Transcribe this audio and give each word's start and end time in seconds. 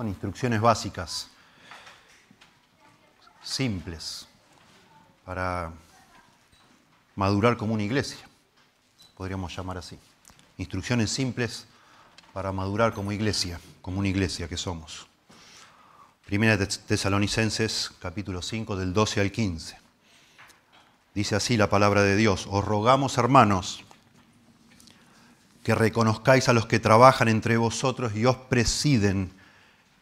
Son 0.00 0.08
instrucciones 0.08 0.62
básicas, 0.62 1.28
simples, 3.42 4.26
para 5.26 5.72
madurar 7.16 7.58
como 7.58 7.74
una 7.74 7.82
iglesia, 7.82 8.26
podríamos 9.14 9.54
llamar 9.54 9.76
así. 9.76 9.98
Instrucciones 10.56 11.10
simples 11.10 11.66
para 12.32 12.50
madurar 12.50 12.94
como 12.94 13.12
iglesia, 13.12 13.60
como 13.82 13.98
una 13.98 14.08
iglesia 14.08 14.48
que 14.48 14.56
somos. 14.56 15.06
Primera 16.24 16.56
de 16.56 16.66
Tesalonicenses, 16.66 17.90
capítulo 18.00 18.40
5, 18.40 18.76
del 18.76 18.94
12 18.94 19.20
al 19.20 19.30
15. 19.30 19.76
Dice 21.14 21.36
así 21.36 21.58
la 21.58 21.68
palabra 21.68 22.02
de 22.02 22.16
Dios, 22.16 22.46
os 22.50 22.64
rogamos 22.64 23.18
hermanos 23.18 23.84
que 25.62 25.74
reconozcáis 25.74 26.48
a 26.48 26.54
los 26.54 26.64
que 26.64 26.78
trabajan 26.78 27.28
entre 27.28 27.58
vosotros 27.58 28.16
y 28.16 28.24
os 28.24 28.36
presiden 28.36 29.38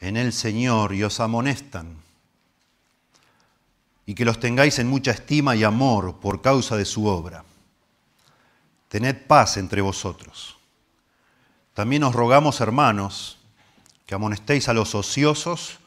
en 0.00 0.16
el 0.16 0.32
Señor 0.32 0.94
y 0.94 1.02
os 1.02 1.20
amonestan, 1.20 1.96
y 4.06 4.14
que 4.14 4.24
los 4.24 4.40
tengáis 4.40 4.78
en 4.78 4.88
mucha 4.88 5.10
estima 5.10 5.54
y 5.56 5.64
amor 5.64 6.20
por 6.20 6.40
causa 6.40 6.76
de 6.76 6.84
su 6.84 7.06
obra. 7.06 7.44
Tened 8.88 9.26
paz 9.26 9.58
entre 9.58 9.82
vosotros. 9.82 10.56
También 11.74 12.02
os 12.04 12.14
rogamos, 12.14 12.60
hermanos, 12.60 13.38
que 14.06 14.14
amonestéis 14.14 14.68
a 14.68 14.72
los 14.72 14.94
ociosos, 14.94 15.78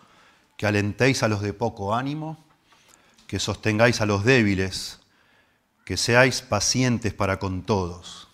que 0.56 0.68
alentéis 0.68 1.24
a 1.24 1.28
los 1.28 1.42
de 1.42 1.54
poco 1.54 1.96
ánimo, 1.96 2.38
que 3.26 3.40
sostengáis 3.40 4.02
a 4.02 4.06
los 4.06 4.24
débiles, 4.24 5.00
que 5.84 5.98
seáis 5.98 6.42
pacientes 6.42 7.14
para 7.14 7.40
con 7.40 7.64
todos. 7.64 8.28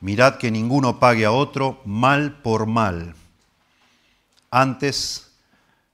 Mirad 0.00 0.36
que 0.36 0.50
ninguno 0.50 1.00
pague 1.00 1.24
a 1.24 1.32
otro 1.32 1.80
mal 1.86 2.42
por 2.42 2.66
mal. 2.66 3.14
Antes, 4.58 5.32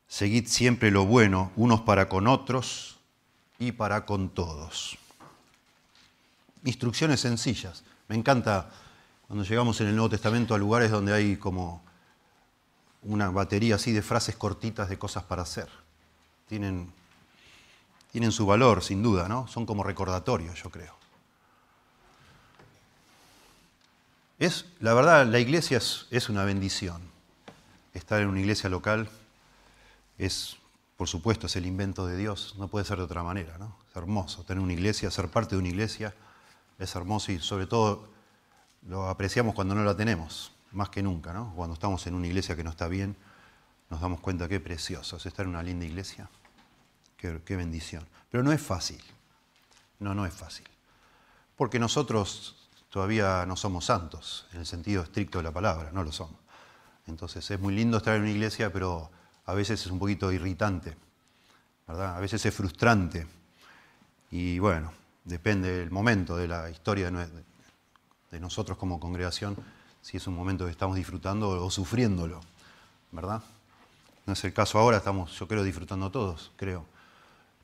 seguid 0.07 0.47
siempre 0.47 0.93
lo 0.93 1.05
bueno, 1.05 1.51
unos 1.57 1.81
para 1.81 2.09
con 2.09 2.29
otros 2.29 2.97
y 3.59 3.73
para 3.73 4.07
con 4.07 4.29
todos. 4.29 4.97
Instrucciones 6.63 7.19
sencillas. 7.19 7.83
Me 8.07 8.15
encanta 8.15 8.71
cuando 9.27 9.45
llegamos 9.45 9.81
en 9.81 9.89
el 9.89 9.97
Nuevo 9.97 10.11
Testamento 10.11 10.55
a 10.55 10.59
lugares 10.59 10.93
donde 10.93 11.13
hay 11.13 11.37
como 11.39 11.83
una 13.03 13.31
batería 13.31 13.75
así 13.75 13.91
de 13.91 14.01
frases 14.01 14.37
cortitas 14.37 14.89
de 14.89 14.97
cosas 14.97 15.25
para 15.25 15.43
hacer. 15.43 15.69
Tienen, 16.47 16.93
tienen 18.13 18.31
su 18.31 18.47
valor, 18.47 18.85
sin 18.85 19.03
duda, 19.03 19.27
¿no? 19.29 19.49
Son 19.49 19.67
como 19.67 19.83
recordatorios, 19.83 20.63
yo 20.63 20.71
creo. 20.71 20.95
Es, 24.39 24.67
la 24.79 24.95
verdad, 24.95 25.27
la 25.27 25.41
iglesia 25.41 25.79
es, 25.79 26.29
una 26.29 26.45
bendición. 26.45 27.12
Estar 27.95 28.21
en 28.23 28.29
una 28.29 28.41
iglesia 28.41 28.71
local 28.71 29.09
es, 30.19 30.57
por 30.97 31.09
supuesto, 31.09 31.47
es 31.47 31.57
el 31.57 31.67
invento 31.67 32.07
de 32.07 32.17
Dios. 32.17 32.55
No 32.59 32.69
puede 32.69 32.85
ser 32.85 32.99
de 32.99 33.05
otra 33.05 33.23
manera, 33.23 33.59
¿no? 33.59 33.77
Es 33.89 33.97
hermoso 33.97 34.45
tener 34.45 34.63
una 34.63 34.73
iglesia, 34.73 35.11
ser 35.11 35.29
parte 35.29 35.55
de 35.55 35.61
una 35.61 35.69
iglesia 35.69 36.15
es 36.79 36.95
hermoso 36.95 37.33
y 37.33 37.39
sobre 37.39 37.67
todo 37.67 38.09
lo 38.89 39.09
apreciamos 39.09 39.55
cuando 39.55 39.75
no 39.75 39.85
la 39.85 39.97
tenemos, 39.97 40.53
más 40.73 40.89
que 40.89 41.03
nunca, 41.03 41.33
¿no? 41.33 41.53
Cuando 41.55 41.75
estamos 41.75 42.07
en 42.07 42.15
una 42.15 42.27
iglesia 42.27 42.57
que 42.57 42.65
no 42.65 42.71
está 42.71 42.89
bien, 42.89 43.17
nos 43.91 44.01
damos 44.01 44.21
cuenta 44.21 44.49
qué 44.49 44.59
precioso 44.59 45.17
es 45.17 45.27
estar 45.27 45.45
en 45.45 45.51
una 45.51 45.63
linda 45.63 45.85
iglesia. 45.85 46.29
Qué, 47.17 47.41
qué 47.45 47.57
bendición. 47.57 48.07
Pero 48.31 48.43
no 48.43 48.53
es 48.53 48.61
fácil. 48.61 49.03
No, 50.01 50.15
no 50.15 50.27
es 50.27 50.35
fácil. 50.35 50.67
Porque 51.57 51.79
nosotros 51.79 52.69
todavía 52.91 53.47
no 53.47 53.57
somos 53.57 53.85
santos, 53.85 54.47
en 54.53 54.61
el 54.61 54.67
sentido 54.67 55.03
estricto 55.03 55.39
de 55.39 55.45
la 55.45 55.53
palabra, 55.53 55.91
no 55.93 56.03
lo 56.03 56.11
somos. 56.11 56.42
Entonces 57.07 57.51
es 57.51 57.61
muy 57.61 57.75
lindo 57.75 57.97
estar 57.97 58.15
en 58.17 58.23
una 58.23 58.31
iglesia, 58.31 58.73
pero 58.73 59.11
a 59.47 59.55
veces 59.55 59.85
es 59.85 59.91
un 59.91 59.99
poquito 59.99 60.31
irritante, 60.33 60.97
¿verdad? 61.87 62.17
A 62.17 62.21
veces 62.21 62.45
es 62.47 62.55
frustrante. 62.55 63.27
Y 64.31 64.59
bueno, 64.59 64.93
depende 65.25 65.79
del 65.79 65.91
momento 65.91 66.37
de 66.37 66.49
la 66.49 66.71
historia 66.71 67.11
de 67.11 68.41
nosotros 68.41 68.79
como 68.79 69.01
congregación, 69.01 69.57
si 70.01 70.17
es 70.17 70.27
un 70.27 70.35
momento 70.35 70.65
que 70.65 70.71
estamos 70.71 70.97
disfrutando 70.97 71.65
o 71.65 71.71
sufriéndolo, 71.71 72.41
¿verdad? 73.11 73.43
No 74.27 74.33
es 74.33 74.45
el 74.45 74.53
caso 74.53 74.79
ahora, 74.79 74.99
estamos, 74.99 75.37
yo 75.39 75.49
creo, 75.49 75.65
disfrutando 75.65 76.11
todos, 76.11 76.53
creo. 76.57 76.87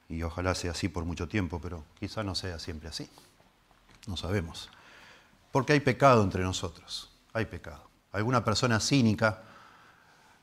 Y 0.08 0.22
ojalá 0.22 0.54
sea 0.54 0.72
así 0.72 0.88
por 0.88 1.04
mucho 1.04 1.28
tiempo, 1.28 1.60
pero 1.60 1.84
quizá 1.98 2.24
no 2.24 2.34
sea 2.34 2.58
siempre 2.58 2.88
así. 2.88 3.08
No 4.06 4.16
sabemos. 4.16 4.68
Porque 5.52 5.72
hay 5.72 5.80
pecado 5.80 6.22
entre 6.22 6.42
nosotros, 6.42 7.10
hay 7.32 7.46
pecado. 7.46 7.82
Alguna 8.12 8.44
persona 8.44 8.80
cínica, 8.80 9.42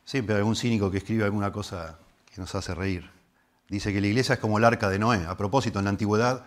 siempre 0.03 0.35
hay 0.35 0.39
algún 0.39 0.55
cínico 0.55 0.91
que 0.91 0.97
escribe 0.97 1.23
alguna 1.23 1.51
cosa 1.51 1.97
que 2.33 2.39
nos 2.39 2.53
hace 2.55 2.75
reír. 2.75 3.09
Dice 3.69 3.91
que 3.91 4.01
la 4.01 4.07
iglesia 4.07 4.33
es 4.33 4.39
como 4.39 4.57
el 4.57 4.65
arca 4.65 4.89
de 4.89 4.99
Noé. 4.99 5.25
A 5.25 5.35
propósito, 5.35 5.79
en 5.79 5.85
la 5.85 5.89
antigüedad, 5.89 6.45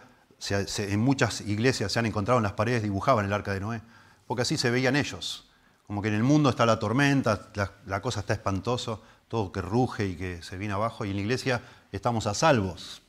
en 0.49 1.01
muchas 1.01 1.41
iglesias 1.41 1.93
se 1.93 1.99
han 1.99 2.07
encontrado 2.07 2.39
en 2.39 2.45
las 2.45 2.53
paredes, 2.53 2.83
dibujaban 2.83 3.27
el 3.27 3.33
arca 3.33 3.53
de 3.53 3.61
Noé, 3.61 3.83
porque 4.27 4.43
así 4.43 4.57
se 4.57 4.71
veían 4.71 4.95
ellos. 4.95 5.49
Como 5.87 6.03
que 6.03 6.09
en 6.09 6.15
el 6.15 6.23
mundo 6.23 6.51
está 6.51 6.67
la 6.67 6.79
tormenta, 6.79 7.49
la, 7.87 8.03
cosa 8.03 8.21
está 8.21 8.35
espantoso, 8.35 9.03
todo 9.27 9.51
que 9.51 9.63
ruge 9.63 10.07
y 10.07 10.17
que 10.17 10.43
se 10.43 10.57
viene 10.57 10.75
abajo, 10.75 11.05
y 11.05 11.11
en 11.11 11.17
la 11.17 11.23
iglesia 11.23 11.63
estamos 11.91 12.27
a 12.27 12.35
salvos, 12.35 13.03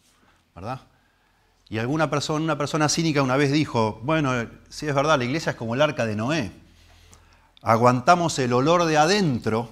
¿verdad? 0.55 0.81
Y 1.67 1.77
alguna 1.77 2.09
persona, 2.09 2.43
una 2.43 2.57
persona 2.57 2.89
cínica 2.89 3.21
una 3.21 3.37
vez 3.37 3.51
dijo, 3.51 3.99
bueno, 4.03 4.31
sí 4.69 4.87
es 4.87 4.95
verdad, 4.95 5.19
la 5.19 5.25
iglesia 5.25 5.51
es 5.51 5.55
como 5.55 5.75
el 5.75 5.81
arca 5.81 6.05
de 6.07 6.15
Noé. 6.15 6.51
Aguantamos 7.61 8.39
el 8.39 8.53
olor 8.53 8.85
de 8.85 8.97
adentro 8.97 9.69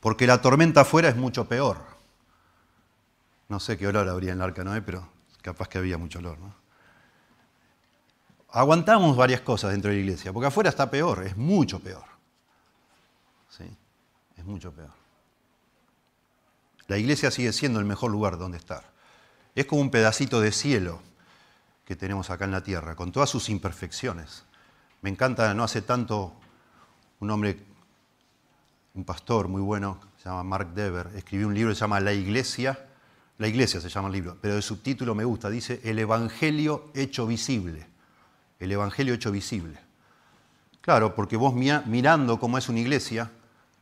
porque 0.00 0.26
la 0.26 0.40
tormenta 0.40 0.82
afuera 0.82 1.08
es 1.08 1.16
mucho 1.16 1.46
peor. 1.46 1.78
No 3.48 3.60
sé 3.60 3.76
qué 3.76 3.86
olor 3.86 4.08
habría 4.08 4.32
en 4.32 4.38
el 4.38 4.44
arca 4.44 4.64
Noé, 4.64 4.82
pero 4.82 5.08
capaz 5.42 5.68
que 5.68 5.78
había 5.78 5.98
mucho 5.98 6.18
olor. 6.18 6.38
¿no? 6.38 6.54
Aguantamos 8.50 9.16
varias 9.16 9.40
cosas 9.40 9.72
dentro 9.72 9.90
de 9.90 9.96
la 9.96 10.02
iglesia, 10.02 10.32
porque 10.32 10.46
afuera 10.46 10.70
está 10.70 10.90
peor, 10.90 11.24
es 11.24 11.36
mucho 11.36 11.80
peor. 11.80 12.04
¿Sí? 13.50 13.64
Es 14.36 14.44
mucho 14.44 14.72
peor. 14.72 14.90
La 16.86 16.96
iglesia 16.96 17.30
sigue 17.30 17.52
siendo 17.52 17.78
el 17.78 17.84
mejor 17.84 18.10
lugar 18.10 18.38
donde 18.38 18.56
estar. 18.56 18.82
Es 19.54 19.66
como 19.66 19.82
un 19.82 19.90
pedacito 19.90 20.40
de 20.40 20.52
cielo 20.52 21.00
que 21.84 21.96
tenemos 21.96 22.30
acá 22.30 22.46
en 22.46 22.52
la 22.52 22.62
tierra, 22.62 22.94
con 22.96 23.12
todas 23.12 23.28
sus 23.28 23.48
imperfecciones. 23.48 24.44
Me 25.02 25.10
encanta, 25.10 25.52
no 25.54 25.64
hace 25.64 25.82
tanto, 25.82 26.34
un 27.20 27.30
hombre, 27.30 27.58
un 28.94 29.04
pastor 29.04 29.48
muy 29.48 29.62
bueno, 29.62 29.98
se 30.16 30.28
llama 30.28 30.44
Mark 30.44 30.74
Dever, 30.74 31.10
escribió 31.14 31.48
un 31.48 31.54
libro 31.54 31.70
que 31.70 31.74
se 31.74 31.80
llama 31.80 32.00
La 32.00 32.12
Iglesia, 32.12 32.86
La 33.38 33.48
Iglesia 33.48 33.80
se 33.80 33.88
llama 33.88 34.08
el 34.08 34.14
libro, 34.14 34.36
pero 34.40 34.56
el 34.56 34.62
subtítulo 34.62 35.14
me 35.14 35.24
gusta, 35.24 35.50
dice 35.50 35.80
El 35.84 35.98
Evangelio 35.98 36.90
hecho 36.94 37.26
visible. 37.26 37.86
El 38.58 38.72
Evangelio 38.72 39.14
hecho 39.14 39.30
visible. 39.30 39.78
Claro, 40.80 41.14
porque 41.14 41.36
vos 41.36 41.54
mirando 41.54 42.40
cómo 42.40 42.58
es 42.58 42.68
una 42.68 42.80
iglesia 42.80 43.30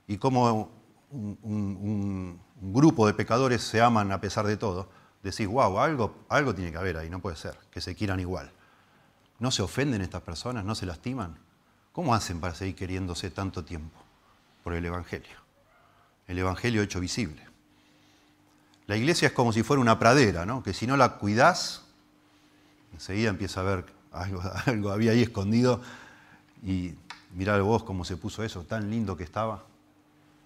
y 0.09 0.19
cómo 0.19 0.71
un 1.11 2.41
grupo 2.61 3.07
de 3.07 3.15
pecadores 3.15 3.63
se 3.63 3.81
aman 3.81 4.13
a 4.13 4.21
pesar 4.21 4.47
de 4.47 4.57
todo, 4.57 4.89
decís, 5.23 5.47
wow, 5.47 5.79
algo, 5.79 6.25
algo 6.29 6.55
tiene 6.55 6.71
que 6.71 6.79
haber 6.79 6.97
ahí, 6.97 7.11
no 7.11 7.21
puede 7.21 7.37
ser, 7.37 7.59
que 7.71 7.81
se 7.81 7.95
quieran 7.95 8.21
igual. 8.21 8.51
¿No 9.39 9.51
se 9.51 9.63
ofenden 9.63 10.01
estas 10.01 10.23
personas? 10.23 10.65
¿No 10.65 10.75
se 10.75 10.87
lastiman? 10.87 11.39
¿Cómo 11.97 12.15
hacen 12.15 12.41
para 12.41 12.55
seguir 12.55 12.75
queriéndose 12.75 13.31
tanto 13.31 13.65
tiempo? 13.65 13.99
Por 14.63 14.75
el 14.75 14.85
Evangelio. 14.85 15.39
El 16.29 16.39
Evangelio 16.39 16.83
hecho 16.83 17.01
visible. 17.01 17.43
La 18.87 18.99
iglesia 18.99 19.29
es 19.29 19.33
como 19.33 19.51
si 19.51 19.63
fuera 19.63 19.81
una 19.81 19.99
pradera, 19.99 20.45
¿no? 20.45 20.63
que 20.63 20.75
si 20.75 20.87
no 20.87 20.99
la 20.99 21.17
cuidás, 21.17 21.87
enseguida 22.93 23.31
empieza 23.31 23.61
a 23.61 23.63
ver 23.63 23.87
algo, 24.13 24.43
algo 24.67 24.91
había 24.91 25.13
ahí 25.13 25.23
escondido 25.23 25.81
y 26.63 26.93
mirá 27.33 27.59
vos 27.63 27.83
cómo 27.83 28.05
se 28.05 28.19
puso 28.19 28.45
eso, 28.45 28.65
tan 28.65 28.91
lindo 28.91 29.17
que 29.17 29.25
estaba. 29.25 29.65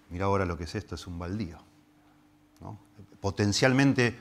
Mirá 0.09 0.27
ahora 0.27 0.45
lo 0.45 0.57
que 0.57 0.63
es 0.63 0.75
esto, 0.75 0.95
es 0.95 1.05
un 1.05 1.19
baldío. 1.19 1.57
Potencialmente 3.19 4.17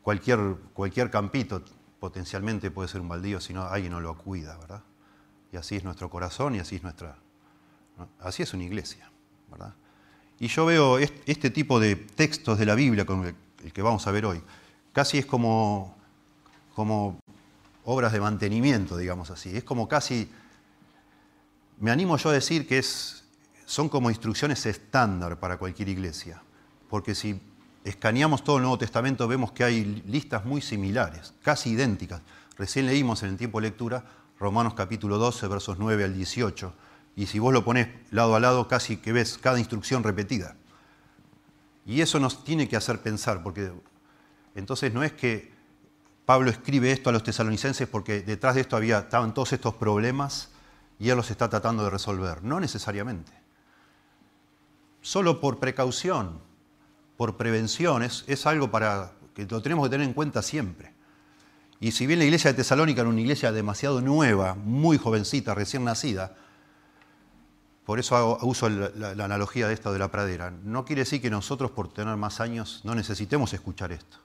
cualquier, 0.00 0.56
cualquier 0.72 1.10
campito 1.10 1.62
potencialmente 2.00 2.70
puede 2.70 2.88
ser 2.88 3.02
un 3.02 3.10
baldío 3.10 3.42
si 3.42 3.52
no, 3.52 3.64
alguien 3.64 3.92
no 3.92 4.00
lo 4.00 4.16
cuida, 4.16 4.56
¿verdad? 4.56 4.82
Y 5.52 5.56
así 5.56 5.76
es 5.76 5.84
nuestro 5.84 6.10
corazón 6.10 6.54
y 6.54 6.58
así 6.58 6.76
es 6.76 6.82
nuestra... 6.82 7.16
Así 8.20 8.42
es 8.42 8.52
una 8.52 8.64
iglesia, 8.64 9.10
¿verdad? 9.50 9.74
Y 10.38 10.48
yo 10.48 10.66
veo 10.66 10.98
este 10.98 11.50
tipo 11.50 11.80
de 11.80 11.96
textos 11.96 12.58
de 12.58 12.66
la 12.66 12.74
Biblia, 12.74 13.06
como 13.06 13.24
el 13.24 13.72
que 13.72 13.80
vamos 13.80 14.06
a 14.06 14.10
ver 14.10 14.26
hoy, 14.26 14.42
casi 14.92 15.18
es 15.18 15.24
como, 15.24 15.96
como 16.74 17.18
obras 17.84 18.12
de 18.12 18.20
mantenimiento, 18.20 18.98
digamos 18.98 19.30
así. 19.30 19.56
Es 19.56 19.64
como 19.64 19.88
casi, 19.88 20.30
me 21.78 21.90
animo 21.90 22.18
yo 22.18 22.30
a 22.30 22.32
decir 22.34 22.66
que 22.66 22.78
es, 22.78 23.24
son 23.64 23.88
como 23.88 24.10
instrucciones 24.10 24.66
estándar 24.66 25.40
para 25.40 25.56
cualquier 25.56 25.88
iglesia. 25.88 26.42
Porque 26.90 27.14
si 27.14 27.40
escaneamos 27.82 28.44
todo 28.44 28.56
el 28.56 28.62
Nuevo 28.62 28.78
Testamento, 28.78 29.26
vemos 29.26 29.52
que 29.52 29.64
hay 29.64 30.02
listas 30.06 30.44
muy 30.44 30.60
similares, 30.60 31.32
casi 31.42 31.70
idénticas. 31.70 32.20
Recién 32.58 32.86
leímos 32.86 33.22
en 33.22 33.30
el 33.30 33.36
tiempo 33.36 33.60
de 33.60 33.68
lectura 33.68 34.04
Romanos 34.38 34.74
capítulo 34.74 35.18
12, 35.18 35.48
versos 35.48 35.78
9 35.78 36.04
al 36.04 36.14
18, 36.14 36.72
y 37.16 37.26
si 37.26 37.38
vos 37.38 37.52
lo 37.52 37.64
pones 37.64 37.88
lado 38.10 38.36
a 38.36 38.40
lado, 38.40 38.68
casi 38.68 38.98
que 38.98 39.12
ves 39.12 39.38
cada 39.38 39.58
instrucción 39.58 40.02
repetida. 40.02 40.56
Y 41.86 42.00
eso 42.02 42.20
nos 42.20 42.44
tiene 42.44 42.68
que 42.68 42.76
hacer 42.76 43.00
pensar, 43.00 43.42
porque 43.42 43.72
entonces 44.54 44.92
no 44.92 45.02
es 45.02 45.12
que 45.12 45.56
Pablo 46.26 46.50
escribe 46.50 46.90
esto 46.90 47.08
a 47.08 47.12
los 47.12 47.22
tesalonicenses 47.22 47.86
porque 47.86 48.20
detrás 48.20 48.56
de 48.56 48.62
esto 48.62 48.76
había, 48.76 48.98
estaban 48.98 49.32
todos 49.32 49.52
estos 49.52 49.74
problemas 49.74 50.48
y 50.98 51.08
él 51.08 51.16
los 51.16 51.30
está 51.30 51.48
tratando 51.48 51.84
de 51.84 51.90
resolver. 51.90 52.42
No 52.42 52.58
necesariamente. 52.58 53.32
Solo 55.00 55.40
por 55.40 55.58
precaución, 55.60 56.40
por 57.16 57.36
prevención, 57.36 58.02
es, 58.02 58.24
es 58.26 58.44
algo 58.44 58.72
para 58.72 59.12
que 59.34 59.46
lo 59.46 59.62
tenemos 59.62 59.86
que 59.86 59.90
tener 59.90 60.08
en 60.08 60.14
cuenta 60.14 60.42
siempre. 60.42 60.95
Y 61.80 61.92
si 61.92 62.06
bien 62.06 62.18
la 62.18 62.24
iglesia 62.24 62.52
de 62.52 62.56
Tesalónica 62.56 63.02
era 63.02 63.10
una 63.10 63.20
iglesia 63.20 63.52
demasiado 63.52 64.00
nueva, 64.00 64.54
muy 64.54 64.98
jovencita, 64.98 65.54
recién 65.54 65.84
nacida, 65.84 66.34
por 67.84 68.00
eso 68.00 68.38
uso 68.42 68.68
la, 68.68 69.10
analogía 69.10 69.68
de 69.68 69.74
esto 69.74 69.92
de 69.92 70.00
la 70.00 70.10
pradera. 70.10 70.50
No 70.50 70.84
quiere 70.84 71.02
decir 71.02 71.22
que 71.22 71.30
nosotros 71.30 71.70
por 71.70 71.92
tener 71.92 72.16
más 72.16 72.40
años 72.40 72.80
no 72.82 72.94
necesitemos 72.94 73.52
escuchar 73.52 73.92
esto. 73.92 74.18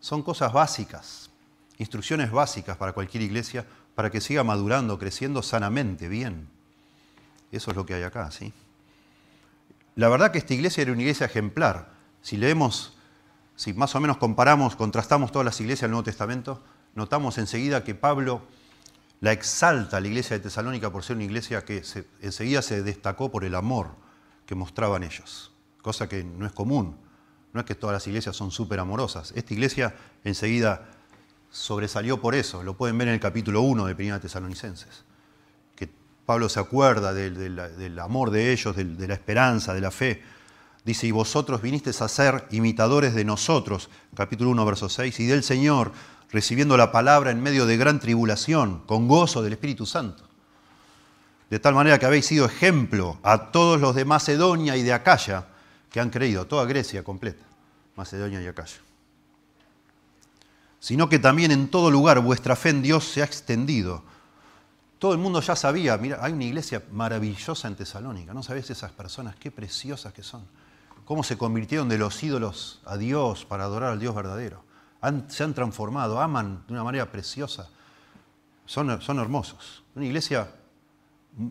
Son 0.00 0.22
cosas 0.22 0.52
básicas, 0.52 1.30
instrucciones 1.78 2.30
básicas 2.30 2.76
para 2.76 2.92
cualquier 2.92 3.22
iglesia 3.22 3.64
para 3.94 4.10
que 4.10 4.20
siga 4.20 4.44
madurando, 4.44 4.98
creciendo 4.98 5.42
sanamente, 5.42 6.08
bien. 6.08 6.48
Eso 7.50 7.70
es 7.70 7.76
lo 7.76 7.86
que 7.86 7.94
hay 7.94 8.02
acá, 8.02 8.30
¿sí? 8.30 8.52
La 9.96 10.08
verdad 10.08 10.30
que 10.30 10.38
esta 10.38 10.54
iglesia 10.54 10.82
era 10.82 10.92
una 10.92 11.00
iglesia 11.00 11.26
ejemplar. 11.26 11.90
Si 12.20 12.36
leemos, 12.36 12.96
si 13.56 13.72
más 13.72 13.94
o 13.94 14.00
menos 14.00 14.18
comparamos, 14.18 14.76
contrastamos 14.76 15.32
todas 15.32 15.44
las 15.44 15.60
iglesias 15.60 15.82
del 15.82 15.92
Nuevo 15.92 16.04
Testamento, 16.04 16.62
notamos 16.94 17.38
enseguida 17.38 17.84
que 17.84 17.94
Pablo 17.94 18.42
la 19.20 19.32
exalta 19.32 19.98
a 19.98 20.00
la 20.00 20.08
iglesia 20.08 20.36
de 20.36 20.42
Tesalónica 20.42 20.90
por 20.90 21.04
ser 21.04 21.16
una 21.16 21.24
iglesia 21.24 21.64
que 21.64 21.82
enseguida 22.22 22.62
se 22.62 22.82
destacó 22.82 23.30
por 23.30 23.44
el 23.44 23.54
amor 23.54 23.88
que 24.46 24.54
mostraban 24.54 25.02
ellos, 25.02 25.52
cosa 25.82 26.08
que 26.08 26.24
no 26.24 26.46
es 26.46 26.52
común. 26.52 26.96
No 27.52 27.60
es 27.60 27.66
que 27.66 27.74
todas 27.74 27.94
las 27.94 28.06
iglesias 28.06 28.36
son 28.36 28.50
súper 28.50 28.78
amorosas. 28.78 29.32
Esta 29.34 29.52
iglesia 29.52 29.94
enseguida 30.24 30.88
sobresalió 31.50 32.20
por 32.20 32.34
eso. 32.34 32.62
Lo 32.62 32.76
pueden 32.76 32.96
ver 32.96 33.08
en 33.08 33.14
el 33.14 33.20
capítulo 33.20 33.62
1 33.62 33.86
de 33.86 33.94
Primera 33.94 34.20
Tesalonicenses. 34.20 35.04
Que 35.74 35.90
Pablo 36.24 36.48
se 36.48 36.60
acuerda 36.60 37.12
del, 37.12 37.98
amor 37.98 38.30
de 38.30 38.52
ellos, 38.52 38.76
de 38.76 39.08
la 39.08 39.14
esperanza, 39.14 39.74
de 39.74 39.80
la 39.80 39.90
fe. 39.90 40.22
Dice, 40.84 41.08
y 41.08 41.10
vosotros 41.10 41.60
vinisteis 41.60 42.00
a 42.00 42.08
ser 42.08 42.46
imitadores 42.52 43.14
de 43.14 43.24
nosotros, 43.24 43.90
capítulo 44.14 44.50
1, 44.50 44.64
verso 44.64 44.88
6, 44.88 45.20
y 45.20 45.26
del 45.26 45.42
Señor, 45.42 45.92
recibiendo 46.32 46.76
la 46.76 46.92
palabra 46.92 47.30
en 47.30 47.42
medio 47.42 47.66
de 47.66 47.76
gran 47.76 48.00
tribulación, 48.00 48.82
con 48.86 49.08
gozo 49.08 49.42
del 49.42 49.54
Espíritu 49.54 49.86
Santo. 49.86 50.24
De 51.48 51.58
tal 51.58 51.74
manera 51.74 51.98
que 51.98 52.06
habéis 52.06 52.26
sido 52.26 52.46
ejemplo 52.46 53.18
a 53.22 53.50
todos 53.50 53.80
los 53.80 53.94
de 53.96 54.04
Macedonia 54.04 54.76
y 54.76 54.82
de 54.82 54.92
Acaya 54.92 55.46
que 55.90 55.98
han 55.98 56.10
creído, 56.10 56.46
toda 56.46 56.64
Grecia 56.64 57.02
completa, 57.02 57.42
Macedonia 57.96 58.40
y 58.40 58.46
Acaya. 58.46 58.78
Sino 60.78 61.08
que 61.08 61.18
también 61.18 61.50
en 61.50 61.68
todo 61.68 61.90
lugar 61.90 62.20
vuestra 62.20 62.54
fe 62.54 62.70
en 62.70 62.82
Dios 62.82 63.04
se 63.04 63.22
ha 63.22 63.24
extendido. 63.24 64.04
Todo 65.00 65.12
el 65.12 65.18
mundo 65.18 65.40
ya 65.40 65.56
sabía, 65.56 65.96
mira, 65.98 66.18
hay 66.22 66.32
una 66.32 66.44
iglesia 66.44 66.84
maravillosa 66.92 67.66
en 67.66 67.74
Tesalónica, 67.74 68.32
¿no 68.32 68.42
sabes 68.42 68.70
esas 68.70 68.92
personas 68.92 69.34
qué 69.34 69.50
preciosas 69.50 70.12
que 70.12 70.22
son? 70.22 70.46
Cómo 71.04 71.24
se 71.24 71.36
convirtieron 71.36 71.88
de 71.88 71.98
los 71.98 72.22
ídolos 72.22 72.80
a 72.84 72.96
Dios 72.96 73.44
para 73.44 73.64
adorar 73.64 73.90
al 73.90 73.98
Dios 73.98 74.14
verdadero 74.14 74.69
se 75.28 75.44
han 75.44 75.54
transformado, 75.54 76.20
aman 76.20 76.64
de 76.66 76.72
una 76.74 76.84
manera 76.84 77.10
preciosa. 77.10 77.68
Son, 78.66 79.00
son 79.00 79.18
hermosos. 79.18 79.82
Una 79.94 80.06
iglesia, 80.06 80.50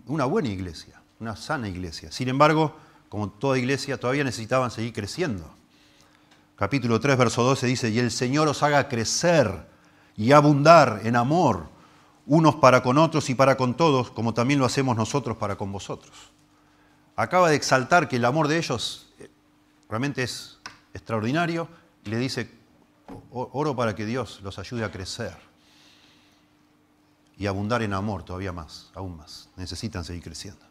una 0.06 0.25
buena 0.25 0.50
iglesia, 0.50 1.01
una 1.19 1.36
sana 1.36 1.68
iglesia. 1.68 2.12
Sin 2.12 2.30
embargo, 2.30 2.75
como 3.10 3.30
toda 3.30 3.57
iglesia, 3.57 4.00
todavía 4.00 4.24
necesitaban 4.24 4.72
seguir 4.72 4.94
creciendo. 4.94 5.50
Capítulo 6.56 7.00
3, 7.00 7.18
verso 7.18 7.44
12 7.44 7.68
dice, 7.68 7.90
y 7.90 8.00
el 8.00 8.12
Señor 8.12 8.48
os 8.48 8.62
haga 8.63 8.88
crecer 8.88 9.68
y 10.16 10.34
abundar 10.34 11.01
en 11.04 11.16
amor, 11.16 11.69
unos 12.25 12.56
para 12.56 12.84
con 12.84 12.98
otros 12.98 13.30
y 13.30 13.36
para 13.36 13.57
con 13.57 13.75
todos, 13.75 14.12
como 14.12 14.34
también 14.34 14.60
lo 14.60 14.66
hacemos 14.66 14.96
nosotros 14.96 15.38
para 15.38 15.56
con 15.56 15.72
vosotros. 15.72 16.31
Acaba 17.16 17.50
de 17.50 17.56
exaltar 17.56 18.07
que 18.07 18.18
el 18.18 18.25
amor 18.25 18.48
de 18.48 18.57
ellos 18.57 19.10
eh, 19.19 19.30
realmente 19.90 20.24
es 20.24 20.60
extraordinario 20.94 21.68
y 22.04 22.10
le 22.10 22.18
dice, 22.18 22.59
oro 23.32 23.76
para 23.76 23.96
que 23.96 24.06
Dios 24.06 24.40
los 24.44 24.60
ayude 24.60 24.84
a 24.84 24.92
crecer 24.92 25.36
y 27.38 27.48
abundar 27.48 27.82
en 27.82 27.94
amor 27.94 28.24
todavía 28.24 28.52
más, 28.52 28.92
aún 28.94 29.16
más. 29.18 29.50
Necesitan 29.56 30.04
seguir 30.04 30.24
creciendo. 30.24 30.66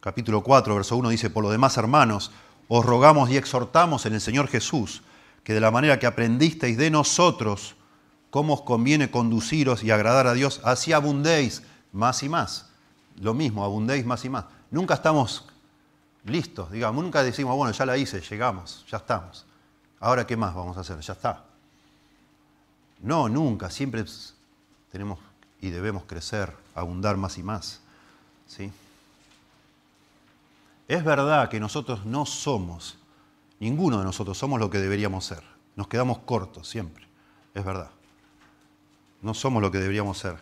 Capítulo 0.00 0.42
4, 0.42 0.74
verso 0.74 0.96
1 0.96 1.08
dice, 1.10 1.30
por 1.30 1.42
lo 1.42 1.50
demás, 1.50 1.76
hermanos, 1.76 2.30
os 2.68 2.84
rogamos 2.84 3.30
y 3.30 3.36
exhortamos 3.36 4.06
en 4.06 4.14
el 4.14 4.20
Señor 4.20 4.48
Jesús, 4.48 5.02
que 5.44 5.52
de 5.52 5.60
la 5.60 5.70
manera 5.70 5.98
que 5.98 6.06
aprendisteis 6.06 6.76
de 6.76 6.90
nosotros, 6.90 7.76
cómo 8.30 8.54
os 8.54 8.62
conviene 8.62 9.10
conduciros 9.10 9.84
y 9.84 9.90
agradar 9.90 10.26
a 10.26 10.34
Dios, 10.34 10.60
así 10.64 10.92
abundéis 10.92 11.62
más 11.92 12.22
y 12.22 12.28
más. 12.28 12.70
Lo 13.20 13.34
mismo, 13.34 13.64
abundéis 13.64 14.04
más 14.06 14.24
y 14.24 14.30
más. 14.30 14.46
Nunca 14.70 14.94
estamos 14.94 15.46
listos, 16.24 16.70
digamos, 16.70 17.04
nunca 17.04 17.22
decimos, 17.22 17.54
bueno, 17.56 17.72
ya 17.72 17.86
la 17.86 17.96
hice, 17.96 18.20
llegamos, 18.20 18.84
ya 18.90 18.96
estamos. 18.96 19.46
Ahora, 20.00 20.26
¿qué 20.26 20.36
más 20.36 20.54
vamos 20.54 20.76
a 20.76 20.80
hacer? 20.80 21.00
Ya 21.00 21.12
está. 21.12 21.44
No, 23.00 23.28
nunca. 23.28 23.70
Siempre 23.70 24.04
tenemos 24.90 25.18
y 25.60 25.70
debemos 25.70 26.04
crecer, 26.04 26.54
abundar 26.74 27.16
más 27.16 27.38
y 27.38 27.42
más. 27.42 27.80
¿sí? 28.46 28.70
Es 30.88 31.04
verdad 31.04 31.48
que 31.48 31.58
nosotros 31.58 32.04
no 32.04 32.26
somos, 32.26 32.98
ninguno 33.58 33.98
de 33.98 34.04
nosotros 34.04 34.38
somos 34.38 34.60
lo 34.60 34.70
que 34.70 34.78
deberíamos 34.78 35.24
ser. 35.24 35.42
Nos 35.74 35.88
quedamos 35.88 36.18
cortos 36.18 36.68
siempre. 36.68 37.06
Es 37.54 37.64
verdad. 37.64 37.90
No 39.22 39.34
somos 39.34 39.62
lo 39.62 39.70
que 39.70 39.78
deberíamos 39.78 40.18
ser. 40.18 40.36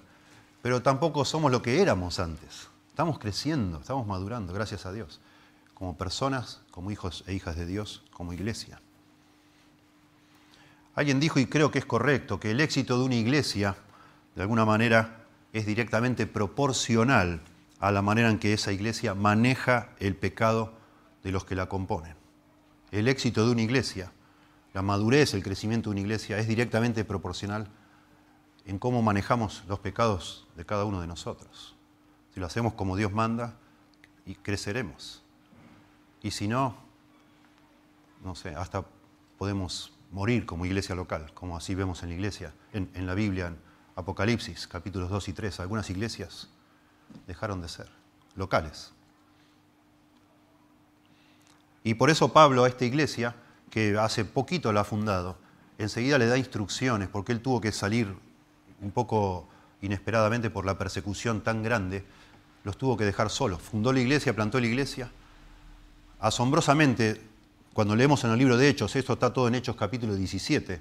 Pero 0.62 0.83
tampoco 0.83 1.25
somos 1.25 1.51
lo 1.51 1.62
que 1.62 1.81
éramos 1.81 2.19
antes. 2.19 2.69
Estamos 2.89 3.19
creciendo, 3.19 3.81
estamos 3.81 4.06
madurando, 4.06 4.53
gracias 4.53 4.87
a 4.87 4.93
Dios. 4.93 5.21
Como 5.75 5.97
personas, 5.97 6.61
como 6.71 6.91
hijos 6.91 7.25
e 7.27 7.35
hijas 7.35 7.56
de 7.56 7.67
Dios, 7.67 8.03
como 8.12 8.33
iglesia. 8.33 8.81
Alguien 10.94 11.20
dijo, 11.20 11.38
y 11.41 11.46
creo 11.46 11.70
que 11.70 11.79
es 11.79 11.87
correcto, 11.87 12.38
que 12.38 12.52
el 12.52 12.61
éxito 12.61 12.99
de 12.99 13.05
una 13.05 13.17
iglesia, 13.17 13.76
de 14.37 14.43
alguna 14.43 14.64
manera, 14.64 15.25
es 15.52 15.67
directamente 15.67 16.26
proporcional 16.26 17.41
a 17.81 17.91
la 17.91 18.02
manera 18.02 18.31
en 18.31 18.38
que 18.38 18.52
esa 18.52 18.73
iglesia 18.73 19.14
maneja 19.14 19.91
el 19.99 20.17
pecado 20.17 20.73
de 21.23 21.32
los 21.32 21.44
que 21.44 21.55
la 21.55 21.69
componen. 21.69 22.14
El 22.93 23.08
éxito 23.08 23.44
de 23.44 23.52
una 23.52 23.62
iglesia, 23.62 24.12
la 24.72 24.82
madurez, 24.82 25.34
el 25.34 25.43
crecimiento 25.43 25.91
de 25.91 25.94
una 25.94 26.01
iglesia 26.01 26.39
es 26.39 26.48
directamente 26.48 27.05
proporcional 27.05 27.69
en 28.67 28.79
cómo 28.79 29.03
manejamos 29.03 29.65
los 29.69 29.81
pecados 29.81 30.46
de 30.56 30.65
cada 30.65 30.84
uno 30.84 31.01
de 31.01 31.06
nosotros. 31.06 31.77
Si 32.32 32.41
lo 32.41 32.46
hacemos 32.46 32.74
como 32.74 32.96
Dios 32.96 33.13
manda, 33.13 33.56
creceremos. 34.43 35.22
Y 36.22 36.31
si 36.31 36.48
no, 36.48 36.77
no 38.24 38.34
sé, 38.34 38.51
hasta 38.55 38.84
podemos 39.39 39.94
morir 40.11 40.46
como 40.46 40.67
iglesia 40.67 40.94
local, 40.94 41.32
como 41.34 41.56
así 41.56 41.75
vemos 41.75 42.03
en 42.03 42.11
la 42.11 42.15
iglesia, 42.15 42.53
en, 42.73 43.06
la 43.06 43.15
Biblia, 43.15 43.49
en 43.49 43.58
Apocalipsis, 43.96 44.67
capítulos 44.67 45.11
2 45.11 45.29
y 45.29 45.32
3. 45.32 45.61
Algunas 45.61 45.91
iglesias 45.91 46.49
dejaron 47.27 47.61
de 47.61 47.69
ser 47.69 47.89
locales. 48.37 48.93
Y 51.82 51.94
por 51.94 52.11
eso 52.11 52.32
Pablo 52.32 52.65
a 52.65 52.69
esta 52.69 52.84
iglesia, 52.84 53.37
que 53.70 53.99
hace 53.99 54.25
poquito 54.25 54.73
la 54.73 54.81
ha 54.81 54.84
fundado, 54.84 55.37
enseguida 55.79 56.19
le 56.19 56.27
da 56.27 56.39
instrucciones, 56.39 57.08
porque 57.08 57.32
él 57.32 57.41
tuvo 57.41 57.61
que 57.61 57.73
salir 57.73 58.15
un 58.81 58.91
poco 58.91 59.49
inesperadamente 59.82 60.49
por 60.49 60.65
la 60.65 60.79
persecución 60.79 61.43
tan 61.43 61.63
grande, 61.63 62.05
los 62.65 62.79
tuvo 62.79 62.96
que 62.96 63.05
dejar 63.05 63.31
solos. 63.31 63.61
Fundó 63.61 63.93
la 63.93 64.01
iglesia, 64.01 64.34
plantó 64.34 64.58
la 64.58 64.67
iglesia. 64.67 65.11
Asombrosamente, 66.20 67.20
cuando 67.74 67.96
leemos 67.96 68.22
en 68.22 68.31
el 68.31 68.38
libro 68.38 68.56
de 68.56 68.69
Hechos, 68.69 68.94
esto 68.94 69.14
está 69.14 69.32
todo 69.32 69.48
en 69.48 69.56
Hechos 69.56 69.74
capítulo 69.74 70.14
17, 70.14 70.81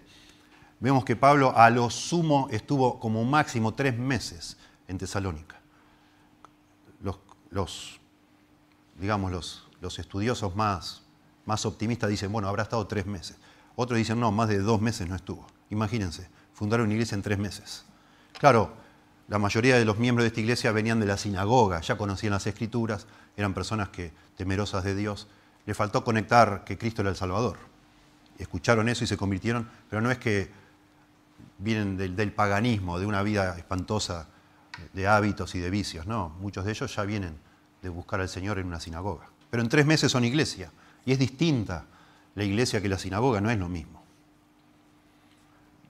vemos 0.80 1.04
que 1.04 1.16
Pablo 1.16 1.52
a 1.58 1.70
lo 1.72 1.90
sumo 1.90 2.48
estuvo 2.52 3.00
como 3.00 3.26
máximo 3.26 3.74
tres 3.74 3.98
meses 3.98 4.58
en 4.88 5.00
Tesalónica. 5.00 5.60
Los, 7.50 8.00
digamos, 9.00 9.32
los, 9.32 9.68
los 9.80 10.00
estudiosos 10.00 10.56
más, 10.56 11.04
más 11.46 11.66
optimistas 11.68 12.10
dicen, 12.10 12.32
bueno, 12.32 12.48
habrá 12.48 12.64
estado 12.64 12.88
tres 12.88 13.06
meses. 13.06 13.38
Otros 13.76 13.98
dicen, 13.98 14.20
no, 14.20 14.32
más 14.32 14.50
de 14.50 14.58
dos 14.58 14.82
meses 14.82 15.08
no 15.08 15.16
estuvo. 15.16 15.46
Imagínense, 15.70 16.28
fundar 16.54 16.82
una 16.82 16.94
iglesia 16.94 17.14
en 17.14 17.22
tres 17.22 17.38
meses. 17.38 17.86
Claro, 18.40 18.74
la 19.28 19.38
mayoría 19.38 19.78
de 19.78 19.86
los 19.86 20.00
miembros 20.00 20.24
de 20.24 20.30
esta 20.30 20.42
iglesia 20.42 20.72
venían 20.72 21.00
de 21.00 21.06
la 21.06 21.18
sinagoga, 21.18 21.82
ya 21.82 21.96
conocían 21.96 22.34
las 22.34 22.48
escrituras, 22.48 23.06
eran 23.38 23.54
personas 23.54 23.90
que, 23.90 24.12
temerosas 24.36 24.84
de 24.84 24.96
Dios, 24.96 25.28
le 25.66 25.74
faltó 25.74 26.04
conectar 26.04 26.64
que 26.64 26.78
Cristo 26.78 27.02
era 27.02 27.10
el 27.10 27.16
Salvador. 27.16 27.58
Escucharon 28.38 28.90
eso 28.90 29.04
y 29.04 29.08
se 29.08 29.18
convirtieron, 29.18 29.70
pero 29.90 30.02
no 30.02 30.12
es 30.12 30.18
que 30.18 30.52
vienen 31.58 31.98
del, 31.98 32.32
paganismo, 32.32 33.00
de 33.00 33.06
una 33.06 33.24
vida 33.24 33.58
espantosa 33.58 34.28
de 34.94 35.08
hábitos 35.08 35.56
y 35.56 35.60
de 35.60 35.70
vicios, 35.70 36.08
no, 36.08 36.30
muchos 36.40 36.66
de 36.66 36.72
ellos 36.72 36.94
ya 36.96 37.04
vienen 37.04 37.38
de 37.82 37.90
buscar 37.90 38.22
al 38.22 38.30
Señor 38.30 38.60
en 38.60 38.68
una 38.68 38.80
sinagoga. 38.80 39.26
Pero 39.50 39.62
en 39.62 39.70
tres 39.70 39.86
meses 39.86 40.12
son 40.12 40.24
iglesia 40.24 40.72
y 41.06 41.12
es 41.12 41.20
distinta 41.20 41.86
la 42.36 42.44
iglesia 42.44 42.82
que 42.82 42.90
la 42.90 42.98
sinagoga, 42.98 43.40
no 43.40 43.52
es 43.52 43.60
lo 43.60 43.70
mismo. 43.70 44.04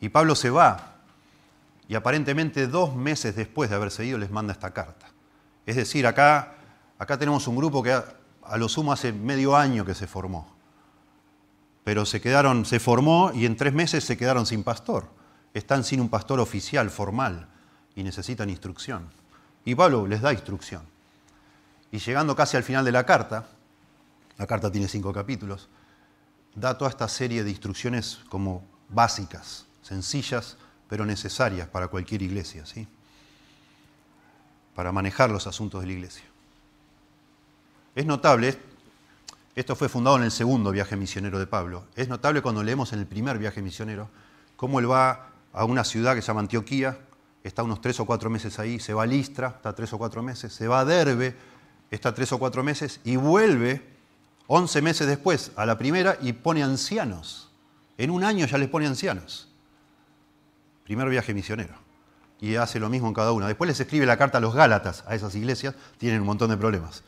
Y 0.02 0.10
Pablo 0.10 0.36
se 0.36 0.50
va, 0.50 0.96
y 1.88 1.96
aparentemente 1.96 2.68
dos 2.68 2.96
meses 2.96 3.36
después 3.36 3.70
de 3.70 3.78
haberse 3.78 4.06
ido 4.06 4.18
les 4.18 4.32
manda 4.32 4.52
esta 4.52 4.72
carta. 4.72 5.08
Es 5.66 5.78
decir, 5.78 6.06
acá, 6.06 6.56
acá 7.00 7.18
tenemos 7.18 7.48
un 7.48 7.56
grupo 7.56 7.82
que 7.82 7.94
a, 7.94 8.04
a 8.46 8.58
lo 8.58 8.70
sumo 8.70 8.92
hace 8.92 9.12
medio 9.12 9.56
año 9.56 9.86
que 9.86 9.96
se 9.96 10.08
formó, 10.08 10.48
pero 11.84 12.06
se 12.06 12.22
quedaron, 12.22 12.66
se 12.66 12.80
formó 12.80 13.32
y 13.34 13.46
en 13.46 13.58
tres 13.58 13.74
meses 13.74 14.04
se 14.04 14.18
quedaron 14.18 14.46
sin 14.46 14.64
pastor. 14.64 15.08
Están 15.54 15.84
sin 15.84 16.00
un 16.00 16.10
pastor 16.10 16.40
oficial, 16.40 16.90
formal, 16.90 17.48
y 17.96 18.04
necesitan 18.04 18.50
instrucción. 18.50 19.10
Y 19.66 19.76
Pablo 19.76 20.08
les 20.08 20.22
da 20.22 20.34
instrucción. 20.34 20.82
Y 21.92 22.00
llegando 22.00 22.36
casi 22.36 22.58
al 22.58 22.64
final 22.64 22.84
de 22.84 22.92
la 22.92 23.06
carta, 23.06 23.48
la 24.38 24.48
carta 24.48 24.72
tiene 24.72 24.88
cinco 24.88 25.14
capítulos, 25.14 25.70
da 26.56 26.78
toda 26.78 26.90
esta 26.90 27.08
serie 27.08 27.44
de 27.44 27.52
instrucciones 27.52 28.20
como 28.30 28.64
básicas, 28.90 29.68
sencillas, 29.82 30.58
pero 30.90 31.06
necesarias 31.06 31.68
para 31.68 31.88
cualquier 31.88 32.22
iglesia, 32.22 32.66
¿sí? 32.66 32.88
para 34.76 34.92
manejar 34.92 35.30
los 35.30 35.48
asuntos 35.48 35.82
de 35.82 35.88
la 35.88 35.94
iglesia. 35.94 36.26
Es 37.96 38.06
notable, 38.08 38.58
esto 39.56 39.76
fue 39.76 39.88
fundado 39.88 40.18
en 40.18 40.24
el 40.24 40.32
segundo 40.32 40.72
viaje 40.72 40.96
misionero 40.96 41.38
de 41.38 41.46
Pablo, 41.46 41.86
es 41.96 42.10
notable 42.10 42.42
cuando 42.42 42.64
leemos 42.64 42.92
en 42.92 43.00
el 43.00 43.06
primer 43.06 43.38
viaje 43.38 43.62
misionero 43.62 44.10
cómo 44.56 44.80
él 44.80 44.90
va 44.90 45.30
a 45.54 45.66
una 45.66 45.84
ciudad 45.84 46.16
que 46.16 46.22
se 46.22 46.28
llama 46.28 46.40
Antioquía, 46.40 46.98
está 47.44 47.62
unos 47.62 47.82
tres 47.82 48.00
o 48.00 48.06
cuatro 48.06 48.32
meses 48.32 48.58
ahí, 48.58 48.80
se 48.80 48.96
va 48.96 49.04
a 49.04 49.06
Listra, 49.06 49.50
está 49.50 49.76
tres 49.76 49.94
o 49.94 50.00
cuatro 50.00 50.24
meses, 50.24 50.54
se 50.54 50.68
va 50.68 50.80
a 50.80 50.86
Derbe, 50.86 51.36
está 51.92 52.16
tres 52.16 52.32
o 52.32 52.40
cuatro 52.40 52.64
meses 52.64 53.00
y 53.04 53.16
vuelve 53.16 53.86
once 54.48 54.82
meses 54.82 55.06
después 55.06 55.52
a 55.56 55.66
la 55.66 55.78
primera 55.78 56.18
y 56.20 56.34
pone 56.34 56.64
ancianos. 56.64 57.52
En 58.00 58.10
un 58.10 58.24
año 58.24 58.48
ya 58.48 58.58
les 58.58 58.70
pone 58.70 58.88
ancianos. 58.88 59.50
Primer 60.84 61.10
viaje 61.10 61.34
misionero. 61.34 61.76
Y 62.42 62.56
hace 62.56 62.80
lo 62.80 62.90
mismo 62.90 63.08
en 63.08 63.14
cada 63.14 63.32
una. 63.32 63.48
Después 63.48 63.68
les 63.68 63.80
escribe 63.80 64.06
la 64.06 64.18
carta 64.18 64.40
a 64.40 64.42
los 64.42 64.56
Gálatas, 64.56 65.04
a 65.08 65.14
esas 65.16 65.36
iglesias, 65.36 65.76
tienen 65.98 66.22
un 66.22 66.26
montón 66.26 66.50
de 66.50 66.58
problemas. 66.58 67.04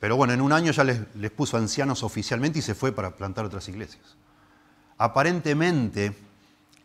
Pero 0.00 0.16
bueno, 0.16 0.32
en 0.32 0.40
un 0.40 0.52
año 0.52 0.72
ya 0.72 0.84
les, 0.84 1.30
puso 1.30 1.56
ancianos 1.56 2.02
oficialmente 2.02 2.60
y 2.60 2.62
se 2.62 2.74
fue 2.74 2.92
para 2.92 3.16
plantar 3.16 3.44
otras 3.44 3.68
iglesias. 3.68 4.16
Aparentemente, 4.96 6.16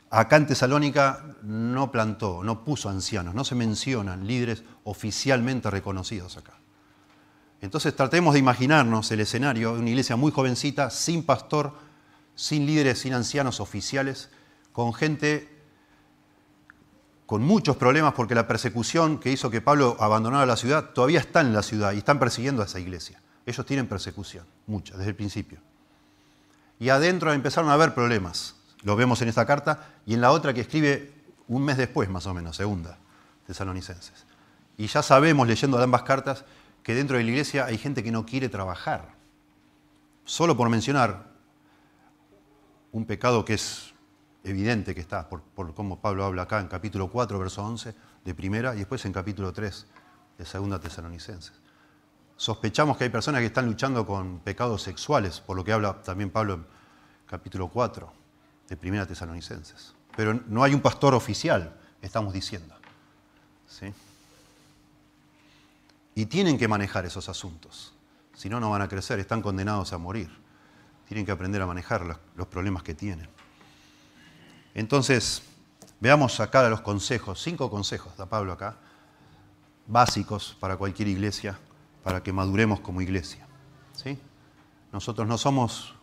acá 0.10 0.38
en 0.38 0.48
Tesalónica 0.48 1.24
no 1.44 1.92
plantó, 1.92 2.44
no 2.44 2.64
puso 2.64 2.90
ancianos, 2.90 3.36
no 3.36 3.44
se 3.44 3.56
mencionan 3.56 4.26
líderes 4.26 4.64
oficialmente 4.84 5.70
reconocidos 5.70 6.38
acá. 6.38 6.54
Entonces 7.62 7.96
tratemos 7.96 8.34
de 8.34 8.40
imaginarnos 8.40 9.10
el 9.12 9.22
escenario 9.22 9.74
de 9.74 9.80
una 9.80 9.90
iglesia 9.90 10.16
muy 10.16 10.32
jovencita, 10.32 10.90
sin 10.90 11.24
pastor, 11.24 11.74
sin 12.36 12.66
líderes, 12.66 13.00
sin 13.00 13.14
ancianos 13.14 13.60
oficiales, 13.60 14.30
con 14.72 14.94
gente 14.94 15.53
con 17.34 17.42
muchos 17.42 17.78
problemas 17.78 18.14
porque 18.14 18.36
la 18.36 18.48
persecución 18.48 19.18
que 19.18 19.32
hizo 19.32 19.50
que 19.50 19.60
Pablo 19.60 19.98
abandonara 20.00 20.46
la 20.46 20.56
ciudad 20.56 20.92
todavía 20.92 21.20
está 21.20 21.42
en 21.42 21.52
la 21.52 21.64
ciudad 21.64 21.94
y 21.94 21.98
están 21.98 22.20
persiguiendo 22.20 22.62
a 22.62 22.66
esa 22.66 22.80
iglesia. 22.80 23.24
Ellos 23.48 23.66
tienen 23.66 23.88
persecución, 23.88 24.46
mucha, 24.68 24.96
desde 24.96 25.10
el 25.10 25.16
principio. 25.16 25.58
Y 26.80 26.90
adentro 26.90 27.34
empezaron 27.34 27.72
a 27.72 27.74
haber 27.74 27.96
problemas. 27.96 28.54
Lo 28.84 28.96
vemos 28.96 29.20
en 29.24 29.30
esta 29.30 29.48
carta 29.48 29.84
y 30.06 30.14
en 30.14 30.22
la 30.22 30.30
otra 30.30 30.54
que 30.54 30.62
escribe 30.62 31.12
un 31.48 31.66
mes 31.66 31.78
después, 31.78 32.08
más 32.08 32.28
o 32.28 32.36
menos, 32.36 32.56
segunda, 32.56 33.00
tesalonicenses. 33.48 34.28
Y 34.78 34.86
ya 34.86 35.02
sabemos, 35.02 35.48
leyendo 35.48 35.80
ambas 35.80 36.04
cartas, 36.04 36.46
que 36.84 36.94
dentro 36.94 37.18
de 37.18 37.24
la 37.24 37.32
iglesia 37.32 37.66
hay 37.66 37.80
gente 37.80 38.04
que 38.04 38.12
no 38.12 38.28
quiere 38.28 38.48
trabajar. 38.48 39.16
Solo 40.24 40.56
por 40.56 40.70
mencionar 40.70 41.32
un 42.92 43.06
pecado 43.06 43.44
que 43.44 43.56
es 43.56 43.93
evidente 44.44 44.94
que 44.94 45.02
está, 45.02 45.30
por, 45.30 45.74
cómo 45.74 46.00
Pablo 46.00 46.26
habla 46.26 46.44
acá 46.44 46.60
en 46.60 46.68
capítulo 46.68 47.10
4, 47.10 47.40
verso 47.40 47.64
11 47.64 47.96
de 48.24 48.36
primera, 48.36 48.76
y 48.76 48.80
después 48.80 49.04
en 49.06 49.14
capítulo 49.14 49.54
3 49.54 49.86
de 50.38 50.46
segunda 50.46 50.80
tesalonicenses. 50.80 51.54
Sospechamos 52.36 52.98
que 52.98 53.06
hay 53.06 53.10
personas 53.10 53.40
que 53.40 53.48
están 53.48 53.66
luchando 53.66 54.06
con 54.06 54.40
pecados 54.40 54.82
sexuales, 54.82 55.40
por 55.40 55.56
lo 55.56 55.64
que 55.64 55.72
habla 55.72 56.02
también 56.02 56.30
Pablo 56.30 56.56
en 56.56 56.66
capítulo 57.28 57.70
4 57.70 58.12
de 58.68 58.78
primera 58.78 59.06
tesalonicenses. 59.06 59.94
Pero 60.16 60.34
no 60.48 60.64
hay 60.64 60.74
un 60.74 60.82
pastor 60.82 61.14
oficial, 61.14 61.76
estamos 62.02 62.34
diciendo. 62.34 62.76
¿Sí? 63.68 63.94
Y 66.16 66.26
tienen 66.26 66.58
que 66.58 66.68
manejar 66.68 67.06
esos 67.06 67.30
asuntos. 67.30 67.94
Si 68.36 68.50
no, 68.50 68.60
no 68.60 68.70
van 68.70 68.82
a 68.82 68.88
crecer, 68.88 69.20
están 69.20 69.42
condenados 69.42 69.94
a 69.94 69.98
morir. 69.98 70.30
Tienen 71.08 71.26
que 71.26 71.32
aprender 71.32 71.62
a 71.62 71.66
manejar 71.66 72.20
los 72.36 72.48
problemas 72.48 72.84
que 72.84 72.94
tienen. 72.94 73.30
Entonces, 74.74 75.44
veamos 76.00 76.40
acá 76.40 76.68
los 76.70 76.82
consejos, 76.82 77.42
cinco 77.42 77.70
consejos 77.70 78.16
da 78.18 78.26
Pablo 78.26 78.54
acá, 78.54 78.76
básicos 79.88 80.58
para 80.60 80.78
cualquier 80.78 81.08
iglesia, 81.08 81.58
para 82.04 82.24
que 82.24 82.34
maduremos 82.34 82.80
como 82.80 83.02
iglesia. 83.02 83.46
¿sí? 83.94 84.18
Nosotros 84.92 85.28
no 85.28 85.38
somos, 85.38 85.94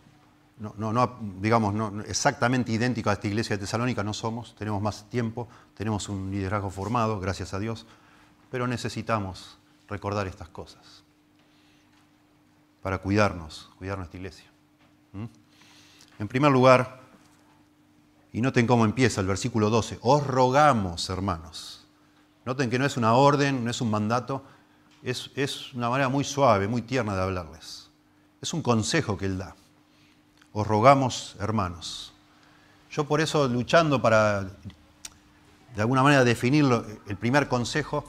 no, 0.59 0.75
no, 0.77 1.19
digamos, 1.41 1.75
no, 1.75 2.01
exactamente 2.03 2.73
idénticos 2.73 3.11
a 3.11 3.15
esta 3.15 3.29
iglesia 3.29 3.57
de 3.57 3.61
Tesalónica, 3.61 4.03
no 4.03 4.15
somos, 4.15 4.55
tenemos 4.55 4.81
más 4.81 5.09
tiempo, 5.11 5.49
tenemos 5.75 6.09
un 6.09 6.31
liderazgo 6.31 6.71
formado, 6.71 7.21
gracias 7.21 7.55
a 7.55 7.59
Dios, 7.59 7.87
pero 8.51 8.67
necesitamos 8.67 9.59
recordar 9.89 10.27
estas 10.27 10.49
cosas 10.49 11.05
para 12.83 12.99
cuidarnos, 12.99 13.71
cuidar 13.79 13.99
nuestra 13.99 14.19
iglesia. 14.19 14.47
En 16.19 16.29
primer 16.29 16.51
lugar, 16.51 17.00
y 18.33 18.41
noten 18.41 18.67
cómo 18.67 18.85
empieza 18.85 19.21
el 19.21 19.27
versículo 19.27 19.71
12. 19.71 19.99
Os 20.03 20.27
rogamos, 20.27 21.09
hermanos. 21.11 21.87
Noten 22.45 22.71
que 22.71 22.79
no 22.79 22.87
es 22.87 22.97
una 22.97 23.15
orden, 23.15 23.65
no 23.65 23.71
es 23.71 23.81
un 23.81 23.91
mandato, 23.91 24.45
es, 25.03 25.31
es, 25.35 25.73
una 25.75 25.91
manera 25.91 26.09
muy 26.09 26.25
suave, 26.25 26.69
muy 26.69 26.83
tierna 26.83 27.15
de 27.15 27.23
hablarles. 27.23 27.91
Es 28.41 28.55
un 28.55 28.63
consejo 28.63 29.17
que 29.17 29.27
Él 29.27 29.39
da. 29.39 29.55
Os 30.53 30.67
rogamos, 30.67 31.37
hermanos. 31.41 32.13
Yo 32.91 33.05
por 33.05 33.21
eso, 33.21 33.47
luchando 33.47 34.01
para, 34.01 34.43
de 34.43 35.81
alguna 35.81 36.03
manera, 36.03 36.25
definirlo, 36.25 36.85
el 37.07 37.17
primer 37.17 37.49
consejo, 37.49 38.05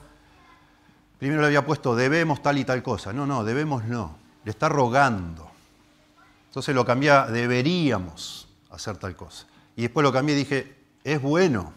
primero 1.20 1.42
le 1.42 1.48
había 1.48 1.66
puesto 1.66 1.96
debemos 1.96 2.42
tal 2.42 2.58
y 2.58 2.66
tal 2.66 2.82
cosa. 2.82 3.14
No, 3.14 3.26
no, 3.26 3.44
debemos 3.44 3.86
no. 3.86 4.18
Le 4.44 4.52
está 4.52 4.70
rogando. 4.70 5.52
Entonces 6.48 6.74
lo 6.74 6.84
cambia, 6.84 7.28
deberíamos 7.28 8.48
hacer 8.72 8.98
tal 8.98 9.16
cosa. 9.16 9.46
Y 9.76 9.84
después 9.84 10.04
lo 10.04 10.12
cambié 10.12 10.36
y 10.36 10.40
dije, 10.40 10.76
es 11.04 11.22
bueno, 11.22 11.74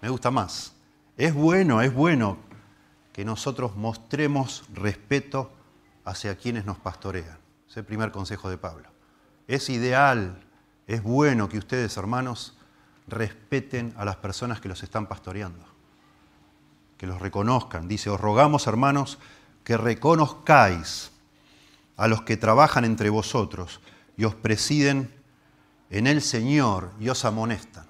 me 0.00 0.08
gusta 0.08 0.30
más. 0.30 0.74
Es 1.16 1.34
bueno, 1.34 1.82
es 1.82 1.94
bueno 1.94 2.38
que 3.12 3.24
nosotros 3.24 3.76
mostremos 3.76 4.64
respeto 4.72 5.52
hacia 6.04 6.36
quienes 6.36 6.64
nos 6.64 6.78
pastorean. 6.78 7.38
Es 7.68 7.76
el 7.76 7.84
primer 7.84 8.10
consejo 8.10 8.50
de 8.50 8.58
Pablo. 8.58 8.88
Es 9.46 9.68
ideal, 9.68 10.42
es 10.86 11.02
bueno 11.02 11.48
que 11.48 11.58
ustedes, 11.58 11.96
hermanos, 11.96 12.56
respeten 13.06 13.94
a 13.96 14.04
las 14.04 14.16
personas 14.16 14.60
que 14.60 14.68
los 14.68 14.82
están 14.82 15.06
pastoreando, 15.06 15.64
que 16.96 17.06
los 17.06 17.20
reconozcan. 17.20 17.88
Dice, 17.88 18.10
os 18.10 18.20
rogamos, 18.20 18.66
hermanos, 18.66 19.18
que 19.64 19.76
reconozcáis 19.76 21.10
a 21.96 22.08
los 22.08 22.22
que 22.22 22.36
trabajan 22.36 22.84
entre 22.84 23.10
vosotros 23.10 23.80
y 24.16 24.24
os 24.24 24.34
presiden 24.34 25.12
en 25.92 26.06
el 26.06 26.22
Señor 26.22 26.90
y 26.98 27.10
os 27.10 27.24
amonestan. 27.26 27.84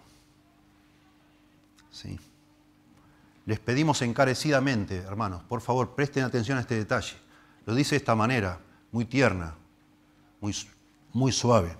¿Sí? 1.92 2.18
Les 3.47 3.61
pedimos 3.61 4.02
encarecidamente, 4.02 4.97
hermanos, 4.99 5.42
por 5.44 5.61
favor, 5.61 5.94
presten 5.94 6.25
atención 6.25 6.59
a 6.59 6.62
este 6.62 6.75
detalle. 6.75 7.14
Lo 7.64 7.76
dice 7.76 7.90
de 7.90 7.99
esta 7.99 8.16
manera, 8.16 8.59
muy 8.90 9.04
tierna, 9.04 9.54
muy, 10.40 10.54
muy 11.12 11.30
suave. 11.30 11.76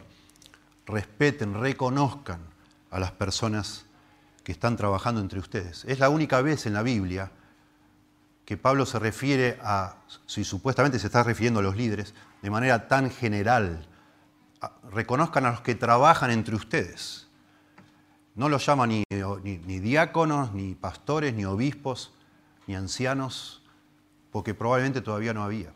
Respeten, 0.87 1.55
reconozcan 1.55 2.41
a 2.93 3.01
las 3.01 3.11
personas 3.11 3.85
que 4.45 4.53
están 4.53 4.77
trabajando 4.77 5.21
entre 5.21 5.41
ustedes. 5.41 5.85
Es 5.87 5.99
la 5.99 6.09
única 6.09 6.41
vez 6.41 6.67
en 6.67 6.75
la 6.75 6.83
Biblia 6.83 7.33
que 8.45 8.57
Pablo 8.57 8.87
se 8.87 9.01
refiere 9.01 9.59
a, 9.61 9.97
si 10.27 10.45
supuestamente 10.45 11.01
se 11.01 11.07
está 11.07 11.25
refiriendo 11.25 11.59
a 11.59 11.65
los 11.65 11.77
líderes, 11.77 12.15
de 12.43 12.51
manera 12.51 12.87
tan 12.87 13.11
general 13.11 13.89
reconozcan 14.91 15.47
a 15.47 15.51
los 15.53 15.61
que 15.61 15.75
trabajan 15.75 16.31
entre 16.31 16.55
ustedes. 16.55 17.29
No 18.35 18.49
los 18.49 18.65
llaman 18.65 18.91
ni, 18.91 19.05
ni, 19.11 19.79
diáconos, 19.81 20.53
ni 20.53 20.75
pastores, 20.75 21.35
ni 21.35 21.45
obispos, 21.45 22.13
ni 22.67 22.75
ancianos, 22.75 23.63
porque 24.31 24.55
probablemente 24.55 25.01
todavía 25.01 25.35
no 25.35 25.43
había. 25.43 25.73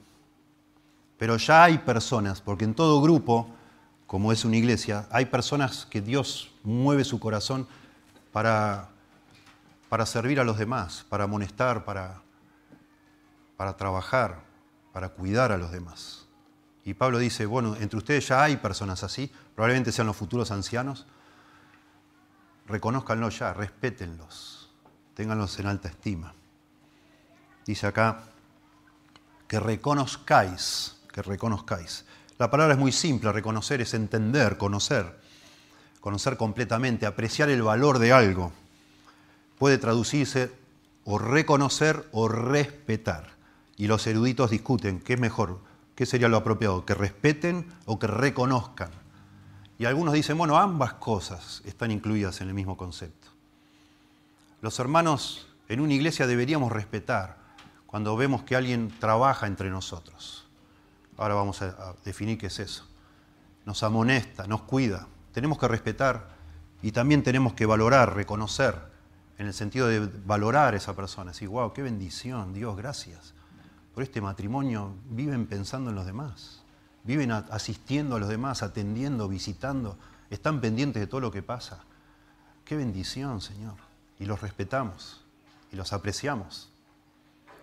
Pero 1.19 1.37
ya 1.37 1.65
hay 1.65 1.79
personas, 1.79 2.41
porque 2.41 2.65
en 2.65 2.75
todo 2.75 3.03
grupo, 3.03 3.49
como 4.07 4.33
es 4.33 4.45
una 4.45 4.57
iglesia, 4.57 5.07
hay 5.11 5.27
personas 5.27 5.87
que 5.87 6.01
Dios 6.01 6.51
mueve 6.63 7.05
su 7.05 7.21
corazón 7.21 7.67
para, 8.33 8.89
para 9.89 10.07
servir 10.07 10.41
a 10.41 10.45
los 10.45 10.59
demás, 10.59 11.05
para 11.09 11.25
amonestar, 11.25 11.85
para, 11.85 12.23
para 13.57 13.77
trabajar, 13.77 14.41
para 14.93 15.11
cuidar 15.11 15.53
a 15.53 15.59
los 15.59 15.73
demás. 15.73 16.26
Y 16.87 16.95
Pablo 16.95 17.19
dice, 17.19 17.47
bueno, 17.47 17.75
entre 17.81 17.99
ustedes 17.99 18.29
ya 18.29 18.45
hay 18.45 18.59
personas 18.59 19.03
así, 19.03 19.29
probablemente 19.57 19.91
sean 19.91 20.07
los 20.07 20.17
futuros 20.17 20.53
ancianos. 20.53 21.05
Reconózcanlo 22.69 23.29
ya, 23.29 23.53
respétenlos, 23.53 24.71
ténganlos 25.15 25.59
en 25.59 25.67
alta 25.67 25.89
estima. 25.89 26.33
Dice 27.67 27.89
acá, 27.89 28.23
que 29.49 29.59
reconozcáis, 29.59 31.01
que 31.13 31.23
reconozcáis. 31.23 32.05
La 32.39 32.53
palabra 32.53 32.75
es 32.75 32.79
muy 32.79 32.93
simple, 32.93 33.33
reconocer 33.33 33.81
es 33.81 33.93
entender, 33.93 34.57
conocer, 34.57 35.19
conocer 36.01 36.37
completamente, 36.37 37.05
apreciar 37.05 37.49
el 37.49 37.63
valor 37.63 37.99
de 37.99 38.13
algo. 38.13 38.53
Puede 39.59 39.79
traducirse 39.79 40.53
o 41.05 41.19
reconocer 41.19 42.09
o 42.13 42.29
respetar. 42.29 43.35
Y 43.77 43.89
los 43.89 44.07
eruditos 44.07 44.51
discuten, 44.51 45.01
¿qué 45.01 45.15
es 45.15 45.21
mejor? 45.21 45.66
¿Qué 45.97 46.05
sería 46.05 46.29
lo 46.29 46.37
apropiado? 46.37 46.85
¿Que 46.85 46.95
respeten 46.95 47.67
o 47.87 47.99
que 47.99 48.07
reconozcan? 48.07 48.91
Y 49.79 49.87
algunos 49.87 50.13
dicen, 50.13 50.37
bueno, 50.37 50.59
ambas 50.59 50.93
cosas 50.95 51.63
están 51.65 51.91
incluidas 51.91 52.43
en 52.43 52.49
el 52.49 52.55
mismo 52.55 52.77
concepto. 52.77 53.29
Los 54.61 54.79
hermanos 54.79 55.49
en 55.69 55.81
una 55.81 55.95
iglesia 55.95 56.27
deberíamos 56.27 56.71
respetar 56.71 57.39
cuando 57.87 58.15
vemos 58.15 58.43
que 58.43 58.57
alguien 58.57 58.93
trabaja 59.01 59.47
entre 59.47 59.71
nosotros. 59.71 60.47
Ahora 61.17 61.35
vamos 61.35 61.63
a, 61.63 61.95
definir 62.05 62.37
qué 62.37 62.49
es 62.49 62.59
eso. 62.59 62.87
Nos 63.65 63.83
amonesta, 63.83 64.47
nos 64.47 64.63
cuida. 64.63 65.07
Tenemos 65.33 65.59
que 65.59 65.67
respetar 65.67 66.29
y 66.83 66.93
también 66.93 67.23
tenemos 67.23 67.55
que 67.55 67.65
valorar, 67.65 68.15
reconocer, 68.15 68.95
en 69.39 69.47
el 69.47 69.55
sentido 69.55 69.89
de 69.89 70.01
valorar 70.27 70.75
a 70.75 70.77
esa 70.77 70.95
persona. 70.95 71.33
Decir, 71.33 71.49
wow, 71.49 71.73
qué 71.73 71.81
bendición, 71.81 72.53
Dios, 72.53 72.77
gracias 72.77 73.33
por 73.97 74.05
este 74.05 74.21
matrimonio. 74.21 74.95
Viven 75.09 75.47
pensando 75.47 75.89
en 75.91 75.97
los 75.97 76.07
demás 76.07 76.63
viven 77.07 77.31
asistiendo 77.31 78.17
a 78.17 78.19
los 78.19 78.29
demás, 78.29 78.63
atendiendo, 78.63 79.29
visitando, 79.29 79.97
están 80.29 80.61
pendientes 80.61 81.01
de 81.01 81.07
todo 81.07 81.21
lo 81.21 81.31
que 81.31 81.41
pasa. 81.41 81.85
Qué 82.65 82.77
bendición, 82.77 83.41
Señor. 83.41 83.77
Y 84.19 84.25
los 84.25 84.41
respetamos 84.43 85.25
y 85.71 85.77
los 85.77 85.93
apreciamos. 85.93 86.69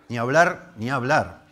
Ni 0.08 0.16
hablar, 0.16 0.72
ni 0.76 0.88
hablar. 0.88 1.44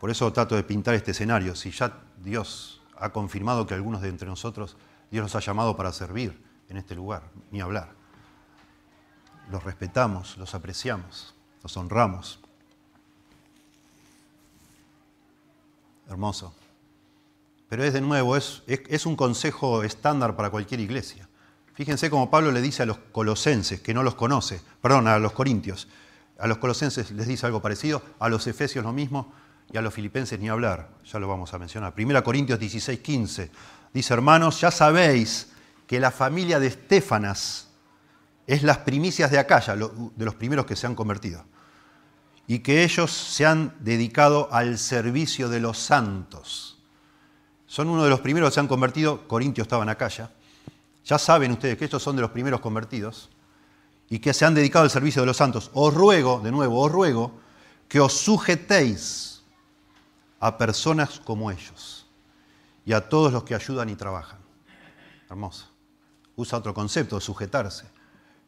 Por 0.00 0.10
eso 0.10 0.32
trato 0.32 0.56
de 0.56 0.64
pintar 0.64 0.94
este 0.94 1.12
escenario. 1.12 1.54
Si 1.54 1.70
ya 1.70 1.96
Dios 2.22 2.82
ha 2.98 3.10
confirmado 3.10 3.66
que 3.66 3.74
algunos 3.74 4.02
de 4.02 4.08
entre 4.08 4.26
nosotros, 4.26 4.76
Dios 5.10 5.22
nos 5.22 5.36
ha 5.36 5.40
llamado 5.40 5.76
para 5.76 5.92
servir 5.92 6.42
en 6.68 6.76
este 6.76 6.96
lugar, 6.96 7.22
ni 7.52 7.60
hablar. 7.60 7.90
Los 9.48 9.62
respetamos, 9.62 10.36
los 10.38 10.56
apreciamos, 10.56 11.36
los 11.62 11.76
honramos. 11.76 12.40
Hermoso. 16.08 16.54
Pero 17.68 17.84
es 17.84 17.92
de 17.92 18.00
nuevo, 18.00 18.36
es, 18.36 18.62
es, 18.66 19.06
un 19.06 19.16
consejo 19.16 19.82
estándar 19.82 20.36
para 20.36 20.50
cualquier 20.50 20.80
iglesia. 20.80 21.28
Fíjense 21.74 22.08
cómo 22.10 22.30
Pablo 22.30 22.52
le 22.52 22.62
dice 22.62 22.84
a 22.84 22.86
los 22.86 22.98
colosenses, 22.98 23.80
que 23.80 23.92
no 23.92 24.02
los 24.02 24.14
conoce, 24.14 24.60
perdón, 24.80 25.08
a 25.08 25.18
los 25.18 25.32
corintios, 25.32 25.88
a 26.38 26.46
los 26.46 26.58
colosenses 26.58 27.10
les 27.10 27.26
dice 27.26 27.46
algo 27.46 27.60
parecido, 27.60 28.02
a 28.18 28.28
los 28.28 28.46
efesios 28.46 28.84
lo 28.84 28.92
mismo 28.92 29.32
y 29.72 29.76
a 29.76 29.82
los 29.82 29.92
filipenses 29.92 30.38
ni 30.38 30.48
hablar, 30.48 30.88
ya 31.04 31.18
lo 31.18 31.28
vamos 31.28 31.52
a 31.54 31.58
mencionar. 31.58 31.94
Primera 31.94 32.22
Corintios 32.22 32.58
16, 32.58 33.00
15, 33.00 33.50
dice, 33.92 34.14
hermanos, 34.14 34.60
ya 34.60 34.70
sabéis 34.70 35.48
que 35.86 36.00
la 36.00 36.10
familia 36.10 36.60
de 36.60 36.68
Estefanas 36.68 37.68
es 38.46 38.62
las 38.62 38.78
primicias 38.78 39.30
de 39.30 39.38
Acaya, 39.38 39.74
de 39.74 40.24
los 40.24 40.34
primeros 40.34 40.66
que 40.66 40.76
se 40.76 40.86
han 40.86 40.94
convertido, 40.94 41.44
y 42.46 42.60
que 42.60 42.84
ellos 42.84 43.10
se 43.10 43.44
han 43.44 43.74
dedicado 43.80 44.48
al 44.52 44.78
servicio 44.78 45.48
de 45.48 45.60
los 45.60 45.78
santos 45.78 46.76
son 47.66 47.88
uno 47.88 48.04
de 48.04 48.10
los 48.10 48.20
primeros 48.20 48.50
que 48.50 48.54
se 48.54 48.60
han 48.60 48.68
convertido, 48.68 49.26
Corintios 49.26 49.66
estaban 49.66 49.88
acá 49.88 50.08
ya. 50.08 50.30
Ya 51.04 51.18
saben 51.18 51.52
ustedes 51.52 51.76
que 51.76 51.84
estos 51.84 52.02
son 52.02 52.16
de 52.16 52.22
los 52.22 52.30
primeros 52.30 52.60
convertidos 52.60 53.28
y 54.08 54.18
que 54.18 54.32
se 54.32 54.44
han 54.44 54.54
dedicado 54.54 54.84
al 54.84 54.90
servicio 54.90 55.22
de 55.22 55.26
los 55.26 55.36
santos. 55.36 55.70
Os 55.74 55.92
ruego, 55.92 56.40
de 56.40 56.52
nuevo, 56.52 56.80
os 56.80 56.90
ruego 56.90 57.32
que 57.88 58.00
os 58.00 58.12
sujetéis 58.12 59.42
a 60.40 60.56
personas 60.58 61.20
como 61.20 61.50
ellos 61.50 62.06
y 62.84 62.92
a 62.92 63.08
todos 63.08 63.32
los 63.32 63.44
que 63.44 63.54
ayudan 63.54 63.88
y 63.88 63.96
trabajan. 63.96 64.38
Hermoso. 65.28 65.66
Usa 66.36 66.58
otro 66.58 66.72
concepto, 66.72 67.20
sujetarse. 67.20 67.86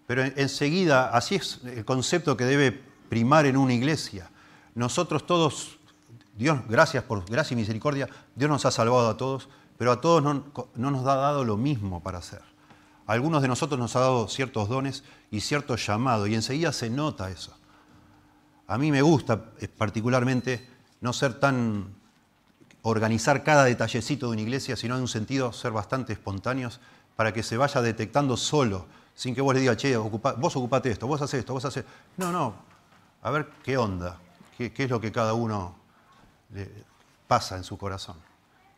Pero 0.07 0.23
enseguida, 0.23 1.11
así 1.11 1.35
es 1.35 1.61
el 1.65 1.85
concepto 1.85 2.37
que 2.37 2.45
debe 2.45 2.88
primar 3.09 3.47
en 3.47 3.57
una 3.57 3.75
iglesia. 3.75 4.31
Nosotros 4.75 5.27
todos 5.27 5.79
Dios, 6.39 6.61
gracias 6.69 7.03
por 7.03 7.29
gracia 7.29 7.55
y 7.55 7.57
misericordia, 7.57 8.09
Dios 8.37 8.49
nos 8.49 8.65
ha 8.65 8.71
salvado 8.71 9.09
a 9.09 9.17
todos, 9.17 9.49
pero 9.77 9.91
a 9.91 10.01
todos 10.01 10.23
no, 10.23 10.45
nos 10.77 11.01
ha 11.05 11.17
dado 11.17 11.45
lo 11.45 11.57
mismo 11.57 12.01
para 12.01 12.19
hacer. 12.19 12.43
Algunos 13.09 13.43
de 13.43 13.49
nosotros 13.49 13.79
nos 13.81 13.97
ha 13.97 14.01
dado 14.01 14.29
ciertos 14.29 14.69
dones 14.69 15.03
y 15.33 15.41
cierto 15.41 15.75
llamado, 15.75 16.29
y 16.29 16.37
enseguida 16.37 16.73
se 16.73 16.91
nota 16.91 17.29
eso. 17.29 17.57
A 18.69 18.79
mí 18.79 18.93
me 18.93 19.03
gusta 19.03 19.47
eh, 19.59 19.67
particularmente 19.67 20.69
no 21.01 21.13
ser 21.13 21.41
tan 21.41 21.93
organizar 22.83 23.43
cada 23.43 23.65
detallecito 23.65 24.27
de 24.27 24.35
una 24.35 24.43
iglesia, 24.43 24.77
sino 24.77 24.95
en 24.95 25.01
un 25.01 25.09
sentido 25.09 25.53
ser 25.53 25.73
bastante 25.73 26.13
espontáneos 26.13 26.79
para 27.17 27.33
que 27.33 27.43
se 27.43 27.57
vaya 27.57 27.83
detectando 27.83 28.37
solo, 28.37 28.87
sin 29.17 29.35
que 29.35 29.41
vos 29.41 29.55
le 29.55 29.61
digas, 29.61 29.77
che, 29.77 29.97
vos 29.97 30.55
ocupate 30.55 30.93
esto, 30.93 31.09
vos 31.09 31.21
haces 31.21 31.41
esto, 31.41 31.53
vos 31.53 31.65
haces... 31.65 31.85
No, 32.17 32.31
no, 32.31 32.68
a 33.23 33.31
ver 33.31 33.51
qué 33.63 33.77
onda, 33.77 34.19
qué 34.57 34.73
es 34.77 34.91
lo 34.91 35.01
que 35.01 35.13
cada 35.13 35.35
uno 35.35 35.77
pasa 37.27 37.57
en 37.57 37.65
su 37.65 37.77
corazón. 37.79 38.17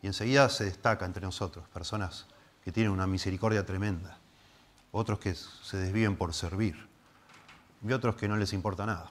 Y 0.02 0.06
enseguida 0.06 0.48
se 0.48 0.64
destaca 0.64 1.04
entre 1.04 1.22
nosotros 1.22 1.68
personas 1.68 2.26
que 2.64 2.72
tienen 2.72 2.92
una 2.92 3.06
misericordia 3.06 3.64
tremenda, 3.64 4.18
otros 4.92 5.18
que 5.18 5.34
se 5.34 5.76
desviven 5.76 6.16
por 6.16 6.34
servir 6.34 6.88
y 7.82 7.92
otros 7.92 8.16
que 8.16 8.28
no 8.28 8.36
les 8.36 8.52
importa 8.52 8.86
nada. 8.86 9.10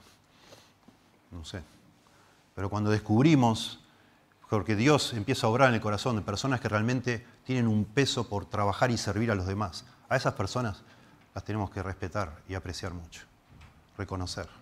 No 1.30 1.44
sé. 1.44 1.62
Pero 2.54 2.68
cuando 2.68 2.90
descubrimos, 2.90 3.80
porque 4.48 4.76
Dios 4.76 5.12
empieza 5.14 5.46
a 5.46 5.50
obrar 5.50 5.68
en 5.68 5.76
el 5.76 5.80
corazón 5.80 6.16
de 6.16 6.22
personas 6.22 6.60
que 6.60 6.68
realmente 6.68 7.24
tienen 7.44 7.68
un 7.68 7.84
peso 7.84 8.28
por 8.28 8.46
trabajar 8.46 8.90
y 8.90 8.98
servir 8.98 9.30
a 9.30 9.34
los 9.34 9.46
demás, 9.46 9.84
a 10.08 10.16
esas 10.16 10.34
personas 10.34 10.82
las 11.34 11.44
tenemos 11.44 11.70
que 11.70 11.82
respetar 11.82 12.42
y 12.48 12.54
apreciar 12.54 12.92
mucho, 12.92 13.22
reconocer. 13.96 14.59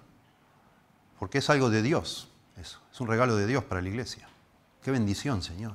Porque 1.18 1.38
es 1.38 1.50
algo 1.50 1.70
de 1.70 1.82
Dios. 1.82 2.28
Eso, 2.56 2.80
es 2.92 3.00
un 3.00 3.06
regalo 3.06 3.36
de 3.36 3.46
Dios 3.46 3.64
para 3.64 3.80
la 3.80 3.88
iglesia. 3.88 4.28
Qué 4.82 4.90
bendición, 4.90 5.42
Señor. 5.42 5.74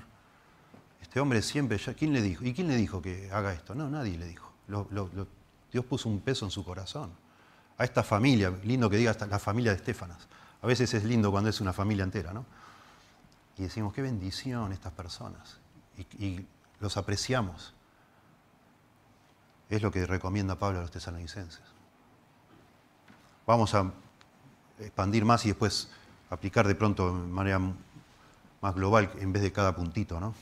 Este 1.01 1.19
hombre 1.19 1.41
siempre, 1.41 1.77
¿quién 1.97 2.13
le 2.13 2.21
dijo? 2.21 2.43
¿Y 2.43 2.53
quién 2.53 2.67
le 2.67 2.75
dijo 2.75 3.01
que 3.01 3.29
haga 3.31 3.53
esto? 3.53 3.75
No, 3.75 3.89
nadie 3.89 4.17
le 4.17 4.25
dijo. 4.25 4.51
Dios 5.71 5.85
puso 5.85 6.09
un 6.09 6.21
peso 6.21 6.45
en 6.45 6.51
su 6.51 6.63
corazón. 6.63 7.11
A 7.77 7.83
esta 7.83 8.03
familia, 8.03 8.51
lindo 8.63 8.89
que 8.89 8.97
diga 8.97 9.15
la 9.29 9.39
familia 9.39 9.71
de 9.71 9.77
Estefanas. 9.77 10.27
A 10.61 10.67
veces 10.67 10.93
es 10.93 11.03
lindo 11.03 11.31
cuando 11.31 11.49
es 11.49 11.59
una 11.61 11.73
familia 11.73 12.03
entera, 12.03 12.33
¿no? 12.33 12.45
Y 13.57 13.63
decimos, 13.63 13.93
qué 13.93 14.01
bendición 14.01 14.71
estas 14.71 14.93
personas. 14.93 15.59
y 16.17 16.45
los 16.79 16.97
apreciamos. 16.97 17.73
Es 19.69 19.81
lo 19.81 19.91
que 19.91 20.05
recomienda 20.05 20.59
Pablo 20.59 20.79
a 20.79 20.81
los 20.81 20.91
tesalonicenses. 20.91 21.61
Vamos 23.47 23.73
a 23.73 23.91
expandir 24.79 25.25
más 25.25 25.45
y 25.45 25.49
después 25.49 25.89
aplicar 26.29 26.67
de 26.67 26.75
pronto 26.75 27.07
de 27.07 27.27
manera 27.27 27.59
más 28.61 28.75
global 28.75 29.11
en 29.19 29.33
vez 29.33 29.43
de 29.43 29.51
cada 29.51 29.75
puntito, 29.75 30.19
¿no? 30.19 30.33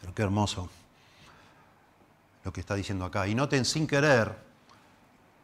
Pero 0.00 0.14
qué 0.14 0.22
hermoso 0.22 0.68
lo 2.44 2.52
que 2.52 2.60
está 2.60 2.74
diciendo 2.74 3.04
acá. 3.04 3.26
Y 3.26 3.34
noten 3.34 3.64
sin 3.64 3.86
querer, 3.86 4.36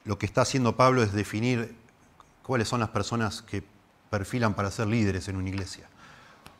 lo 0.04 0.18
que 0.18 0.26
está 0.26 0.42
haciendo 0.42 0.76
Pablo 0.76 1.02
es 1.02 1.12
definir 1.12 1.76
cuáles 2.42 2.68
son 2.68 2.80
las 2.80 2.90
personas 2.90 3.42
que 3.42 3.64
perfilan 4.10 4.54
para 4.54 4.70
ser 4.70 4.86
líderes 4.86 5.28
en 5.28 5.36
una 5.36 5.48
iglesia. 5.48 5.88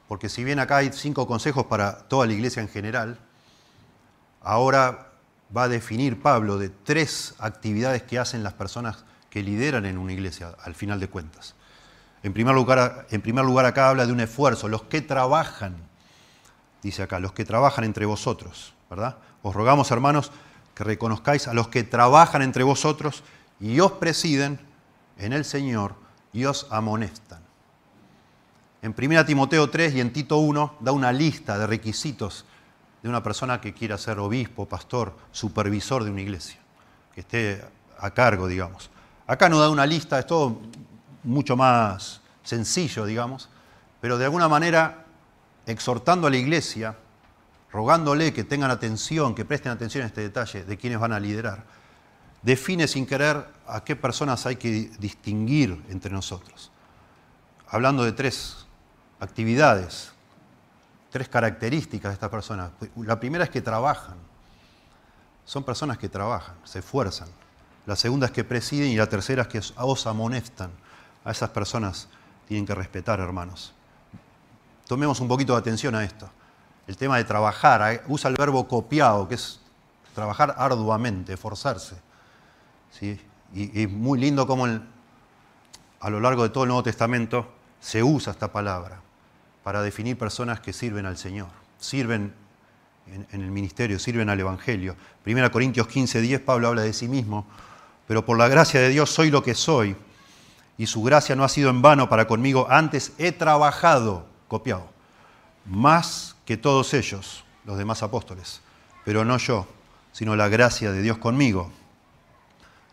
Porque 0.09 0.29
si 0.29 0.45
bien 0.45 0.59
acá 0.59 0.79
hay 0.79 0.93
cinco 0.93 1.27
consejos 1.27 1.67
para 1.67 1.99
toda 2.09 2.27
la 2.27 2.33
iglesia 2.33 2.61
en 2.61 2.69
general, 2.69 3.19
ahora 4.43 5.13
va 5.57 5.65
a 5.65 5.69
definir 5.69 6.21
Pablo 6.21 6.59
de 6.59 6.69
tres 6.69 7.35
actividades 7.39 8.03
que 8.03 8.19
hacen 8.19 8.43
las 8.43 8.55
personas 8.55 9.05
que 9.35 9.43
lideran 9.43 9.85
en 9.85 9.99
una 9.99 10.13
iglesia, 10.13 10.55
al 10.63 10.77
final 10.77 11.01
de 11.01 11.09
cuentas. 11.09 11.57
En 12.23 12.33
primer, 12.33 12.55
lugar, 12.55 13.09
en 13.11 13.21
primer 13.21 13.45
lugar, 13.45 13.67
acá 13.67 13.89
habla 13.89 14.07
de 14.07 14.13
un 14.13 14.21
esfuerzo, 14.21 14.69
los 14.69 14.85
que 14.85 15.03
trabajan, 15.03 15.75
dice 16.85 17.03
acá, 17.03 17.19
los 17.19 17.33
que 17.33 17.45
trabajan 17.45 17.83
entre 17.83 18.07
vosotros, 18.07 18.75
¿verdad? 18.89 19.17
Os 19.43 19.53
rogamos, 19.53 19.91
hermanos, 19.91 20.31
que 20.73 20.85
reconozcáis 20.85 21.49
a 21.49 21.53
los 21.53 21.67
que 21.67 21.83
trabajan 21.83 22.43
entre 22.43 22.63
vosotros 22.63 23.25
y 23.59 23.81
os 23.81 23.91
presiden 23.91 24.61
en 25.19 25.33
el 25.33 25.45
Señor 25.45 25.97
y 26.33 26.45
os 26.45 26.69
amonestan. 26.71 27.41
En 28.83 28.95
1 28.97 29.25
Timoteo 29.25 29.69
3 29.69 29.97
y 29.97 30.01
en 30.01 30.13
Tito 30.13 30.39
1 30.39 30.77
da 30.79 30.93
una 30.93 31.11
lista 31.11 31.59
de 31.59 31.67
requisitos 31.67 32.45
de 33.03 33.09
una 33.09 33.25
persona 33.25 33.61
que 33.61 33.75
quiera 33.75 33.99
ser 33.99 34.21
obispo, 34.21 34.69
pastor, 34.69 35.17
supervisor 35.33 36.05
de 36.05 36.13
una 36.13 36.21
iglesia, 36.21 36.61
que 37.13 37.23
esté 37.23 37.65
a 37.99 38.13
cargo, 38.13 38.47
digamos. 38.47 38.94
Acá 39.27 39.49
no 39.49 39.59
da 39.59 39.71
una 39.71 39.87
lista, 39.87 40.19
es 40.19 40.27
todo 40.27 40.61
mucho 41.23 41.57
más 41.57 42.21
sencillo, 42.43 43.07
digamos, 43.07 43.49
pero 44.01 44.19
de 44.19 44.27
alguna 44.27 44.49
manera 44.49 45.05
exhortando 45.67 46.27
a 46.27 46.31
la 46.31 46.37
iglesia, 46.37 46.97
rogándole 47.73 48.35
que 48.35 48.45
tengan 48.45 48.71
atención, 48.71 49.35
que 49.35 49.45
presten 49.45 49.73
atención 49.73 50.05
a 50.05 50.07
este 50.07 50.21
detalle 50.21 50.65
de 50.65 50.77
quienes 50.77 50.99
van 50.99 51.13
a 51.13 51.21
liderar, 51.21 51.65
define 52.43 52.87
sin 52.87 53.07
querer 53.07 53.47
a 53.67 53.83
qué 53.83 53.97
personas 53.97 54.45
hay 54.45 54.57
que 54.57 54.91
distinguir 54.99 55.83
entre 55.89 56.13
nosotros. 56.13 56.71
Hablando 57.69 58.05
de 58.05 58.13
tres 58.13 58.67
actividades, 59.21 60.13
tres 61.11 61.29
características 61.29 62.11
de 62.11 62.15
estas 62.15 62.29
personas. 62.29 62.73
La 62.97 63.19
primera 63.19 63.45
es 63.45 63.51
que 63.51 63.63
trabajan. 63.63 64.17
Son 65.45 65.65
personas 65.65 65.97
que 65.97 66.09
trabajan, 66.09 66.57
se 66.65 66.81
esfuerzan. 66.81 67.29
La 67.87 67.97
segunda 67.97 68.27
es 68.27 68.33
que 68.33 68.45
presiden 68.45 68.91
y 68.91 68.97
la 68.97 69.09
tercera 69.09 69.43
es 69.43 69.49
que 69.49 69.61
os 69.77 70.07
amonestan. 70.07 70.71
A 71.25 71.31
esas 71.31 71.51
personas 71.51 72.09
tienen 72.47 72.67
que 72.67 72.75
respetar, 72.75 73.21
hermanos. 73.21 73.73
Tomemos 74.87 75.21
un 75.21 75.29
poquito 75.29 75.55
de 75.55 75.61
atención 75.61 75.95
a 75.95 76.05
esto. 76.05 76.29
El 76.87 76.97
tema 76.97 77.17
de 77.17 77.25
trabajar, 77.25 78.03
usa 78.09 78.29
el 78.31 78.37
verbo 78.37 78.69
copiado, 78.69 79.27
que 79.27 79.37
es 79.37 79.61
trabajar 80.15 80.55
arduamente, 80.59 81.33
esforzarse. 81.33 81.97
¿Sí? 82.91 83.19
Y, 83.55 83.87
muy 83.87 84.19
lindo 84.19 84.47
como 84.47 84.67
a 84.67 86.11
lo 86.11 86.21
largo 86.21 86.43
de 86.43 86.51
todo 86.51 86.65
el 86.65 86.69
Nuevo 86.69 86.83
Testamento 86.83 87.53
se 87.81 88.03
usa 88.03 88.33
esta 88.33 88.53
palabra 88.53 89.01
para 89.63 89.81
definir 89.81 90.19
personas 90.19 90.61
que 90.61 90.73
sirven 90.73 91.07
al 91.07 91.17
Señor, 91.17 91.49
sirven 91.79 92.35
en, 93.07 93.27
en 93.31 93.43
el 93.43 93.51
ministerio, 93.51 93.99
sirven 93.99 94.29
al 94.29 94.41
Evangelio. 94.41 94.97
1 95.25 95.51
Corintios 95.51 95.87
15, 95.87 96.21
10, 96.21 96.41
Pablo 96.41 96.69
habla 96.69 96.83
de 96.83 96.93
sí 96.93 97.09
mismo, 97.09 97.47
pero 98.07 98.25
por 98.25 98.39
la 98.39 98.49
gracia 98.49 98.81
de 98.81 98.89
Dios 98.89 99.11
soy 99.11 99.31
lo 99.31 99.43
que 99.43 99.55
soy, 99.55 99.97
y 100.77 100.87
su 100.87 101.03
gracia 101.03 101.37
no 101.37 101.45
ha 101.45 101.49
sido 101.49 101.71
en 101.71 101.83
vano 101.83 102.09
para 102.09 102.27
conmigo, 102.27 102.67
antes 102.69 103.13
he 103.19 103.33
trabajado, 103.33 104.27
copiado, 104.49 104.89
más 105.65 106.37
que 106.45 106.57
todos 106.57 106.95
ellos, 106.95 107.45
los 107.65 107.79
demás 107.79 108.03
apóstoles, 108.03 108.61
pero 109.05 109.25
no 109.25 109.39
yo, 109.39 109.67
sino 110.13 110.37
la 110.37 110.49
gracia 110.49 110.93
de 110.93 111.03
Dios 111.03 111.19
conmigo. 111.19 111.71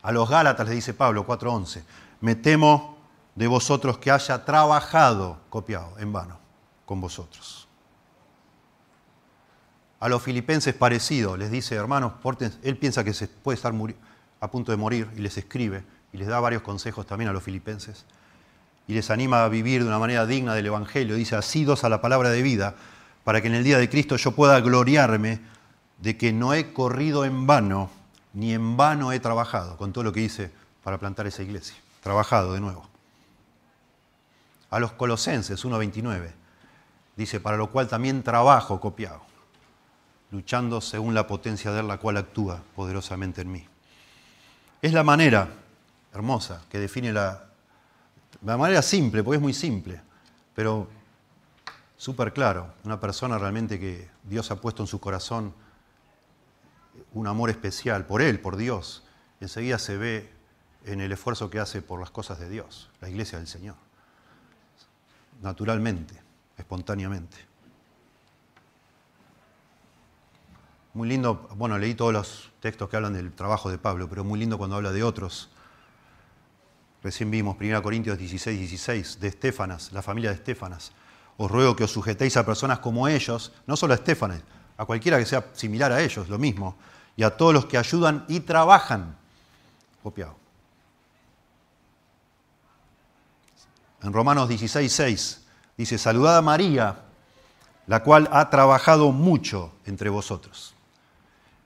A 0.01 0.11
los 0.11 0.29
Gálatas 0.29 0.67
les 0.67 0.75
dice 0.75 0.93
Pablo 0.93 1.25
4:11, 1.25 1.83
me 2.21 2.35
temo 2.35 2.97
de 3.35 3.47
vosotros 3.47 3.97
que 3.97 4.11
haya 4.11 4.45
trabajado, 4.45 5.39
copiado, 5.49 5.97
en 5.99 6.11
vano, 6.13 6.39
con 6.85 7.01
vosotros. 7.01 7.67
A 9.99 10.09
los 10.09 10.21
filipenses 10.21 10.73
parecido, 10.73 11.37
les 11.37 11.51
dice, 11.51 11.75
hermanos, 11.75 12.13
él 12.63 12.77
piensa 12.77 13.03
que 13.03 13.13
se 13.13 13.27
puede 13.27 13.55
estar 13.55 13.71
a 14.41 14.49
punto 14.49 14.71
de 14.71 14.77
morir 14.77 15.07
y 15.15 15.19
les 15.21 15.37
escribe 15.37 15.83
y 16.11 16.17
les 16.17 16.27
da 16.27 16.39
varios 16.39 16.63
consejos 16.63 17.05
también 17.05 17.29
a 17.29 17.33
los 17.33 17.43
filipenses 17.43 18.05
y 18.87 18.93
les 18.93 19.09
anima 19.09 19.45
a 19.45 19.49
vivir 19.49 19.83
de 19.83 19.87
una 19.87 19.99
manera 19.99 20.25
digna 20.25 20.53
del 20.53 20.65
Evangelio. 20.65 21.15
Dice, 21.15 21.35
asidos 21.35 21.83
a 21.83 21.89
la 21.89 22.01
palabra 22.01 22.29
de 22.29 22.41
vida, 22.41 22.75
para 23.23 23.41
que 23.41 23.47
en 23.47 23.53
el 23.53 23.63
día 23.63 23.77
de 23.77 23.89
Cristo 23.89 24.17
yo 24.17 24.31
pueda 24.31 24.59
gloriarme 24.59 25.39
de 25.99 26.17
que 26.17 26.33
no 26.33 26.53
he 26.53 26.73
corrido 26.73 27.23
en 27.23 27.45
vano, 27.45 27.89
ni 28.33 28.53
en 28.53 28.75
vano 28.75 29.11
he 29.11 29.19
trabajado, 29.19 29.77
con 29.77 29.93
todo 29.93 30.03
lo 30.03 30.11
que 30.11 30.21
hice 30.21 30.51
para 30.83 30.97
plantar 30.97 31.27
esa 31.27 31.43
iglesia. 31.43 31.75
Trabajado 32.01 32.53
de 32.53 32.59
nuevo. 32.59 32.85
A 34.71 34.79
los 34.79 34.93
Colosenses 34.93 35.63
1.29 35.63 36.31
dice, 37.15 37.39
para 37.39 37.57
lo 37.57 37.69
cual 37.69 37.87
también 37.87 38.23
trabajo 38.23 38.79
copiado, 38.79 39.21
luchando 40.31 40.81
según 40.81 41.13
la 41.13 41.27
potencia 41.27 41.71
de 41.71 41.81
él, 41.81 41.87
la 41.87 41.97
cual 41.97 42.17
actúa 42.17 42.63
poderosamente 42.75 43.41
en 43.41 43.51
mí. 43.51 43.67
Es 44.81 44.93
la 44.93 45.03
manera 45.03 45.47
hermosa 46.13 46.63
que 46.69 46.79
define 46.79 47.13
la, 47.13 47.45
la 48.43 48.57
manera 48.57 48.81
simple, 48.81 49.23
porque 49.23 49.35
es 49.35 49.41
muy 49.41 49.53
simple, 49.53 50.01
pero 50.55 50.87
súper 51.97 52.33
claro. 52.33 52.73
Una 52.83 52.99
persona 52.99 53.37
realmente 53.37 53.79
que 53.79 54.09
Dios 54.23 54.49
ha 54.49 54.55
puesto 54.55 54.81
en 54.83 54.87
su 54.87 54.99
corazón 54.99 55.53
un 57.13 57.27
amor 57.27 57.49
especial 57.49 58.05
por 58.05 58.21
Él, 58.21 58.39
por 58.39 58.57
Dios, 58.57 59.03
enseguida 59.39 59.77
se 59.77 59.97
ve 59.97 60.29
en 60.85 60.99
el 60.99 61.11
esfuerzo 61.11 61.49
que 61.49 61.59
hace 61.59 61.81
por 61.81 61.99
las 61.99 62.09
cosas 62.09 62.39
de 62.39 62.49
Dios, 62.49 62.89
la 63.01 63.09
iglesia 63.09 63.37
del 63.37 63.47
Señor. 63.47 63.75
Naturalmente, 65.41 66.15
espontáneamente. 66.57 67.50
Muy 70.93 71.07
lindo, 71.07 71.47
bueno, 71.55 71.77
leí 71.77 71.93
todos 71.93 72.11
los 72.11 72.51
textos 72.59 72.89
que 72.89 72.97
hablan 72.97 73.13
del 73.13 73.31
trabajo 73.31 73.69
de 73.69 73.77
Pablo, 73.77 74.09
pero 74.09 74.25
muy 74.25 74.37
lindo 74.37 74.57
cuando 74.57 74.75
habla 74.75 74.91
de 74.91 75.03
otros. 75.03 75.49
Recién 77.01 77.31
vimos 77.31 77.55
1 77.59 77.81
Corintios 77.81 78.17
16, 78.17 78.59
16, 78.59 79.19
de 79.21 79.27
Estefanas, 79.29 79.93
la 79.93 80.01
familia 80.01 80.31
de 80.31 80.35
Estefanas. 80.35 80.91
Os 81.37 81.49
ruego 81.49 81.77
que 81.77 81.85
os 81.85 81.91
sujetéis 81.91 82.35
a 82.35 82.45
personas 82.45 82.79
como 82.79 83.07
ellos, 83.07 83.53
no 83.67 83.77
solo 83.77 83.93
a 83.93 83.95
Estefanas, 83.95 84.41
a 84.77 84.85
cualquiera 84.85 85.17
que 85.17 85.25
sea 85.25 85.45
similar 85.53 85.93
a 85.93 86.01
ellos, 86.01 86.27
lo 86.27 86.37
mismo, 86.37 86.75
y 87.15 87.23
a 87.23 87.37
todos 87.37 87.53
los 87.53 87.65
que 87.67 87.77
ayudan 87.77 88.25
y 88.27 88.41
trabajan. 88.41 89.15
Copiado. 90.03 90.35
En 94.03 94.11
Romanos 94.11 94.49
16, 94.49 94.91
6 94.91 95.45
dice, 95.77 95.97
saludad 95.97 96.37
a 96.37 96.41
María, 96.41 97.03
la 97.87 98.03
cual 98.03 98.27
ha 98.31 98.49
trabajado 98.49 99.11
mucho 99.11 99.71
entre 99.85 100.09
vosotros. 100.09 100.75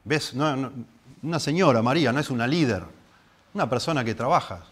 ¿Ves? 0.05 0.33
una 0.33 1.39
señora, 1.39 1.81
María, 1.81 2.13
no 2.13 2.19
es 2.19 2.29
una 2.29 2.47
líder, 2.47 2.83
una 3.53 3.69
persona 3.69 4.05
que 4.05 4.13
trabaja. 4.13 4.63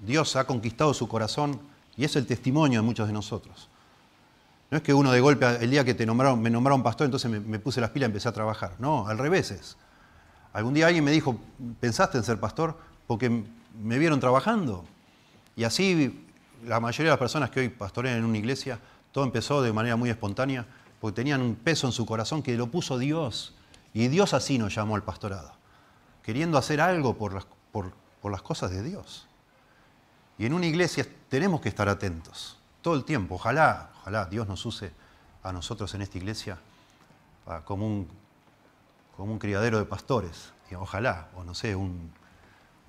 Dios 0.00 0.36
ha 0.36 0.44
conquistado 0.44 0.94
su 0.94 1.08
corazón 1.08 1.60
y 1.96 2.04
es 2.04 2.16
el 2.16 2.26
testimonio 2.26 2.80
de 2.80 2.86
muchos 2.86 3.06
de 3.06 3.12
nosotros. 3.12 3.68
No 4.70 4.76
es 4.76 4.82
que 4.84 4.94
uno 4.94 5.10
de 5.10 5.20
golpe, 5.20 5.44
el 5.60 5.70
día 5.70 5.84
que 5.84 5.94
te 5.94 6.06
nombraron, 6.06 6.40
me 6.40 6.48
nombraron 6.48 6.82
pastor, 6.82 7.06
entonces 7.06 7.28
me, 7.30 7.58
puse 7.58 7.80
las 7.80 7.90
pilas 7.90 8.06
y 8.06 8.10
empecé 8.10 8.28
a 8.28 8.32
trabajar. 8.32 8.76
No, 8.78 9.08
al 9.08 9.18
revés 9.18 9.50
es. 9.50 9.76
Algún 10.52 10.74
día 10.74 10.86
alguien 10.86 11.04
me 11.04 11.10
dijo, 11.10 11.38
¿pensaste 11.80 12.18
en 12.18 12.24
ser 12.24 12.38
pastor? 12.38 12.78
Porque 13.08 13.44
me 13.82 13.98
vieron 13.98 14.20
trabajando. 14.20 14.84
Y 15.56 15.64
así 15.64 16.24
la 16.64 16.78
mayoría 16.78 17.06
de 17.06 17.10
las 17.10 17.18
personas 17.18 17.50
que 17.50 17.60
hoy 17.60 17.68
pastorean 17.68 18.18
en 18.18 18.24
una 18.24 18.38
iglesia, 18.38 18.78
todo 19.12 19.24
empezó 19.24 19.60
de 19.62 19.72
manera 19.72 19.96
muy 19.96 20.10
espontánea, 20.10 20.66
porque 21.00 21.16
tenían 21.16 21.42
un 21.42 21.56
peso 21.56 21.86
en 21.86 21.92
su 21.92 22.06
corazón 22.06 22.42
que 22.42 22.56
lo 22.56 22.68
puso 22.68 22.98
Dios. 22.98 23.54
Y 23.92 24.08
Dios 24.08 24.34
así 24.34 24.58
nos 24.58 24.74
llamó 24.74 24.96
al 24.96 25.02
pastorado, 25.02 25.52
queriendo 26.22 26.58
hacer 26.58 26.80
algo 26.80 27.16
por 27.16 27.32
las, 27.34 28.42
cosas 28.42 28.70
de 28.70 28.82
Dios. 28.82 29.26
Y 30.38 30.46
en 30.46 30.54
una 30.54 30.66
iglesia 30.66 31.06
tenemos 31.28 31.60
que 31.60 31.68
estar 31.68 31.88
atentos 31.88 32.58
todo 32.82 32.94
el 32.94 33.04
tiempo. 33.04 33.34
Ojalá, 33.34 33.90
ojalá 34.00 34.26
Dios 34.26 34.46
nos 34.46 34.64
use 34.64 34.92
a 35.42 35.52
nosotros 35.52 35.92
en 35.94 36.02
esta 36.02 36.18
iglesia 36.18 36.58
ah, 37.46 37.62
como 37.64 37.86
un, 37.86 38.08
como 39.16 39.32
un 39.32 39.38
criadero 39.38 39.78
de 39.78 39.84
pastores. 39.84 40.52
Ojalá, 40.78 41.28
o 41.34 41.42
no 41.42 41.52
sé, 41.52 41.74
un, 41.74 42.12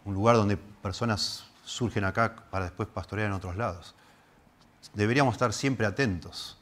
un 0.06 0.14
lugar 0.14 0.36
donde 0.36 0.56
personas 0.56 1.46
surgen 1.66 2.04
acá 2.04 2.36
para 2.52 2.66
después 2.66 2.88
pastorear 2.88 3.28
en 3.30 3.34
otros 3.34 3.56
lados. 3.58 3.96
Deberíamos 4.94 5.34
estar 5.34 5.52
siempre 5.52 5.88
atentos 5.88 6.61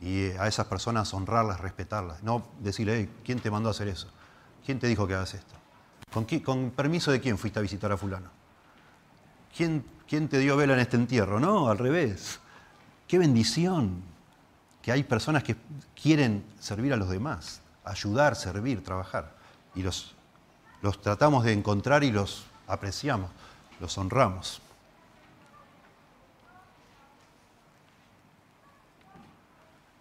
y 0.00 0.30
a 0.32 0.46
esas 0.46 0.66
personas 0.66 1.12
honrarlas, 1.12 1.60
respetarlas. 1.60 2.22
No 2.22 2.46
decirle, 2.60 3.08
¿quién 3.24 3.40
te 3.40 3.50
mandó 3.50 3.68
a 3.68 3.72
hacer 3.72 3.88
eso? 3.88 4.08
¿Quién 4.64 4.78
te 4.78 4.86
dijo 4.86 5.06
que 5.06 5.14
hagas 5.14 5.34
esto? 5.34 5.54
¿Con, 6.12 6.24
¿Con, 6.24 6.70
permiso 6.70 7.10
de 7.10 7.20
quién 7.20 7.38
fuiste 7.38 7.58
a 7.58 7.62
visitar 7.62 7.90
a 7.90 7.96
fulano? 7.96 8.30
¿Quién, 9.56 9.84
¿Quién 10.08 10.28
te 10.28 10.38
dio 10.38 10.56
vela 10.56 10.74
en 10.74 10.80
este 10.80 10.96
entierro? 10.96 11.40
No, 11.40 11.68
al 11.68 11.78
revés. 11.78 12.40
Qué 13.06 13.18
bendición 13.18 14.02
que 14.82 14.92
hay 14.92 15.02
personas 15.02 15.42
que 15.42 15.56
quieren 16.00 16.44
servir 16.60 16.92
a 16.92 16.96
los 16.96 17.10
demás, 17.10 17.60
ayudar, 17.84 18.36
servir, 18.36 18.84
trabajar. 18.84 19.34
Y 19.74 19.82
los, 19.82 20.14
los 20.82 21.00
tratamos 21.02 21.44
de 21.44 21.52
encontrar 21.52 22.04
y 22.04 22.12
los 22.12 22.44
apreciamos, 22.66 23.30
los 23.80 23.96
honramos. 23.98 24.62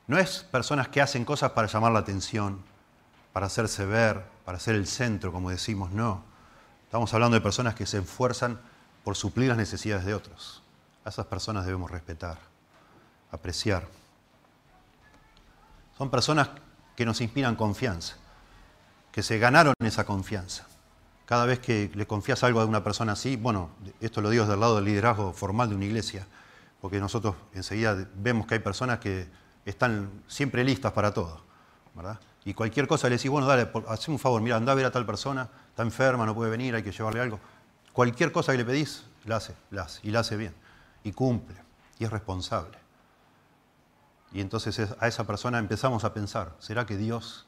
No 0.07 0.17
es 0.17 0.39
personas 0.43 0.87
que 0.87 1.01
hacen 1.01 1.25
cosas 1.25 1.51
para 1.51 1.67
llamar 1.67 1.91
la 1.91 1.99
atención, 1.99 2.63
para 3.33 3.47
hacerse 3.47 3.85
ver, 3.85 4.23
para 4.45 4.57
ser 4.57 4.75
el 4.75 4.87
centro, 4.87 5.33
como 5.33 5.49
decimos, 5.49 5.91
no. 5.91 6.23
Estamos 6.85 7.13
hablando 7.13 7.35
de 7.35 7.41
personas 7.41 7.75
que 7.75 7.85
se 7.85 7.97
esfuerzan 7.97 8.59
por 9.03 9.17
suplir 9.17 9.49
las 9.49 9.57
necesidades 9.57 10.05
de 10.05 10.13
otros. 10.13 10.63
A 11.03 11.09
esas 11.09 11.25
personas 11.25 11.65
debemos 11.65 11.91
respetar, 11.91 12.37
apreciar. 13.31 13.85
Son 15.97 16.09
personas 16.09 16.49
que 16.95 17.05
nos 17.05 17.19
inspiran 17.19 17.57
confianza, 17.57 18.15
que 19.11 19.23
se 19.23 19.39
ganaron 19.39 19.73
esa 19.79 20.05
confianza. 20.05 20.65
Cada 21.25 21.45
vez 21.45 21.59
que 21.59 21.91
le 21.93 22.07
confías 22.07 22.43
algo 22.43 22.61
a 22.61 22.65
una 22.65 22.83
persona 22.83 23.11
así, 23.11 23.35
bueno, 23.35 23.71
esto 23.99 24.21
lo 24.21 24.29
digo 24.29 24.45
desde 24.45 24.53
el 24.53 24.61
lado 24.61 24.75
del 24.77 24.85
liderazgo 24.85 25.33
formal 25.33 25.67
de 25.67 25.75
una 25.75 25.83
iglesia, 25.83 26.25
porque 26.79 27.01
nosotros 27.01 27.35
enseguida 27.53 28.07
vemos 28.15 28.47
que 28.47 28.53
hay 28.53 28.61
personas 28.61 28.99
que 28.99 29.27
están 29.69 30.23
siempre 30.27 30.63
listas 30.63 30.91
para 30.93 31.13
todo. 31.13 31.41
¿verdad? 31.97 32.19
Y 32.45 32.53
cualquier 32.53 32.87
cosa 32.87 33.09
le 33.09 33.17
decís, 33.17 33.29
bueno, 33.29 33.47
dale, 33.47 33.69
hazme 33.87 34.13
un 34.13 34.19
favor, 34.19 34.41
mira, 34.41 34.55
anda 34.55 34.71
a 34.71 34.75
ver 34.75 34.85
a 34.85 34.91
tal 34.91 35.05
persona, 35.05 35.49
está 35.69 35.83
enferma, 35.83 36.25
no 36.25 36.33
puede 36.35 36.51
venir, 36.51 36.75
hay 36.75 36.83
que 36.83 36.91
llevarle 36.91 37.19
algo. 37.19 37.39
Cualquier 37.91 38.31
cosa 38.31 38.51
que 38.51 38.59
le 38.59 38.65
pedís, 38.65 39.03
la 39.25 39.37
hace, 39.37 39.55
la 39.71 39.81
hace, 39.83 39.99
y 40.07 40.11
la 40.11 40.19
hace 40.19 40.37
bien. 40.37 40.53
Y 41.03 41.11
cumple, 41.11 41.57
y 41.99 42.05
es 42.05 42.11
responsable. 42.11 42.77
Y 44.31 44.41
entonces 44.41 44.95
a 44.99 45.07
esa 45.07 45.25
persona 45.25 45.57
empezamos 45.57 46.03
a 46.03 46.13
pensar, 46.13 46.55
¿será 46.59 46.85
que 46.85 46.95
Dios 46.95 47.47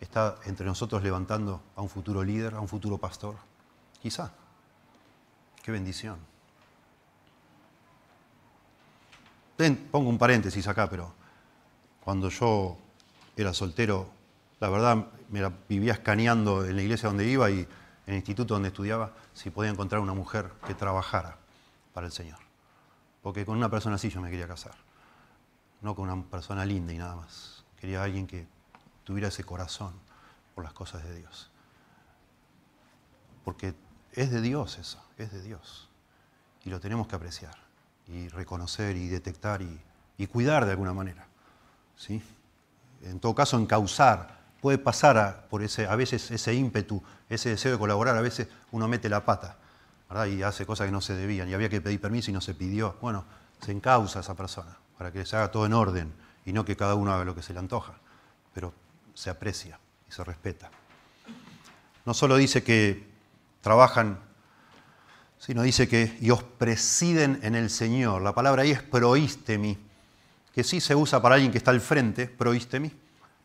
está 0.00 0.36
entre 0.44 0.64
nosotros 0.64 1.02
levantando 1.02 1.60
a 1.74 1.82
un 1.82 1.88
futuro 1.88 2.22
líder, 2.22 2.54
a 2.54 2.60
un 2.60 2.68
futuro 2.68 2.98
pastor? 2.98 3.34
Quizá. 4.00 4.30
Qué 5.62 5.72
bendición. 5.72 6.18
pongo 9.90 10.08
un 10.08 10.18
paréntesis 10.18 10.68
acá, 10.68 10.88
pero 10.88 11.12
cuando 12.06 12.28
yo 12.28 12.78
era 13.36 13.52
soltero, 13.52 14.08
la 14.60 14.68
verdad 14.68 15.08
me 15.28 15.40
la 15.40 15.52
vivía 15.68 15.92
escaneando 15.92 16.64
en 16.64 16.76
la 16.76 16.82
iglesia 16.82 17.08
donde 17.08 17.26
iba 17.26 17.50
y 17.50 17.58
en 17.58 17.68
el 18.06 18.14
instituto 18.14 18.54
donde 18.54 18.68
estudiaba 18.68 19.12
si 19.34 19.50
podía 19.50 19.72
encontrar 19.72 20.00
una 20.00 20.14
mujer 20.14 20.52
que 20.68 20.74
trabajara 20.74 21.36
para 21.92 22.06
el 22.06 22.12
Señor. 22.12 22.38
Porque 23.24 23.44
con 23.44 23.56
una 23.56 23.68
persona 23.68 23.96
así 23.96 24.08
yo 24.08 24.20
me 24.20 24.30
quería 24.30 24.46
casar, 24.46 24.76
no 25.80 25.96
con 25.96 26.08
una 26.08 26.22
persona 26.22 26.64
linda 26.64 26.92
y 26.92 26.98
nada 26.98 27.16
más. 27.16 27.64
Quería 27.76 28.04
alguien 28.04 28.28
que 28.28 28.46
tuviera 29.02 29.26
ese 29.26 29.42
corazón 29.42 29.92
por 30.54 30.62
las 30.62 30.72
cosas 30.72 31.02
de 31.02 31.12
Dios. 31.12 31.50
Porque 33.44 33.74
es 34.12 34.30
de 34.30 34.42
Dios 34.42 34.78
eso, 34.78 35.04
es 35.18 35.32
de 35.32 35.42
Dios. 35.42 35.88
Y 36.64 36.70
lo 36.70 36.78
tenemos 36.78 37.08
que 37.08 37.16
apreciar 37.16 37.56
y 38.06 38.28
reconocer 38.28 38.94
y 38.94 39.08
detectar 39.08 39.60
y, 39.60 40.26
cuidar 40.28 40.66
de 40.66 40.70
alguna 40.70 40.92
manera. 40.92 41.26
¿Sí? 41.96 42.22
En 43.02 43.20
todo 43.20 43.34
caso, 43.34 43.58
encauzar 43.58 44.36
puede 44.60 44.78
pasar 44.78 45.46
por 45.48 45.62
ese, 45.62 45.86
a 45.86 45.96
veces 45.96 46.30
ese 46.30 46.54
ímpetu, 46.54 47.02
ese 47.28 47.50
deseo 47.50 47.72
de 47.72 47.78
colaborar, 47.78 48.16
a 48.16 48.20
veces 48.20 48.48
uno 48.72 48.88
mete 48.88 49.08
la 49.08 49.24
pata 49.24 49.58
y 50.28 50.42
hace 50.42 50.64
cosas 50.64 50.86
que 50.86 50.92
no 50.92 51.00
se 51.00 51.14
debían 51.14 51.48
y 51.48 51.54
había 51.54 51.68
que 51.68 51.80
pedir 51.80 52.00
permiso 52.00 52.30
y 52.30 52.34
no 52.34 52.40
se 52.40 52.54
pidió. 52.54 52.96
Bueno, 53.00 53.24
se 53.60 53.72
encausa 53.72 54.20
a 54.20 54.22
esa 54.22 54.34
persona 54.34 54.76
para 54.96 55.12
que 55.12 55.26
se 55.26 55.36
haga 55.36 55.50
todo 55.50 55.66
en 55.66 55.72
orden 55.72 56.12
y 56.44 56.52
no 56.52 56.64
que 56.64 56.76
cada 56.76 56.94
uno 56.94 57.12
haga 57.12 57.24
lo 57.24 57.34
que 57.34 57.42
se 57.42 57.52
le 57.52 57.58
antoja, 57.58 57.94
pero 58.54 58.72
se 59.14 59.30
aprecia 59.30 59.78
y 60.08 60.12
se 60.12 60.24
respeta. 60.24 60.70
No 62.04 62.14
solo 62.14 62.36
dice 62.36 62.62
que 62.62 63.08
trabajan, 63.60 64.20
sino 65.38 65.62
dice 65.62 65.88
que 65.88 66.16
y 66.20 66.30
os 66.30 66.42
presiden 66.42 67.40
en 67.42 67.56
el 67.56 67.68
Señor. 67.68 68.22
La 68.22 68.34
palabra 68.34 68.62
ahí 68.62 68.70
es 68.70 68.82
proístemi, 68.82 69.76
que 70.56 70.64
sí 70.64 70.80
se 70.80 70.96
usa 70.96 71.22
para 71.22 71.34
alguien 71.36 71.52
que 71.52 71.58
está 71.58 71.70
al 71.70 71.80
frente, 71.80 72.26
proístemi, 72.26 72.90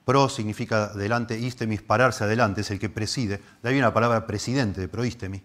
Pro 0.05 0.29
significa 0.29 0.87
delante, 0.87 1.37
istemis, 1.37 1.81
pararse 1.81 2.23
adelante, 2.23 2.61
es 2.61 2.71
el 2.71 2.79
que 2.79 2.89
preside. 2.89 3.37
De 3.61 3.69
ahí 3.69 3.73
viene 3.73 3.87
la 3.87 3.93
palabra 3.93 4.25
presidente, 4.25 4.81
de 4.81 4.87
proistemi. 4.87 5.43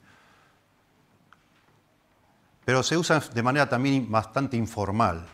Pero 2.64 2.82
se 2.82 2.96
usa 2.96 3.20
de 3.20 3.42
manera 3.42 3.68
también 3.68 4.10
bastante 4.10 4.56
informal 4.56 5.26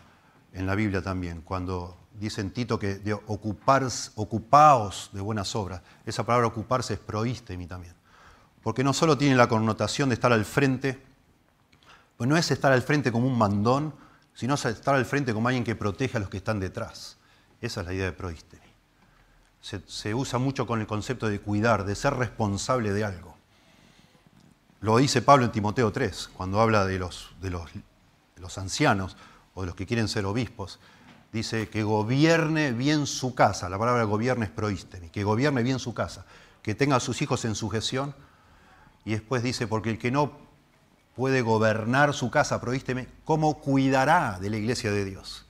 en 0.51 0.67
la 0.67 0.75
Biblia 0.75 1.01
también, 1.01 1.41
cuando 1.41 1.97
dice 2.19 2.41
en 2.41 2.51
Tito 2.51 2.77
que 2.77 2.95
de 2.95 3.13
ocupar, 3.13 3.87
ocupaos 4.15 5.09
de 5.13 5.21
buenas 5.21 5.55
obras. 5.55 5.81
Esa 6.05 6.25
palabra 6.25 6.47
ocuparse 6.47 6.95
es 6.95 6.99
proistemi 6.99 7.65
también. 7.65 7.93
Porque 8.61 8.83
no 8.83 8.93
solo 8.93 9.17
tiene 9.17 9.35
la 9.35 9.47
connotación 9.47 10.09
de 10.09 10.15
estar 10.15 10.33
al 10.33 10.45
frente, 10.45 11.01
pues 12.17 12.29
no 12.29 12.37
es 12.37 12.51
estar 12.51 12.71
al 12.71 12.81
frente 12.81 13.11
como 13.11 13.27
un 13.27 13.37
mandón, 13.37 13.93
sino 14.33 14.55
estar 14.55 14.95
al 14.95 15.05
frente 15.05 15.33
como 15.33 15.47
alguien 15.47 15.63
que 15.63 15.75
protege 15.75 16.17
a 16.17 16.19
los 16.19 16.29
que 16.29 16.37
están 16.37 16.59
detrás. 16.59 17.17
Esa 17.61 17.81
es 17.81 17.87
la 17.87 17.93
idea 17.93 18.05
de 18.05 18.13
proistemi 18.13 18.73
se, 19.63 20.13
usa 20.13 20.39
mucho 20.39 20.67
con 20.67 20.81
el 20.81 20.87
concepto 20.87 21.29
de 21.29 21.39
cuidar, 21.39 21.85
de 21.85 21.95
ser 21.95 22.15
responsable 22.15 22.91
de 22.91 23.05
algo. 23.05 23.33
Lo 24.81 24.97
dice 24.97 25.21
Pablo 25.21 25.45
en 25.45 25.53
Timoteo 25.53 25.91
3, 25.91 26.31
cuando 26.33 26.59
habla 26.59 26.85
de 26.85 26.99
los, 26.99 27.33
de 27.41 27.49
los, 27.49 28.57
ancianos 28.57 29.15
o 29.53 29.61
de 29.61 29.67
los 29.67 29.75
que 29.75 29.85
quieren 29.85 30.09
ser 30.09 30.25
obispos. 30.25 30.81
Dice 31.31 31.69
que 31.69 31.83
gobierne 31.83 32.73
bien 32.73 33.07
su 33.07 33.33
casa. 33.33 33.69
La 33.69 33.79
palabra 33.79 34.03
gobierne 34.03 34.45
es 34.45 34.51
proístemi, 34.51 35.09
que 35.09 35.23
gobierne 35.23 35.63
bien 35.63 35.79
su 35.79 35.93
casa, 35.93 36.25
que 36.61 36.75
tenga 36.75 36.97
a 36.97 36.99
sus 36.99 37.21
hijos 37.21 37.45
en 37.45 37.55
sujeción. 37.55 38.13
Y 39.05 39.11
después 39.11 39.43
dice, 39.43 39.65
porque 39.65 39.91
el 39.91 39.97
que 39.97 40.11
no 40.11 40.37
puede 41.15 41.41
gobernar 41.41 42.13
su 42.13 42.31
casa, 42.31 42.59
proísteme, 42.59 43.07
¿cómo 43.23 43.59
cuidará 43.59 44.39
de 44.39 44.49
la 44.49 44.57
iglesia 44.57 44.91
de 44.91 45.05
Dios? 45.05 45.45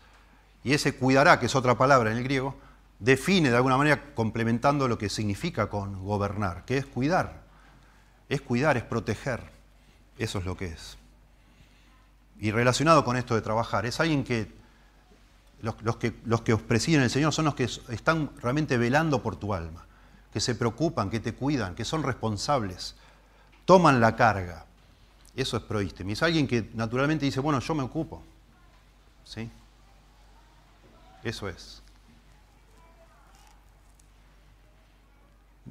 Y 0.63 0.73
ese 0.73 0.95
cuidará, 0.95 1.39
que 1.39 1.45
es 1.47 1.55
otra 1.55 1.77
palabra 1.77 2.11
en 2.11 2.17
el 2.17 2.23
griego, 2.23 2.55
define 2.99 3.49
de 3.49 3.57
alguna 3.57 3.77
manera 3.77 4.13
complementando 4.13 4.87
lo 4.87 4.97
que 4.97 5.09
significa 5.09 5.69
con 5.69 6.03
gobernar, 6.03 6.63
que 6.65 6.77
es 6.77 6.85
cuidar. 6.85 7.43
Es 8.29 8.41
cuidar, 8.41 8.77
es 8.77 8.83
proteger. 8.83 9.51
Eso 10.17 10.39
es 10.39 10.45
lo 10.45 10.55
que 10.55 10.67
es. 10.67 10.97
Y 12.39 12.51
relacionado 12.51 13.03
con 13.03 13.17
esto 13.17 13.35
de 13.35 13.41
trabajar, 13.41 13.85
es 13.85 13.99
alguien 13.99 14.23
que 14.23 14.51
los, 15.61 15.75
que 15.97 16.13
los 16.25 16.41
que 16.41 16.53
os 16.53 16.61
presiden 16.61 17.03
el 17.03 17.09
Señor 17.09 17.33
son 17.33 17.45
los 17.45 17.55
que 17.55 17.63
están 17.63 18.31
realmente 18.41 18.77
velando 18.77 19.21
por 19.21 19.37
tu 19.37 19.53
alma, 19.53 19.85
que 20.31 20.39
se 20.39 20.55
preocupan, 20.55 21.09
que 21.09 21.19
te 21.19 21.33
cuidan, 21.33 21.75
que 21.75 21.85
son 21.85 22.03
responsables, 22.03 22.95
toman 23.65 24.01
la 24.01 24.15
carga. 24.15 24.65
Eso 25.35 25.57
es 25.57 25.63
proístemi. 25.63 26.13
Es 26.13 26.23
alguien 26.23 26.47
que 26.47 26.69
naturalmente 26.73 27.25
dice, 27.25 27.39
bueno, 27.39 27.59
yo 27.59 27.75
me 27.75 27.83
ocupo. 27.83 28.21
¿Sí? 29.23 29.49
Eso 31.23 31.47
es. 31.47 31.83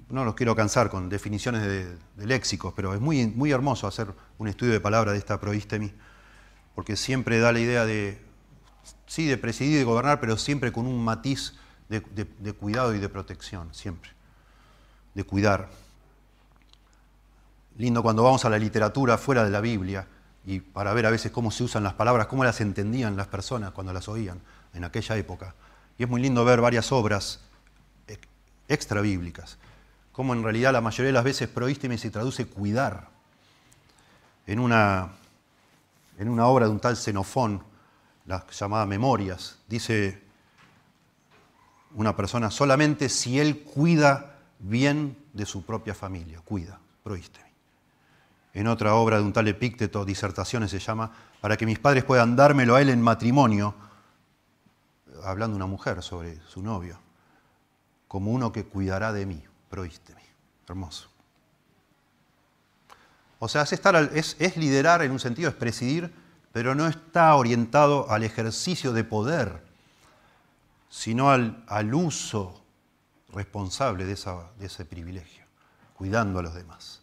no 0.09 0.25
los 0.25 0.35
quiero 0.35 0.57
cansar 0.57 0.91
con 0.91 1.09
definiciones 1.09 1.63
de, 1.63 2.27
léxicos, 2.27 2.73
pero 2.75 2.95
es 2.95 3.01
muy, 3.01 3.27
muy 3.27 3.51
hermoso 3.51 3.87
hacer 3.87 4.09
un 4.39 4.49
estudio 4.49 4.73
de 4.73 4.81
palabra 4.81 5.13
de 5.13 5.19
esta 5.19 5.39
proistemi, 5.41 5.93
porque 6.75 6.97
siempre 6.97 7.39
da 7.39 7.53
la 7.53 7.61
idea 7.61 7.85
de, 7.85 8.19
sí, 9.07 9.27
de 9.27 9.37
presidir 9.37 9.75
y 9.75 9.79
de 9.79 9.85
gobernar, 9.85 10.21
pero 10.21 10.37
siempre 10.37 10.73
con 10.73 10.87
un 10.87 11.05
matiz 11.05 11.55
de 11.89 12.53
cuidado 12.55 12.95
y 12.95 12.99
de 12.99 13.09
protección, 13.11 13.75
siempre, 13.75 14.11
de 15.15 15.25
cuidar. 15.25 15.69
Lindo 17.79 18.03
cuando 18.03 18.23
vamos 18.23 18.45
a 18.45 18.51
la 18.51 18.59
literatura 18.59 19.19
fuera 19.19 19.45
de 19.45 19.51
la 19.51 19.61
Biblia 19.61 20.07
y 20.45 20.61
para 20.61 20.93
ver 20.93 21.07
a 21.07 21.11
veces 21.11 21.33
cómo 21.33 21.51
se 21.51 21.65
usan 21.65 21.83
las 21.83 21.95
palabras, 21.95 22.27
cómo 22.27 22.45
las 22.45 22.61
entendían 22.61 23.17
las 23.17 23.29
personas 23.29 23.73
cuando 23.73 23.93
las 23.93 24.09
oían 24.09 24.41
en 24.75 24.85
aquella 24.85 25.17
época. 25.17 25.55
Y 25.99 26.03
es 26.03 26.09
muy 26.09 26.21
lindo 26.21 26.45
ver 26.45 26.61
varias 26.61 26.93
obras 26.93 27.41
extra 28.69 29.01
bíblicas 29.01 29.59
como 30.13 30.35
en 30.35 30.43
realidad 30.43 30.73
la 30.73 30.81
mayoría 30.81 31.09
de 31.09 31.13
las 31.15 31.25
veces 31.25 31.49
proísteme 31.49 31.99
se 31.99 32.11
traduce 32.11 32.47
cuidar. 32.47 33.09
En 34.47 34.59
una, 34.59 35.13
en 36.19 36.29
una 36.29 36.47
obra 36.47 36.67
de 36.67 36.73
un 36.73 36.81
tal 36.81 36.97
Xenofón, 36.97 37.63
la 38.27 38.47
llamada 38.47 38.87
Memorias, 38.87 39.59
dice 39.69 40.23
una 41.95 42.15
persona, 42.15 42.51
solamente 42.51 43.09
si 43.09 43.41
él 43.41 43.63
cuida 43.63 44.39
bien 44.59 45.17
de 45.33 45.47
su 45.47 45.65
propia 45.65 45.95
familia, 45.95 46.41
cuida, 46.41 46.79
proísteme. 47.03 47.52
En 48.55 48.67
otra 48.67 48.95
obra 48.95 49.17
de 49.17 49.23
un 49.23 49.33
tal 49.33 49.49
Epícteto, 49.49 50.05
Disertaciones 50.05 50.71
se 50.71 50.79
llama, 50.79 51.11
para 51.41 51.57
que 51.57 51.67
mis 51.67 51.79
padres 51.79 52.05
puedan 52.05 52.37
dármelo 52.37 52.77
a 52.77 52.83
él 52.83 52.91
en 52.91 53.01
matrimonio, 53.01 53.75
hablando 55.25 55.57
una 55.57 55.67
mujer 55.67 56.03
sobre 56.03 56.41
su 56.49 56.63
novio, 56.63 56.99
como 58.09 58.31
uno 58.31 58.53
que 58.53 58.65
cuidará 58.65 59.13
de 59.13 59.27
mí 59.27 59.43
proísteme. 59.73 60.21
Hermoso. 60.69 61.09
O 63.39 63.49
sea, 63.49 63.63
es, 63.63 63.73
estar 63.73 63.97
es, 63.97 64.57
liderar 64.59 65.03
en 65.03 65.11
un 65.11 65.19
sentido, 65.19 65.49
es 65.49 65.57
presidir, 65.57 66.13
pero 66.53 66.75
no 66.75 66.87
está 66.87 67.35
orientado 67.35 68.11
al 68.11 68.23
ejercicio 68.23 68.93
de 68.93 69.03
poder, 69.03 69.65
sino 70.91 71.31
al, 71.31 71.95
uso 71.95 72.63
responsable 73.33 74.05
de 74.05 74.13
ese 74.13 74.85
privilegio, 74.85 75.45
cuidando 75.95 76.39
a 76.39 76.43
los 76.43 76.55
demás. 76.55 77.02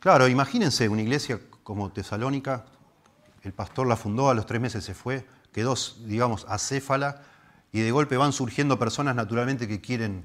Claro, 0.00 0.28
imagínense 0.28 0.88
una 0.88 1.02
iglesia 1.02 1.40
como 1.64 1.90
Tesalónica, 1.90 2.64
el 3.42 3.52
pastor 3.52 3.86
la 3.86 3.96
fundó, 3.96 4.30
a 4.30 4.34
los 4.34 4.46
tres 4.46 4.60
meses 4.60 4.84
se 4.84 4.94
fue, 4.94 5.26
quedó, 5.52 5.74
digamos, 6.04 6.46
acéfala, 6.48 7.22
y 7.72 7.80
de 7.80 7.90
golpe 7.90 8.16
van 8.16 8.32
surgiendo 8.32 8.78
personas 8.78 9.16
naturalmente 9.16 9.66
que 9.66 9.80
quieren 9.80 10.24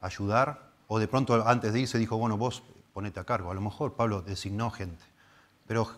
ayudar, 0.00 0.70
o 0.88 0.98
de 0.98 1.08
pronto 1.08 1.46
antes 1.48 1.72
de 1.72 1.80
irse 1.80 1.98
dijo, 1.98 2.16
bueno, 2.18 2.36
vos 2.36 2.62
ponete 2.92 3.18
a 3.18 3.24
cargo. 3.24 3.50
A 3.50 3.54
lo 3.54 3.60
mejor 3.60 3.94
Pablo 3.94 4.22
designó 4.22 4.70
gente, 4.70 5.04
pero 5.66 5.90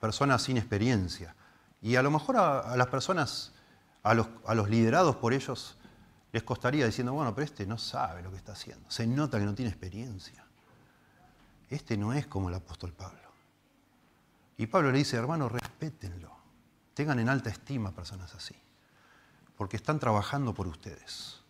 personas 0.00 0.42
sin 0.42 0.56
experiencia. 0.56 1.34
Y 1.80 1.96
a 1.96 2.02
lo 2.02 2.10
mejor 2.10 2.36
a, 2.36 2.76
las 2.76 2.88
personas, 2.88 3.52
a 4.02 4.14
los, 4.14 4.26
a 4.46 4.54
los 4.54 4.68
liderados 4.68 5.16
por 5.16 5.34
ellos, 5.34 5.76
les 6.32 6.42
costaría 6.42 6.86
diciendo, 6.86 7.12
bueno, 7.12 7.34
pero 7.34 7.44
este 7.44 7.66
no 7.66 7.78
sabe 7.78 8.22
lo 8.22 8.30
que 8.30 8.38
está 8.38 8.52
haciendo. 8.52 8.90
Se 8.90 9.06
nota 9.06 9.38
que 9.38 9.44
no 9.44 9.54
tiene 9.54 9.70
experiencia. 9.70 10.43
Este 11.74 11.96
no 11.96 12.12
es 12.12 12.26
como 12.26 12.48
el 12.48 12.54
apóstol 12.54 12.92
Pablo. 12.92 13.18
Y 14.56 14.66
Pablo 14.66 14.92
le 14.92 14.98
dice, 14.98 15.16
hermano, 15.16 15.48
respétenlo. 15.48 16.30
Tengan 16.94 17.18
en 17.18 17.28
alta 17.28 17.50
estima 17.50 17.90
personas 17.90 18.34
así. 18.34 18.54
Porque 19.56 19.76
están 19.76 19.98
trabajando 19.98 20.54
por 20.54 20.66
ustedes 20.66 21.44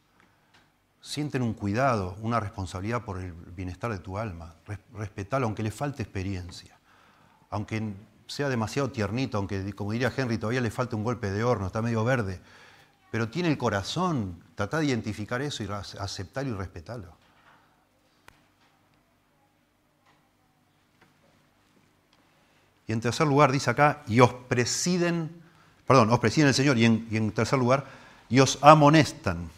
sienten 1.04 1.42
un 1.42 1.52
cuidado, 1.52 2.16
una 2.22 2.40
responsabilidad 2.40 3.04
por 3.04 3.20
el 3.20 3.32
bienestar 3.32 3.92
de 3.92 3.98
tu 3.98 4.16
alma. 4.16 4.54
Respetalo, 4.94 5.44
aunque 5.44 5.62
le 5.62 5.70
falte 5.70 6.02
experiencia. 6.02 6.78
Aunque 7.50 7.92
sea 8.26 8.48
demasiado 8.48 8.90
tiernito, 8.90 9.36
aunque 9.36 9.74
como 9.74 9.92
diría 9.92 10.10
Henry, 10.16 10.38
todavía 10.38 10.62
le 10.62 10.70
falta 10.70 10.96
un 10.96 11.04
golpe 11.04 11.30
de 11.30 11.44
horno, 11.44 11.66
está 11.66 11.82
medio 11.82 12.04
verde, 12.04 12.40
pero 13.10 13.28
tiene 13.28 13.50
el 13.50 13.58
corazón, 13.58 14.42
trata 14.54 14.78
de 14.78 14.86
identificar 14.86 15.42
eso 15.42 15.62
y 15.62 15.68
aceptarlo 15.68 16.54
y 16.54 16.56
respetarlo. 16.56 17.14
Y 22.86 22.92
en 22.92 23.00
tercer 23.00 23.26
lugar 23.26 23.50
dice 23.50 23.70
acá, 23.70 24.02
y 24.06 24.20
os 24.20 24.32
presiden, 24.32 25.42
perdón, 25.86 26.10
os 26.10 26.18
presiden 26.18 26.48
el 26.48 26.54
Señor, 26.54 26.76
y 26.78 26.84
en, 26.84 27.32
tercer 27.32 27.58
lugar, 27.58 27.86
y 28.28 28.40
os 28.40 28.58
amonestan. 28.62 29.50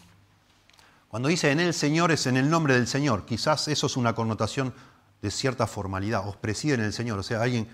Cuando 1.09 1.29
dice 1.29 1.51
en 1.51 1.59
el 1.59 1.73
Señor 1.73 2.11
es 2.11 2.27
en 2.27 2.37
el 2.37 2.49
nombre 2.49 2.73
del 2.73 2.87
Señor. 2.87 3.25
Quizás 3.25 3.67
eso 3.67 3.87
es 3.87 3.97
una 3.97 4.13
connotación 4.13 4.73
de 5.21 5.31
cierta 5.31 5.65
formalidad. 5.65 6.27
Os 6.27 6.35
preside 6.35 6.75
en 6.75 6.81
el 6.81 6.93
Señor. 6.93 7.19
O 7.19 7.23
sea, 7.23 7.41
alguien, 7.41 7.67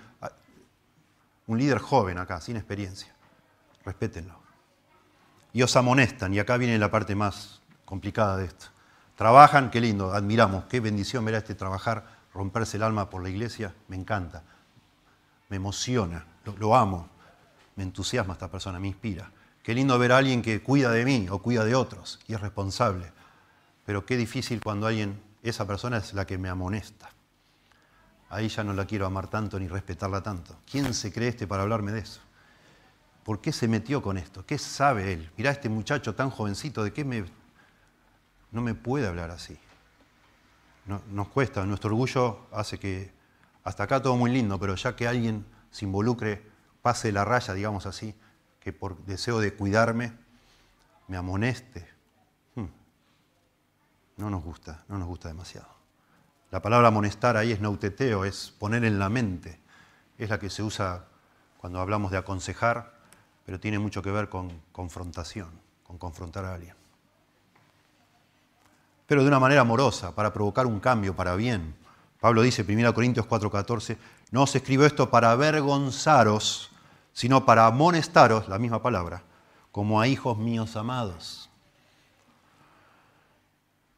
un 1.47 1.57
líder 1.57 1.79
joven 1.79 2.19
acá, 2.19 2.39
sin 2.41 2.57
experiencia. 2.57 3.13
Respétenlo. 3.83 4.39
Y 5.51 5.63
os 5.63 5.75
amonestan. 5.75 6.33
Y 6.33 6.39
acá 6.39 6.57
viene 6.57 6.77
la 6.77 6.91
parte 6.91 7.15
más 7.15 7.61
complicada 7.85 8.37
de 8.37 8.45
esto. 8.45 8.67
Trabajan, 9.15 9.71
qué 9.71 9.81
lindo, 9.81 10.13
admiramos. 10.13 10.65
Qué 10.65 10.79
bendición 10.79 11.25
ver 11.25 11.35
a 11.35 11.39
este 11.39 11.55
trabajar, 11.55 12.05
romperse 12.33 12.77
el 12.77 12.83
alma 12.83 13.09
por 13.09 13.23
la 13.23 13.29
iglesia. 13.29 13.73
Me 13.87 13.95
encanta. 13.95 14.43
Me 15.49 15.58
emociona. 15.58 16.25
Lo, 16.58 16.75
amo. 16.75 17.10
Me 17.75 17.84
entusiasma 17.84 18.34
esta 18.34 18.49
persona, 18.49 18.79
me 18.79 18.88
inspira. 18.88 19.32
Qué 19.62 19.73
lindo 19.73 19.97
ver 19.97 20.12
a 20.12 20.17
alguien 20.17 20.41
que 20.41 20.62
cuida 20.62 20.91
de 20.91 21.06
mí 21.06 21.27
o 21.29 21.39
cuida 21.39 21.63
de 21.63 21.75
otros 21.75 22.19
y 22.27 22.34
es 22.34 22.41
responsable. 22.41 23.12
Pero 23.86 24.06
qué 24.06 24.17
difícil 24.17 24.62
cuando 24.62 24.88
alguien, 24.88 25.21
esa 25.41 25.65
persona 25.65 25.97
es 25.97 26.13
la 26.13 26.25
que 26.25 26.38
me 26.38 26.49
amonesta. 26.49 27.10
Ahí 28.29 28.47
ya 28.47 28.63
no 28.63 28.73
la 28.73 28.86
quiero 28.86 29.06
amar 29.06 29.27
tanto 29.27 29.60
ni 29.60 29.67
respetarla 29.67 30.21
tanto. 30.21 30.58
¿Quién 30.69 30.93
se 30.93 31.13
cree 31.13 31.29
este 31.29 31.47
para 31.47 31.63
hablarme 31.63 31.91
de 31.91 31.99
eso? 31.99 32.19
¿Por 33.23 33.39
qué 33.39 33.53
se 33.53 33.67
metió 33.67 34.01
con 34.01 34.17
esto? 34.17 34.45
¿Qué 34.45 34.58
sabe 34.58 35.13
él? 35.13 35.32
Mirá 35.38 35.51
este 35.51 35.69
muchacho 35.69 36.13
tan 36.13 36.29
jovencito, 36.29 36.84
¿de 36.84 36.91
qué 36.91 37.06
me... 37.06 37.25
No 38.51 38.62
me 38.62 38.75
puede 38.75 39.08
hablar 39.08 39.32
así. 39.32 39.58
nos 41.12 41.27
cuesta, 41.29 41.65
nuestro 41.65 41.89
orgullo 41.89 42.47
hace 42.51 42.77
que 42.77 43.12
hasta 43.63 43.84
acá 43.84 44.02
todo 44.02 44.15
muy 44.17 44.32
lindo, 44.32 44.60
pero 44.60 44.76
ya 44.76 44.95
que 44.95 45.08
alguien 45.08 45.45
se 45.71 45.86
involucre, 45.86 46.45
pase 46.82 47.12
la 47.12 47.26
raya, 47.26 47.54
digamos 47.54 47.86
así, 47.86 48.15
que 48.60 48.73
por 48.73 49.04
deseo 49.06 49.39
de 49.39 49.54
cuidarme 49.54 50.13
me 51.08 51.17
amoneste, 51.17 51.93
no 54.17 54.30
nos 54.30 54.43
gusta, 54.43 54.84
no 54.88 54.97
nos 54.97 55.08
gusta 55.08 55.28
demasiado. 55.28 55.67
La 56.52 56.62
palabra 56.62 56.89
amonestar 56.89 57.36
ahí 57.36 57.52
es 57.52 57.60
nauteteo, 57.60 58.26
es 58.26 58.54
poner 58.60 58.86
en 58.86 58.99
la 58.99 59.10
mente. 59.10 59.60
Es 60.17 60.30
la 60.30 60.39
que 60.39 60.49
se 60.49 60.62
usa 60.62 61.06
cuando 61.58 61.80
hablamos 61.80 62.12
de 62.12 62.17
aconsejar, 62.17 62.93
pero 63.45 63.60
tiene 63.60 63.80
mucho 63.80 64.04
que 64.04 64.12
ver 64.12 64.30
con 64.30 64.62
confrontación, 64.71 65.49
con 65.84 65.97
confrontar 65.97 66.45
a 66.45 66.54
alguien. 66.54 66.76
Pero 69.08 69.23
de 69.23 69.28
una 69.28 69.39
manera 69.39 69.62
amorosa, 69.62 70.13
para 70.13 70.32
provocar 70.32 70.67
un 70.67 70.80
cambio 70.80 71.15
para 71.15 71.36
bien. 71.36 71.76
Pablo 72.23 72.41
dice, 72.41 72.63
1 72.63 72.93
Corintios 72.93 73.27
4:14, 73.27 73.97
no 74.31 74.43
os 74.43 74.55
escribo 74.55 74.86
esto 74.86 75.09
para 75.09 75.31
avergonzaros, 75.31 76.71
sino 77.12 77.45
para 77.45 77.65
amonestaros, 77.65 78.47
la 78.47 78.57
misma 78.57 78.81
palabra, 78.81 79.23
como 79.73 79.99
a 79.99 80.07
hijos 80.07 80.38
míos 80.38 80.77
amados. 80.77 81.49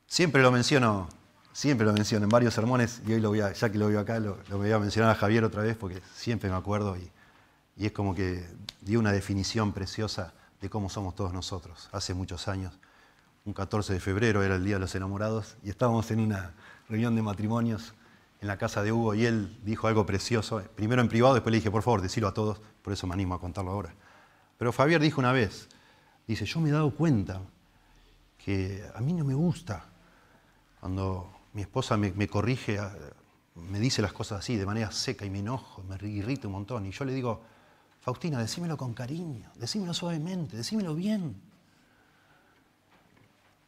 Siempre 0.07 0.41
lo 0.41 0.51
menciono, 0.51 1.07
siempre 1.53 1.85
lo 1.85 1.93
menciono 1.93 2.23
en 2.23 2.31
varios 2.31 2.55
sermones 2.55 2.99
y 3.05 3.13
hoy 3.13 3.21
lo 3.21 3.29
voy 3.29 3.41
a, 3.41 3.53
ya 3.53 3.71
que 3.71 3.77
lo 3.77 3.89
veo 3.89 3.99
acá, 3.99 4.19
lo, 4.19 4.39
voy 4.49 4.71
a 4.71 4.79
mencionar 4.79 5.11
a 5.11 5.15
Javier 5.15 5.43
otra 5.43 5.61
vez 5.61 5.77
porque 5.77 6.01
siempre 6.15 6.49
me 6.49 6.55
acuerdo 6.55 6.97
y, 6.97 7.11
es 7.77 7.91
como 7.91 8.15
que 8.15 8.43
dio 8.81 8.99
una 8.99 9.11
definición 9.11 9.71
preciosa 9.71 10.33
de 10.61 10.67
cómo 10.71 10.89
somos 10.89 11.13
todos 11.13 11.31
nosotros. 11.31 11.89
Hace 11.91 12.15
muchos 12.15 12.47
años, 12.47 12.73
un 13.45 13.53
14 13.53 13.93
de 13.93 13.99
febrero 13.99 14.41
era 14.41 14.55
el 14.55 14.65
Día 14.65 14.77
de 14.77 14.79
los 14.79 14.95
Enamorados 14.95 15.57
y 15.63 15.69
estábamos 15.69 16.09
en 16.09 16.21
una 16.21 16.55
reunión 16.89 17.15
de 17.15 17.21
matrimonios 17.21 17.93
en 18.45 18.47
la 18.47 18.57
casa 18.59 18.83
de 18.83 18.91
Hugo 18.91 19.15
y 19.15 19.25
él 19.25 19.59
dijo 19.63 19.87
algo 19.87 20.05
precioso, 20.05 20.61
primero 20.75 21.01
en 21.01 21.09
privado, 21.09 21.33
después 21.33 21.51
le 21.51 21.57
dije, 21.57 21.71
por 21.71 21.81
favor, 21.81 22.03
decilo 22.03 22.27
a 22.27 22.33
todos, 22.35 22.61
por 22.83 22.93
eso 22.93 23.07
me 23.07 23.15
animo 23.15 23.33
a 23.33 23.39
contarlo 23.39 23.71
ahora. 23.71 23.95
Pero 24.59 24.71
Javier 24.71 25.01
dijo 25.01 25.19
una 25.19 25.31
vez, 25.31 25.67
dice, 26.27 26.45
yo 26.45 26.59
me 26.59 26.69
he 26.69 26.71
dado 26.71 26.91
cuenta 26.91 27.41
que 28.37 28.87
a 28.93 29.01
mí 29.01 29.13
no 29.13 29.25
me 29.25 29.33
gusta 29.33 29.85
cuando 30.79 31.33
mi 31.53 31.63
esposa 31.63 31.97
me, 31.97 32.27
corrige, 32.27 32.77
ah, 32.77 32.95
me 33.55 33.79
dice 33.79 34.03
las 34.03 34.13
cosas 34.13 34.39
así 34.39 34.55
de 34.57 34.65
manera 34.67 34.91
seca 34.91 35.25
y 35.25 35.31
me 35.31 35.39
enojo, 35.39 35.83
me 35.83 35.95
irrita 36.07 36.47
un 36.47 36.53
montón. 36.53 36.85
Y 36.85 36.91
yo 36.91 37.03
le 37.03 37.13
digo, 37.13 37.41
Faustina, 37.99 38.37
decímelo 38.37 38.77
con 38.77 38.93
cariño, 38.93 39.49
decímelo 39.55 39.95
suavemente, 39.95 40.55
decímelo 40.55 40.93
bien. 40.93 41.41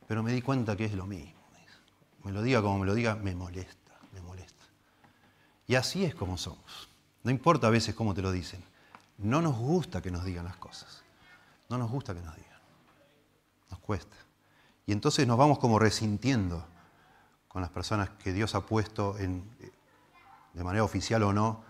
Pero 0.08 0.22
me 0.22 0.32
di 0.34 0.44
cuenta 0.44 0.78
que 0.78 0.86
es 0.86 0.94
lo 0.94 1.08
mismo. 1.08 1.34
Me 2.24 2.32
lo 2.32 2.44
diga 2.44 2.62
como 2.62 2.78
me 2.78 2.86
lo 2.86 2.94
diga, 2.94 3.16
me 3.16 3.24
me 3.24 3.36
molesta. 3.36 3.77
Y 5.68 5.76
así 5.76 6.06
es 6.06 6.16
como 6.16 6.38
somos. 6.38 6.90
No 7.24 7.32
importa 7.32 7.68
a 7.68 7.70
veces 7.70 7.94
cómo 7.94 8.14
te 8.14 8.22
lo 8.22 8.32
dicen. 8.32 8.64
No 9.18 9.42
nos 9.42 9.58
gusta 9.58 10.02
que 10.02 10.12
nos 10.12 10.24
digan 10.24 10.46
las 10.46 10.56
cosas. 10.56 11.04
No 11.70 11.78
nos 11.78 11.92
gusta 11.92 12.14
que 12.14 12.22
nos 12.22 12.36
digan. 12.36 12.60
Nos 13.70 13.80
cuesta. 13.80 14.16
Y 14.86 14.94
entonces 14.94 15.28
nos 15.28 15.38
vamos 15.38 15.60
como 15.60 15.78
resintiendo 15.78 16.66
con 17.50 17.62
las 17.62 17.72
personas 17.72 18.10
que 18.12 18.32
Dios 18.32 18.56
ha 18.56 18.66
puesto 18.66 19.18
en, 19.18 19.44
de 20.54 20.64
manera 20.64 20.86
oficial 20.86 21.24
o 21.24 21.34
no 21.34 21.64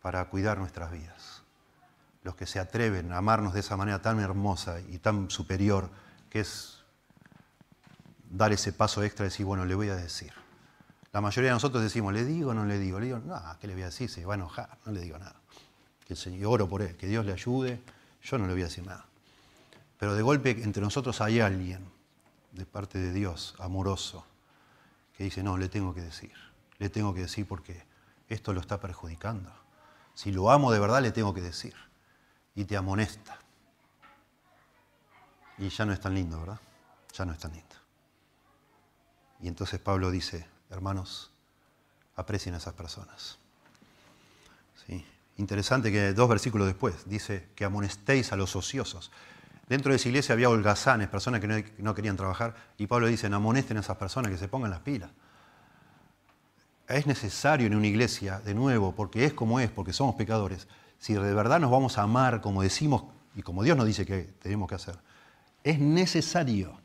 para 0.00 0.24
cuidar 0.26 0.58
nuestras 0.58 0.92
vidas. 0.92 1.42
Los 2.22 2.36
que 2.36 2.46
se 2.46 2.60
atreven 2.60 3.12
a 3.12 3.18
amarnos 3.18 3.54
de 3.54 3.60
esa 3.60 3.76
manera 3.76 4.00
tan 4.00 4.20
hermosa 4.20 4.78
y 4.80 4.98
tan 4.98 5.30
superior 5.30 5.90
que 6.30 6.40
es 6.40 6.84
dar 8.30 8.52
ese 8.52 8.72
paso 8.72 9.02
extra 9.02 9.26
y 9.26 9.30
decir, 9.30 9.44
bueno, 9.44 9.64
le 9.64 9.74
voy 9.74 9.88
a 9.88 9.96
decir. 9.96 10.32
La 11.12 11.20
mayoría 11.20 11.50
de 11.50 11.54
nosotros 11.54 11.82
decimos, 11.82 12.12
¿le 12.12 12.24
digo 12.24 12.50
o 12.50 12.54
no 12.54 12.64
le 12.64 12.78
digo? 12.78 12.98
Le 12.98 13.06
digo, 13.06 13.18
no, 13.18 13.40
¿qué 13.60 13.66
le 13.66 13.74
voy 13.74 13.82
a 13.82 13.86
decir? 13.86 14.08
Se 14.08 14.24
va 14.24 14.34
a 14.34 14.36
enojar, 14.36 14.78
no 14.86 14.92
le 14.92 15.00
digo 15.00 15.18
nada. 15.18 15.36
Que 16.06 16.14
el 16.14 16.18
Señor, 16.18 16.54
oro 16.54 16.68
por 16.68 16.80
él, 16.80 16.96
que 16.96 17.06
Dios 17.06 17.26
le 17.26 17.32
ayude, 17.32 17.82
yo 18.22 18.38
no 18.38 18.46
le 18.46 18.54
voy 18.54 18.62
a 18.62 18.64
decir 18.64 18.86
nada. 18.86 19.04
Pero 19.98 20.14
de 20.14 20.22
golpe 20.22 20.50
entre 20.50 20.82
nosotros 20.82 21.20
hay 21.20 21.40
alguien, 21.40 21.86
de 22.52 22.64
parte 22.66 22.98
de 22.98 23.12
Dios, 23.12 23.54
amoroso, 23.58 24.24
que 25.16 25.24
dice, 25.24 25.42
no, 25.42 25.58
le 25.58 25.68
tengo 25.68 25.94
que 25.94 26.00
decir, 26.00 26.32
le 26.78 26.88
tengo 26.88 27.14
que 27.14 27.20
decir 27.20 27.46
porque 27.46 27.84
esto 28.28 28.54
lo 28.54 28.60
está 28.60 28.80
perjudicando. 28.80 29.52
Si 30.14 30.32
lo 30.32 30.50
amo 30.50 30.72
de 30.72 30.80
verdad, 30.80 31.02
le 31.02 31.12
tengo 31.12 31.34
que 31.34 31.40
decir. 31.40 31.74
Y 32.54 32.64
te 32.64 32.76
amonesta. 32.76 33.38
Y 35.58 35.68
ya 35.68 35.84
no 35.84 35.92
es 35.92 36.00
tan 36.00 36.14
lindo, 36.14 36.38
¿verdad? 36.40 36.60
Ya 37.14 37.24
no 37.24 37.32
es 37.32 37.38
tan 37.38 37.52
lindo. 37.52 37.76
Y 39.40 39.48
entonces 39.48 39.80
Pablo 39.80 40.10
dice, 40.10 40.46
hermanos, 40.72 41.30
aprecien 42.16 42.54
a 42.54 42.58
esas 42.58 42.74
personas. 42.74 43.38
¿Sí? 44.86 45.04
Interesante 45.38 45.92
que 45.92 46.12
dos 46.12 46.28
versículos 46.28 46.66
después 46.66 47.08
dice 47.08 47.48
que 47.54 47.64
amonestéis 47.64 48.32
a 48.32 48.36
los 48.36 48.56
ociosos. 48.56 49.10
Dentro 49.68 49.90
de 49.90 49.96
esa 49.96 50.08
iglesia 50.08 50.32
había 50.32 50.50
holgazanes, 50.50 51.08
personas 51.08 51.40
que 51.40 51.72
no, 51.78 51.94
querían 51.94 52.16
trabajar, 52.16 52.54
y 52.76 52.86
Pablo 52.86 53.06
dice, 53.06 53.28
amonesten 53.28 53.76
a 53.76 53.80
esas 53.80 53.96
personas 53.96 54.30
que 54.30 54.38
se 54.38 54.48
pongan 54.48 54.70
las 54.70 54.80
pilas. 54.80 55.10
Es 56.88 57.06
necesario 57.06 57.66
en 57.68 57.76
una 57.76 57.86
iglesia, 57.86 58.40
de 58.40 58.54
nuevo, 58.54 58.94
porque 58.94 59.24
es 59.24 59.32
como 59.32 59.60
es, 59.60 59.70
porque 59.70 59.92
somos 59.92 60.16
pecadores, 60.16 60.68
si 60.98 61.14
de 61.14 61.34
verdad 61.34 61.58
nos 61.58 61.70
vamos 61.70 61.96
a 61.96 62.02
amar 62.02 62.40
como 62.40 62.62
decimos 62.62 63.04
y 63.34 63.42
como 63.42 63.62
Dios 63.62 63.76
nos 63.76 63.86
dice 63.86 64.04
que 64.04 64.22
tenemos 64.40 64.68
que 64.68 64.74
hacer, 64.74 64.98
es 65.64 65.78
necesario 65.78 66.78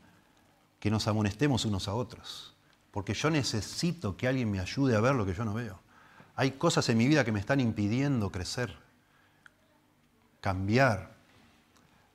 que 0.80 0.90
nos 0.90 1.06
amonestemos 1.08 1.64
unos 1.64 1.88
a 1.88 1.94
otros, 1.94 2.54
porque 2.90 3.14
yo 3.14 3.30
necesito 3.30 4.16
que 4.16 4.28
alguien 4.28 4.50
me 4.50 4.60
ayude 4.60 4.96
a 4.96 5.00
ver 5.00 5.14
lo 5.14 5.26
que 5.26 5.34
yo 5.34 5.44
no 5.44 5.54
veo. 5.54 5.78
Hay 6.36 6.52
cosas 6.52 6.88
en 6.88 6.98
mi 6.98 7.06
vida 7.06 7.24
que 7.24 7.32
me 7.32 7.40
están 7.40 7.60
impidiendo 7.60 8.30
crecer, 8.30 8.76
cambiar, 10.40 11.14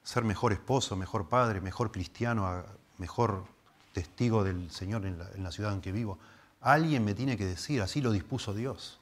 ser 0.04 0.24
mejor 0.24 0.54
esposo, 0.54 0.96
mejor 0.96 1.28
padre, 1.30 1.62
mejor 1.62 1.92
cristiano, 1.92 2.64
mejor 2.98 3.46
testigo 3.94 4.44
del 4.44 4.72
Señor 4.72 5.06
en 5.06 5.44
la, 5.44 5.52
ciudad 5.52 5.74
en 5.74 5.82
que 5.82 5.92
vivo. 5.92 6.18
Alguien 6.62 7.06
me 7.06 7.14
tiene 7.14 7.38
que 7.38 7.46
decir, 7.46 7.82
así 7.82 8.02
lo 8.02 8.12
dispuso 8.12 8.54
Dios. 8.54 9.00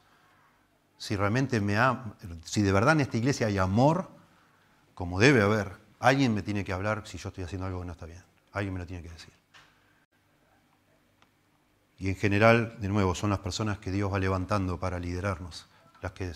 Si 0.97 1.15
realmente 1.15 1.61
me 1.61 1.77
ha, 1.77 2.03
si 2.43 2.61
de 2.61 2.71
verdad 2.71 2.93
en 2.93 3.01
esta 3.01 3.17
iglesia 3.17 3.47
hay 3.47 3.57
amor, 3.57 4.09
como 4.93 5.19
debe 5.19 5.41
haber, 5.41 5.77
alguien 5.99 6.33
me 6.33 6.43
tiene 6.43 6.63
que 6.63 6.73
hablar 6.73 7.07
si 7.07 7.17
yo 7.17 7.29
estoy 7.29 7.43
haciendo 7.43 7.65
algo 7.65 7.79
que 7.79 7.85
no 7.85 7.93
está 7.93 8.05
bien. 8.05 8.23
Alguien 8.51 8.73
me 8.73 8.79
lo 8.79 8.85
tiene 8.85 9.01
que 9.01 9.09
decir. 9.09 9.40
Y 12.01 12.09
en 12.09 12.17
general, 12.17 12.75
de 12.81 12.89
nuevo, 12.89 13.15
son 13.15 13.29
las 13.29 13.39
personas 13.39 13.77
que 13.77 13.91
Dios 13.91 14.11
va 14.11 14.19
levantando 14.19 14.77
para 14.77 14.99
liderarnos, 14.99 15.67
las 16.01 16.11
que 16.11 16.33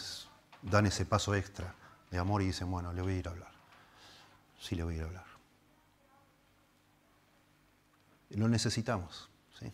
dan 0.61 0.85
ese 0.85 1.05
paso 1.05 1.35
extra 1.35 1.75
de 2.09 2.19
amor 2.19 2.41
y 2.41 2.45
dicen, 2.45 2.71
bueno, 2.71 2.93
le 2.93 3.01
voy 3.01 3.13
a 3.13 3.17
ir 3.17 3.27
a 3.27 3.31
hablar 3.31 3.55
sí 4.65 4.75
le 4.75 4.83
voy 4.83 4.95
a 4.95 4.97
ir 4.97 5.03
a 5.03 5.05
hablar. 5.07 5.25
Lo 8.31 8.47
necesitamos. 8.47 9.29
¿sí? 9.59 9.71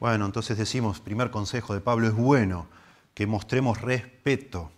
Bueno, 0.00 0.24
entonces 0.24 0.56
decimos, 0.56 1.00
primer 1.00 1.30
consejo 1.30 1.74
de 1.74 1.80
Pablo, 1.80 2.08
es 2.08 2.14
bueno 2.14 2.66
que 3.14 3.26
mostremos 3.26 3.80
respeto. 3.80 4.72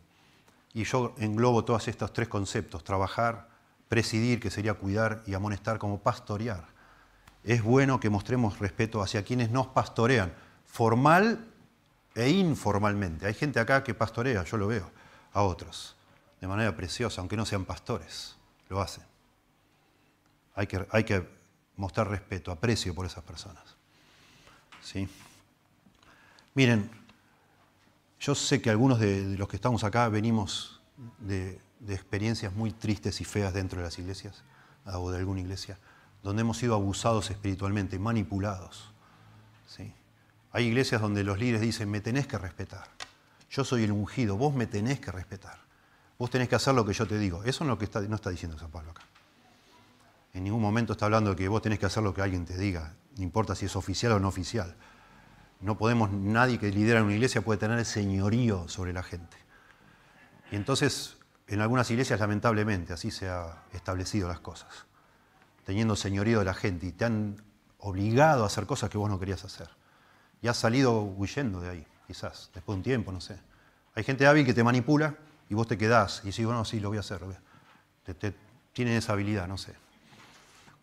Y 0.73 0.85
yo 0.85 1.15
englobo 1.19 1.65
todos 1.65 1.87
estos 1.87 2.13
tres 2.13 2.29
conceptos, 2.29 2.83
trabajar, 2.83 3.49
presidir, 3.89 4.41
que 4.41 4.51
sería 4.51 4.75
cuidar, 4.75 5.23
y 5.27 5.35
amonestar 5.35 5.79
como 5.79 6.01
pastorear. 6.01 6.74
Es 7.45 7.63
bueno 7.63 8.01
que 8.01 8.09
mostremos 8.09 8.59
respeto 8.59 9.03
hacia 9.03 9.23
quienes 9.23 9.51
nos 9.51 9.67
pastorean, 9.69 10.33
formal 10.65 11.47
e 12.15 12.31
informalmente. 12.31 13.27
Hay 13.27 13.35
gente 13.35 13.61
acá 13.61 13.85
que 13.85 13.95
pastorea, 13.95 14.43
yo 14.45 14.57
lo 14.57 14.67
veo, 14.67 14.91
a 15.33 15.43
otros, 15.43 15.97
de 16.41 16.47
manera 16.47 16.75
preciosa, 16.75 17.21
aunque 17.21 17.37
no 17.37 17.45
sean 17.45 17.65
pastores, 17.65 18.37
lo 18.69 18.81
hacen. 18.81 19.05
Hay 20.55 20.67
que, 20.67 21.29
mostrar 21.77 22.09
respeto, 22.09 22.53
aprecio 22.53 22.95
por 22.95 23.05
esas 23.05 23.25
personas. 23.25 23.77
¿Sí? 24.81 25.09
Miren, 26.55 26.89
yo 28.21 28.35
sé 28.35 28.63
que 28.63 28.71
algunos 28.71 29.01
de, 29.01 29.37
los 29.37 29.49
que 29.49 29.57
estamos 29.57 29.83
acá 29.83 30.09
venimos 30.09 30.81
de, 31.19 31.61
experiencias 31.89 32.55
muy 32.55 32.71
tristes 32.71 33.21
y 33.21 33.25
feas 33.25 33.53
dentro 33.53 33.79
de 33.79 33.85
las 33.85 33.99
iglesias, 33.99 34.45
o 34.87 35.11
de 35.11 35.19
alguna 35.19 35.41
iglesia, 35.41 35.79
donde 36.25 36.41
hemos 36.41 36.57
sido 36.57 36.75
abusados 36.75 37.31
espiritualmente, 37.31 37.99
manipulados. 37.99 38.91
¿sí? 39.69 39.93
Hay 40.53 40.65
iglesias 40.65 41.03
donde 41.03 41.23
los 41.23 41.39
líderes 41.39 41.61
dicen, 41.61 41.91
me 41.91 42.01
tenés 42.01 42.27
que 42.27 42.39
respetar. 42.39 42.89
Yo 43.51 43.63
soy 43.63 43.85
el 43.85 43.93
ungido, 43.93 44.39
vos 44.39 44.55
me 44.55 44.67
tenés 44.67 45.01
que 45.01 45.13
respetar. 45.13 45.59
Vos 46.19 46.31
tenés 46.31 46.49
que 46.49 46.55
hacer 46.55 46.75
lo 46.75 46.87
que 46.87 46.95
yo 46.95 47.07
te 47.07 47.19
digo. 47.19 47.45
Eso 47.45 47.65
es 47.65 47.69
lo 47.69 47.79
que 47.79 47.89
no 48.09 48.17
está 48.17 48.31
diciendo 48.31 48.59
San 48.59 48.71
Pablo 48.71 48.93
acá. 48.93 49.03
En 50.33 50.45
ningún 50.45 50.63
momento 50.63 50.95
está 50.95 51.05
hablando 51.05 51.31
de 51.31 51.37
que 51.37 51.47
vos 51.47 51.61
tenés 51.61 51.79
que 51.79 51.87
hacer 51.87 52.03
lo 52.03 52.15
que 52.15 52.23
alguien 52.23 52.47
te 52.47 52.57
diga, 52.57 52.95
no 53.17 53.23
importa 53.23 53.55
si 53.55 53.67
es 53.67 53.77
oficial 53.77 54.13
o 54.13 54.19
no 54.19 54.29
oficial. 54.29 54.75
No 55.61 55.77
podemos, 55.77 56.11
nadie 56.11 56.59
que 56.59 56.71
lidera 56.71 57.03
una 57.03 57.13
iglesia 57.13 57.43
puede 57.43 57.59
tener 57.59 57.79
el 57.79 57.85
señorío 57.85 58.67
sobre 58.69 58.95
la 58.95 59.03
gente. 59.03 59.37
Y 60.51 60.57
entonces, 60.57 61.19
en 61.49 61.61
algunas 61.61 61.91
iglesias, 61.91 62.19
lamentablemente, 62.19 62.95
así 62.95 63.11
se 63.11 63.29
han 63.29 63.51
establecido 63.73 64.27
las 64.27 64.41
cosas. 64.41 64.87
Teniendo 65.65 65.97
señorío 65.97 66.39
de 66.39 66.45
la 66.45 66.55
gente 66.55 66.87
y 66.87 66.93
te 66.93 67.05
han 67.05 67.43
obligado 67.79 68.45
a 68.45 68.47
hacer 68.47 68.67
cosas 68.67 68.91
que 68.91 68.99
vos 68.99 69.11
no 69.11 69.19
querías 69.19 69.45
hacer. 69.45 69.69
Y 70.43 70.49
has 70.49 70.57
salido 70.57 71.03
huyendo 71.03 71.61
de 71.61 71.71
ahí, 71.71 71.87
quizás, 72.07 72.51
después 72.55 72.75
de 72.75 72.79
un 72.79 72.83
tiempo, 72.83 73.13
no 73.13 73.21
sé. 73.21 73.39
Hay 73.95 74.05
gente 74.05 74.27
hábil 74.27 74.45
que 74.45 74.55
te 74.55 74.63
manipula 74.63 75.17
y 75.49 75.55
vos 75.55 75.67
te 75.67 75.79
quedás 75.79 76.21
y 76.25 76.29
decís, 76.29 76.45
bueno, 76.45 76.65
sí, 76.65 76.81
lo 76.81 76.89
voy 76.89 76.99
a 76.99 77.01
hacer. 77.01 77.21
tienen 78.73 78.95
esa 78.95 79.13
habilidad, 79.13 79.49
no 79.49 79.57
sé. 79.57 79.75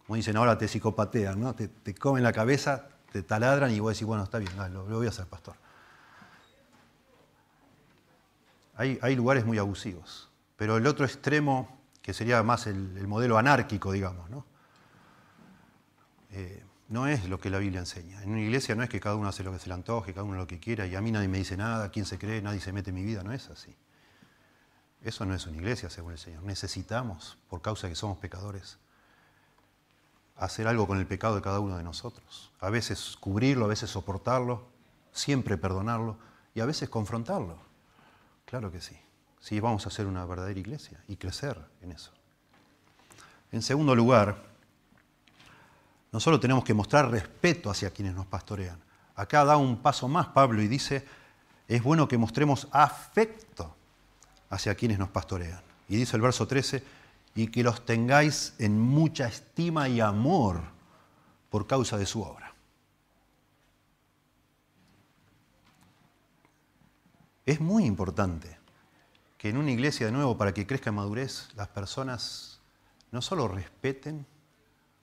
Como 0.07 0.15
dicen 0.15 0.35
ahora, 0.37 0.57
te 0.57 0.67
psicopatean, 0.67 1.39
¿no? 1.39 1.53
Te, 1.53 1.67
te 1.67 1.93
comen 1.93 2.23
la 2.23 2.33
cabeza, 2.33 2.89
te 3.11 3.23
taladran 3.23 3.71
y 3.71 3.79
vos 3.79 3.93
decís, 3.93 4.07
bueno, 4.07 4.23
está 4.23 4.39
bien, 4.39 4.51
lo, 4.73 4.85
voy 4.85 5.05
a 5.05 5.09
hacer, 5.09 5.25
pastor. 5.25 5.55
Hay, 8.77 9.15
lugares 9.15 9.45
muy 9.45 9.59
abusivos, 9.59 10.29
pero 10.55 10.77
el 10.77 10.87
otro 10.87 11.05
extremo, 11.05 11.79
que 12.01 12.13
sería 12.13 12.41
más 12.41 12.65
el, 12.65 13.07
modelo 13.07 13.37
anárquico, 13.37 13.91
digamos, 13.91 14.27
¿no? 14.31 14.43
Eh, 16.31 16.63
no 16.89 17.07
es 17.07 17.29
lo 17.29 17.39
que 17.39 17.49
la 17.49 17.57
Biblia 17.57 17.79
enseña. 17.79 18.21
En 18.21 18.31
una 18.31 18.41
iglesia 18.41 18.75
no 18.75 18.83
es 18.83 18.89
que 18.89 18.99
cada 18.99 19.15
uno 19.15 19.29
hace 19.29 19.43
lo 19.43 19.51
que 19.51 19.59
se 19.59 19.67
le 19.67 19.73
antoje, 19.73 20.13
cada 20.13 20.25
uno 20.25 20.37
lo 20.37 20.47
que 20.47 20.59
quiera, 20.59 20.85
y 20.85 20.95
a 20.95 21.01
mí 21.01 21.11
nadie 21.11 21.29
me 21.29 21.37
dice 21.37 21.55
nada, 21.55 21.89
quién 21.89 22.05
se 22.05 22.17
cree, 22.17 22.41
nadie 22.41 22.59
se 22.59 22.73
mete 22.73 22.89
en 22.89 22.95
mi 22.97 23.03
vida, 23.03 23.23
no 23.23 23.31
es 23.31 23.49
así. 23.49 23.73
Eso 25.03 25.25
no 25.25 25.33
es 25.33 25.47
una 25.47 25.57
iglesia, 25.57 25.89
según 25.89 26.11
el 26.11 26.19
Señor. 26.19 26.43
Necesitamos, 26.43 27.37
por 27.49 27.61
causa 27.61 27.87
de 27.87 27.93
que 27.93 27.95
somos 27.95 28.17
pecadores, 28.17 28.77
hacer 30.35 30.67
algo 30.67 30.85
con 30.85 30.97
el 30.99 31.07
pecado 31.07 31.35
de 31.35 31.41
cada 31.41 31.59
uno 31.59 31.77
de 31.77 31.83
nosotros. 31.83 32.51
A 32.59 32.69
veces 32.69 33.15
cubrirlo, 33.19 33.65
a 33.65 33.69
veces 33.69 33.89
soportarlo, 33.89 34.67
siempre 35.11 35.57
perdonarlo 35.57 36.17
y 36.53 36.59
a 36.59 36.65
veces 36.65 36.89
confrontarlo. 36.89 37.57
Claro 38.45 38.71
que 38.71 38.81
sí. 38.81 38.99
Sí, 39.39 39.59
vamos 39.59 39.87
a 39.87 39.89
ser 39.89 40.07
una 40.07 40.25
verdadera 40.25 40.59
iglesia 40.59 41.03
y 41.07 41.15
crecer 41.15 41.57
en 41.81 41.91
eso. 41.91 42.11
En 43.51 43.61
segundo 43.61 43.95
lugar, 43.95 44.50
no 46.11 46.19
solo 46.19 46.39
tenemos 46.39 46.63
que 46.63 46.73
mostrar 46.73 47.09
respeto 47.09 47.69
hacia 47.69 47.91
quienes 47.91 48.13
nos 48.13 48.25
pastorean. 48.25 48.79
Acá 49.15 49.45
da 49.45 49.57
un 49.57 49.77
paso 49.77 50.07
más 50.07 50.27
Pablo 50.27 50.61
y 50.61 50.67
dice, 50.67 51.05
es 51.67 51.81
bueno 51.81 52.07
que 52.07 52.17
mostremos 52.17 52.67
afecto 52.71 53.75
hacia 54.49 54.75
quienes 54.75 54.99
nos 54.99 55.09
pastorean. 55.09 55.61
Y 55.87 55.95
dice 55.95 56.15
el 56.17 56.21
verso 56.21 56.47
13, 56.47 56.83
y 57.35 57.47
que 57.47 57.63
los 57.63 57.85
tengáis 57.85 58.55
en 58.59 58.79
mucha 58.79 59.27
estima 59.27 59.87
y 59.87 60.01
amor 60.01 60.61
por 61.49 61.65
causa 61.65 61.97
de 61.97 62.05
su 62.05 62.21
obra. 62.21 62.53
Es 67.45 67.59
muy 67.59 67.85
importante 67.85 68.59
que 69.37 69.49
en 69.49 69.57
una 69.57 69.71
iglesia, 69.71 70.05
de 70.05 70.11
nuevo, 70.11 70.37
para 70.37 70.53
que 70.53 70.67
crezca 70.67 70.89
en 70.89 70.97
madurez, 70.97 71.49
las 71.55 71.69
personas 71.69 72.59
no 73.11 73.21
solo 73.21 73.47
respeten, 73.47 74.25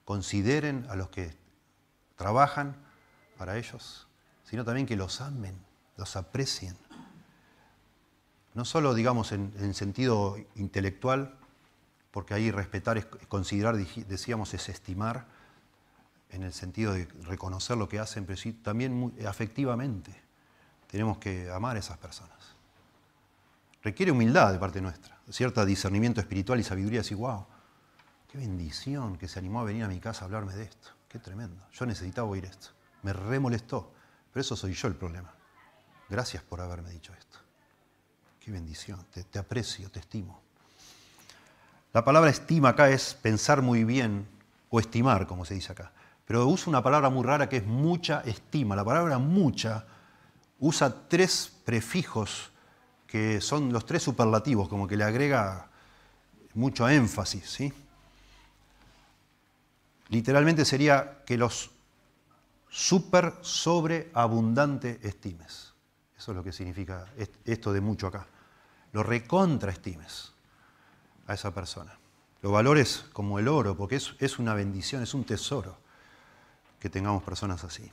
consideren 0.09 0.87
a 0.89 0.95
los 0.95 1.09
que 1.09 1.37
trabajan 2.15 2.75
para 3.37 3.59
ellos, 3.59 4.07
sino 4.43 4.65
también 4.65 4.87
que 4.87 4.95
los 4.95 5.21
amen, 5.21 5.55
los 5.97 6.15
aprecien. 6.15 6.75
No 8.55 8.65
solo, 8.65 8.95
digamos, 8.95 9.31
en, 9.33 9.53
en 9.59 9.75
sentido 9.75 10.35
intelectual, 10.55 11.37
porque 12.09 12.33
ahí 12.33 12.49
respetar 12.49 12.97
es 12.97 13.05
considerar, 13.05 13.75
decíamos, 13.77 14.51
es 14.55 14.69
estimar, 14.69 15.27
en 16.31 16.41
el 16.41 16.53
sentido 16.53 16.93
de 16.93 17.05
reconocer 17.25 17.77
lo 17.77 17.87
que 17.87 17.99
hacen, 17.99 18.25
pero 18.25 18.37
sí 18.37 18.53
también 18.53 19.13
afectivamente. 19.27 20.11
Tenemos 20.87 21.19
que 21.19 21.51
amar 21.51 21.75
a 21.75 21.79
esas 21.81 21.99
personas. 21.99 22.55
Requiere 23.83 24.11
humildad 24.11 24.53
de 24.53 24.57
parte 24.57 24.81
nuestra, 24.81 25.19
cierto 25.29 25.63
discernimiento 25.67 26.19
espiritual 26.19 26.59
y 26.59 26.63
sabiduría. 26.63 27.01
Decir, 27.01 27.17
wow, 27.17 27.45
qué 28.31 28.37
bendición 28.37 29.17
que 29.17 29.27
se 29.27 29.39
animó 29.39 29.61
a 29.61 29.65
venir 29.65 29.83
a 29.83 29.87
mi 29.87 29.99
casa 29.99 30.21
a 30.21 30.25
hablarme 30.25 30.53
de 30.53 30.63
esto. 30.63 30.89
Qué 31.07 31.19
tremendo. 31.19 31.63
Yo 31.73 31.85
necesitaba 31.85 32.27
oír 32.27 32.45
esto. 32.45 32.69
Me 33.03 33.13
remolestó. 33.13 33.91
Pero 34.31 34.41
eso 34.41 34.55
soy 34.55 34.73
yo 34.73 34.87
el 34.87 34.95
problema. 34.95 35.33
Gracias 36.07 36.43
por 36.43 36.61
haberme 36.61 36.91
dicho 36.91 37.13
esto. 37.17 37.39
Qué 38.39 38.51
bendición. 38.51 39.05
te 39.31 39.39
aprecio, 39.39 39.89
te 39.89 39.99
estimo. 39.99 40.41
La 41.91 42.05
palabra 42.05 42.29
estima 42.29 42.69
acá 42.69 42.89
es 42.89 43.15
pensar 43.15 43.63
muy 43.63 43.83
bien 43.83 44.27
o 44.69 44.79
estimar, 44.79 45.25
como 45.25 45.43
se 45.43 45.55
dice 45.55 45.71
acá. 45.71 45.91
Pero 46.25 46.45
usa 46.45 46.69
una 46.69 46.83
palabra 46.83 47.09
muy 47.09 47.23
rara 47.23 47.49
que 47.49 47.57
es 47.57 47.65
mucha 47.65 48.21
estima. 48.21 48.75
La 48.75 48.85
palabra 48.85 49.17
mucha 49.17 49.85
usa 50.59 51.07
tres 51.07 51.51
prefijos 51.65 52.51
que 53.07 53.41
son 53.41 53.73
los 53.73 53.87
tres 53.87 54.03
superlativos, 54.03 54.69
como 54.69 54.87
que 54.87 54.95
le 54.95 55.03
agrega 55.03 55.67
mucho 56.53 56.87
énfasis. 56.87 57.49
¿sí? 57.49 57.73
Literalmente 60.09 60.65
sería 60.65 61.23
que 61.25 61.37
los 61.37 61.71
super 62.69 63.35
sobreabundante 63.41 64.99
estimes. 65.03 65.73
Eso 66.17 66.31
es 66.31 66.35
lo 66.35 66.43
que 66.43 66.51
significa 66.51 67.07
esto 67.45 67.71
de 67.71 67.81
mucho 67.81 68.07
acá. 68.07 68.27
Lo 68.91 69.03
recontraestimes 69.03 70.33
a 71.27 71.33
esa 71.33 71.53
persona. 71.53 71.97
Lo 72.41 72.51
valores 72.51 73.05
como 73.13 73.39
el 73.39 73.47
oro, 73.47 73.75
porque 73.75 73.95
es, 73.95 74.15
es 74.19 74.39
una 74.39 74.53
bendición, 74.53 75.03
es 75.03 75.13
un 75.13 75.25
tesoro 75.25 75.77
que 76.79 76.89
tengamos 76.89 77.23
personas 77.23 77.63
así. 77.63 77.91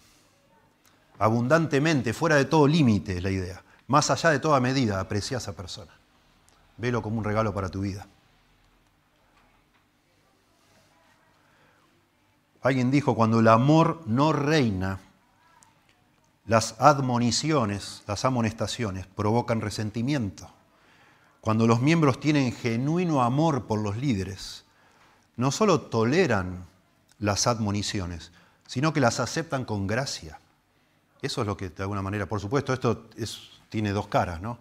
Abundantemente, 1.19 2.13
fuera 2.13 2.37
de 2.37 2.45
todo 2.45 2.67
límite 2.67 3.17
es 3.17 3.23
la 3.23 3.31
idea. 3.31 3.63
Más 3.89 4.11
allá 4.11 4.31
de 4.31 4.39
toda 4.39 4.61
medida, 4.61 5.01
aprecia 5.01 5.37
a 5.37 5.41
esa 5.41 5.55
persona. 5.55 5.93
Velo 6.77 7.03
como 7.03 7.19
un 7.19 7.25
regalo 7.25 7.55
para 7.55 7.69
tu 7.69 7.81
vida. 7.81 8.07
Alguien 12.67 12.91
dijo, 12.91 13.15
cuando 13.15 13.41
el 13.41 13.49
amor 13.49 14.03
no 14.07 14.33
reina, 14.33 14.99
las 16.47 16.81
admoniciones, 16.81 18.03
las 18.07 18.25
amonestaciones 18.25 19.07
provocan 19.07 19.61
resentimiento. 19.61 20.51
Cuando 21.41 21.67
los 21.67 21.81
miembros 21.81 22.19
tienen 22.19 22.53
genuino 22.53 23.23
amor 23.23 23.67
por 23.67 23.81
los 23.81 23.97
líderes, 23.97 24.65
no 25.37 25.53
solo 25.53 25.83
toleran 25.83 26.67
las 27.19 27.47
admoniciones, 27.47 28.33
sino 28.67 28.93
que 28.93 29.01
las 29.01 29.21
aceptan 29.21 29.65
con 29.65 29.87
gracia. 29.87 30.41
Eso 31.23 31.41
es 31.43 31.47
lo 31.47 31.57
que 31.57 31.69
de 31.69 31.83
alguna 31.83 32.03
manera, 32.03 32.27
por 32.27 32.41
supuesto, 32.41 32.73
esto 32.73 33.09
tiene 33.69 33.93
dos 33.93 34.09
caras, 34.09 34.41
¿no? 34.41 34.59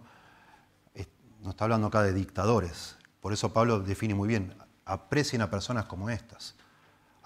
No 1.42 1.50
está 1.50 1.64
hablando 1.64 1.88
acá 1.88 2.02
de 2.02 2.12
dictadores. 2.12 2.96
Por 3.20 3.32
eso 3.32 3.52
Pablo 3.52 3.80
define 3.80 4.14
muy 4.14 4.28
bien, 4.28 4.54
aprecien 4.84 5.42
a 5.42 5.50
personas 5.50 5.86
como 5.86 6.10
estas. 6.10 6.54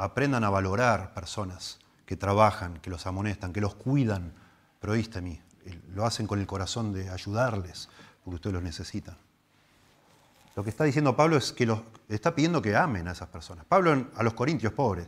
Aprendan 0.00 0.44
a 0.44 0.50
valorar 0.50 1.12
personas 1.12 1.78
que 2.06 2.16
trabajan, 2.16 2.80
que 2.80 2.88
los 2.88 3.06
amonestan, 3.06 3.52
que 3.52 3.60
los 3.60 3.74
cuidan. 3.74 4.32
Pero 4.80 4.94
a 4.94 5.20
mí, 5.20 5.40
lo 5.94 6.06
hacen 6.06 6.26
con 6.26 6.40
el 6.40 6.46
corazón 6.46 6.92
de 6.92 7.10
ayudarles, 7.10 7.88
porque 8.24 8.36
ustedes 8.36 8.54
los 8.54 8.62
necesitan. 8.62 9.16
Lo 10.56 10.64
que 10.64 10.70
está 10.70 10.84
diciendo 10.84 11.14
Pablo 11.14 11.36
es 11.36 11.52
que 11.52 11.66
los, 11.66 11.82
está 12.08 12.34
pidiendo 12.34 12.62
que 12.62 12.74
amen 12.74 13.08
a 13.08 13.12
esas 13.12 13.28
personas. 13.28 13.64
Pablo 13.66 14.08
a 14.14 14.22
los 14.22 14.34
corintios 14.34 14.72
pobres, 14.72 15.06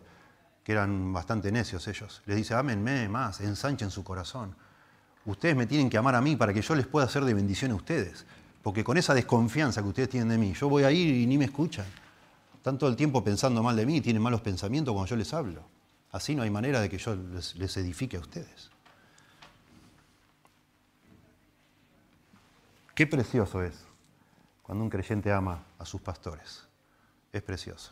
que 0.63 0.73
eran 0.73 1.13
bastante 1.13 1.51
necios 1.51 1.89
ellos, 1.89 2.23
les 2.27 2.37
dice, 2.37 2.55
ámenme 2.55 3.09
más, 3.09 3.41
ensanchen 3.41 3.91
su 3.91 4.05
corazón. 4.05 4.55
Ustedes 5.25 5.57
me 5.57 5.67
tienen 5.67 5.89
que 5.89 5.97
amar 5.97 6.15
a 6.15 6.21
mí 6.21 6.37
para 6.37 6.53
que 6.53 6.63
yo 6.63 6.75
les 6.75 6.87
pueda 6.87 7.07
hacer 7.07 7.25
de 7.25 7.33
bendición 7.35 7.71
a 7.71 7.77
ustedes. 7.77 8.27
Porque 8.63 8.85
con 8.85 8.97
esa 8.97 9.15
desconfianza 9.15 9.83
que 9.83 9.89
ustedes 9.89 10.09
tienen 10.09 10.29
de 10.29 10.39
mí, 10.39 10.53
yo 10.53 10.69
voy 10.69 10.85
a 10.85 10.91
ir 10.91 11.17
y 11.17 11.27
ni 11.27 11.39
me 11.39 11.47
escuchan. 11.47 11.87
Están 12.63 12.79
todo 12.79 12.89
el 12.89 12.95
tiempo 12.95 13.25
pensando 13.25 13.61
mal 13.61 13.75
de 13.75 13.85
mí, 13.85 14.01
tienen 14.01 14.23
malos 14.23 14.41
pensamientos 14.41 14.95
cuando 14.95 15.11
yo 15.11 15.17
les 15.17 15.35
hablo. 15.35 15.65
Así 16.13 16.37
no 16.37 16.45
hay 16.45 16.51
manera 16.51 16.81
de 16.81 16.89
que 16.89 16.97
yo 16.97 17.17
les, 17.17 17.77
edifique 17.77 18.17
a 18.17 18.21
ustedes. 18.21 18.71
Qué 22.95 23.05
precioso 23.09 23.65
es 23.65 23.85
cuando 24.63 24.85
un 24.85 24.91
creyente 24.91 25.33
ama 25.33 25.65
a 25.77 25.85
sus 25.85 26.01
pastores. 26.03 26.69
Es 27.33 27.43
precioso. 27.43 27.91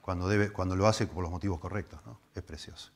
Cuando, 0.00 0.28
debe, 0.28 0.50
cuando 0.50 0.74
lo 0.74 0.86
hace 0.86 1.06
por 1.06 1.22
los 1.22 1.30
motivos 1.30 1.60
correctos, 1.60 2.00
¿no? 2.06 2.18
Es 2.34 2.42
precioso. 2.42 2.90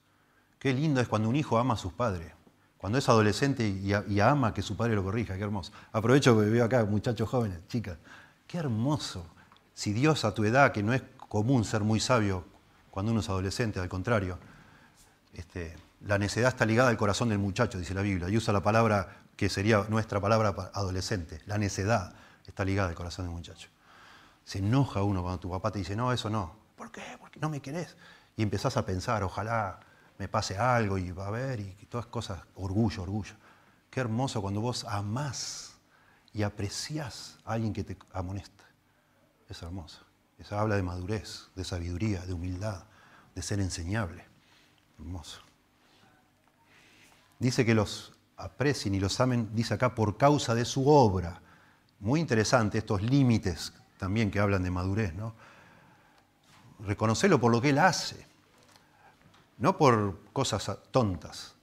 Qué 0.59 0.73
lindo 0.73 1.03
es 1.03 1.09
cuando 1.09 1.29
un 1.29 1.37
hijo 1.37 1.59
ama 1.59 1.75
a 1.75 1.77
sus 1.77 1.93
padres. 1.93 2.33
Cuando 2.79 2.97
es 2.97 3.07
adolescente 3.11 3.69
y, 3.69 4.21
ama 4.21 4.55
que 4.55 4.63
su 4.63 4.75
padre 4.75 4.95
lo 4.95 5.05
corrija, 5.05 5.37
qué 5.37 5.43
hermoso. 5.43 5.71
Aprovecho 5.93 6.35
que 6.41 6.47
veo 6.47 6.65
acá 6.65 6.83
muchachos 6.87 7.29
jóvenes, 7.29 7.59
chicas. 7.69 7.99
Qué 8.47 8.57
hermoso. 8.57 9.27
Si 9.81 9.95
Dios 9.95 10.27
a 10.27 10.35
tu 10.35 10.45
edad, 10.45 10.73
que 10.73 10.83
no 10.83 10.93
es 10.93 11.01
común 11.17 11.65
ser 11.65 11.85
muy 11.85 12.01
sabio 12.01 12.45
cuando 12.91 13.13
uno 13.13 13.23
es 13.23 13.31
adolescente, 13.31 13.81
al 13.81 13.89
contrario, 13.89 14.39
este, 15.33 15.75
la 16.03 16.19
necedad 16.19 16.51
está 16.51 16.67
ligada 16.67 16.91
al 16.91 16.99
corazón 16.99 17.31
del 17.31 17.39
muchacho, 17.39 17.79
dice 17.79 17.95
la 17.95 18.03
Biblia, 18.03 18.29
y 18.29 18.37
usa 18.37 18.53
la 18.53 18.63
palabra 18.63 19.23
que 19.37 19.49
sería 19.49 19.87
nuestra 19.89 20.21
palabra 20.21 20.51
adolescente. 20.75 21.41
La 21.47 21.57
necedad 21.57 22.13
está 22.47 22.63
ligada 22.63 22.91
al 22.91 22.95
corazón 22.95 23.25
del 23.25 23.35
muchacho. 23.35 23.71
Se 24.45 24.59
enoja 24.59 25.03
uno 25.03 25.23
cuando 25.23 25.41
tu 25.41 25.49
papá 25.49 25.71
te 25.71 25.79
dice, 25.79 25.97
no, 25.97 26.13
eso 26.13 26.29
no. 26.29 26.55
¿Por 26.77 26.93
qué? 26.93 27.17
Porque 27.19 27.41
no 27.41 27.49
me 27.49 27.61
querés. 27.63 27.97
Y 28.37 28.43
empezás 28.43 28.77
a 28.77 28.85
pensar, 28.85 29.23
ojalá 29.23 29.81
me 30.19 30.29
pase 30.29 30.59
algo 30.59 30.99
y 30.99 31.11
va 31.11 31.25
a 31.25 31.29
haber, 31.29 31.59
y 31.59 31.87
todas 31.89 32.05
cosas, 32.05 32.39
orgullo, 32.55 33.03
orgullo. 33.03 33.33
Qué 33.89 34.01
hermoso 34.01 34.43
cuando 34.43 34.61
vos 34.61 34.85
amás 34.85 35.73
y 36.35 36.43
apreciás 36.43 37.39
a 37.47 37.55
alguien 37.55 37.73
que 37.73 37.83
te 37.83 37.97
amonesta. 38.13 38.70
Es 39.51 39.63
hermoso. 39.63 39.99
Eso 40.39 40.57
habla 40.57 40.77
de 40.77 40.83
madurez, 40.83 41.49
de 41.57 41.65
sabiduría, 41.65 42.25
de 42.25 42.33
humildad, 42.33 42.85
de 43.35 43.43
ser 43.43 43.61
enseñable. 43.61 44.25
Hermoso. 44.99 45.41
Dice 47.41 47.67
que 47.67 47.75
los 47.75 48.13
aprecien 48.37 48.95
y 48.95 49.01
los 49.01 49.21
amen, 49.21 49.51
dice 49.53 49.75
acá, 49.75 49.95
por 49.95 50.17
causa 50.17 50.55
de 50.55 50.65
su 50.65 50.89
obra. 50.89 51.43
Muy 51.99 52.21
interesante 52.21 52.79
estos 52.79 53.03
límites 53.03 53.75
también 53.99 54.31
que 54.31 54.39
hablan 54.39 54.63
de 54.63 54.71
madurez, 54.71 55.15
¿no? 55.15 55.35
Reconocerlo 56.87 57.39
por 57.41 57.51
lo 57.51 57.61
que 57.61 57.71
él 57.71 57.79
hace, 57.79 58.27
no 59.59 59.77
por 59.77 60.23
cosas 60.33 60.71
tontas, 60.91 61.55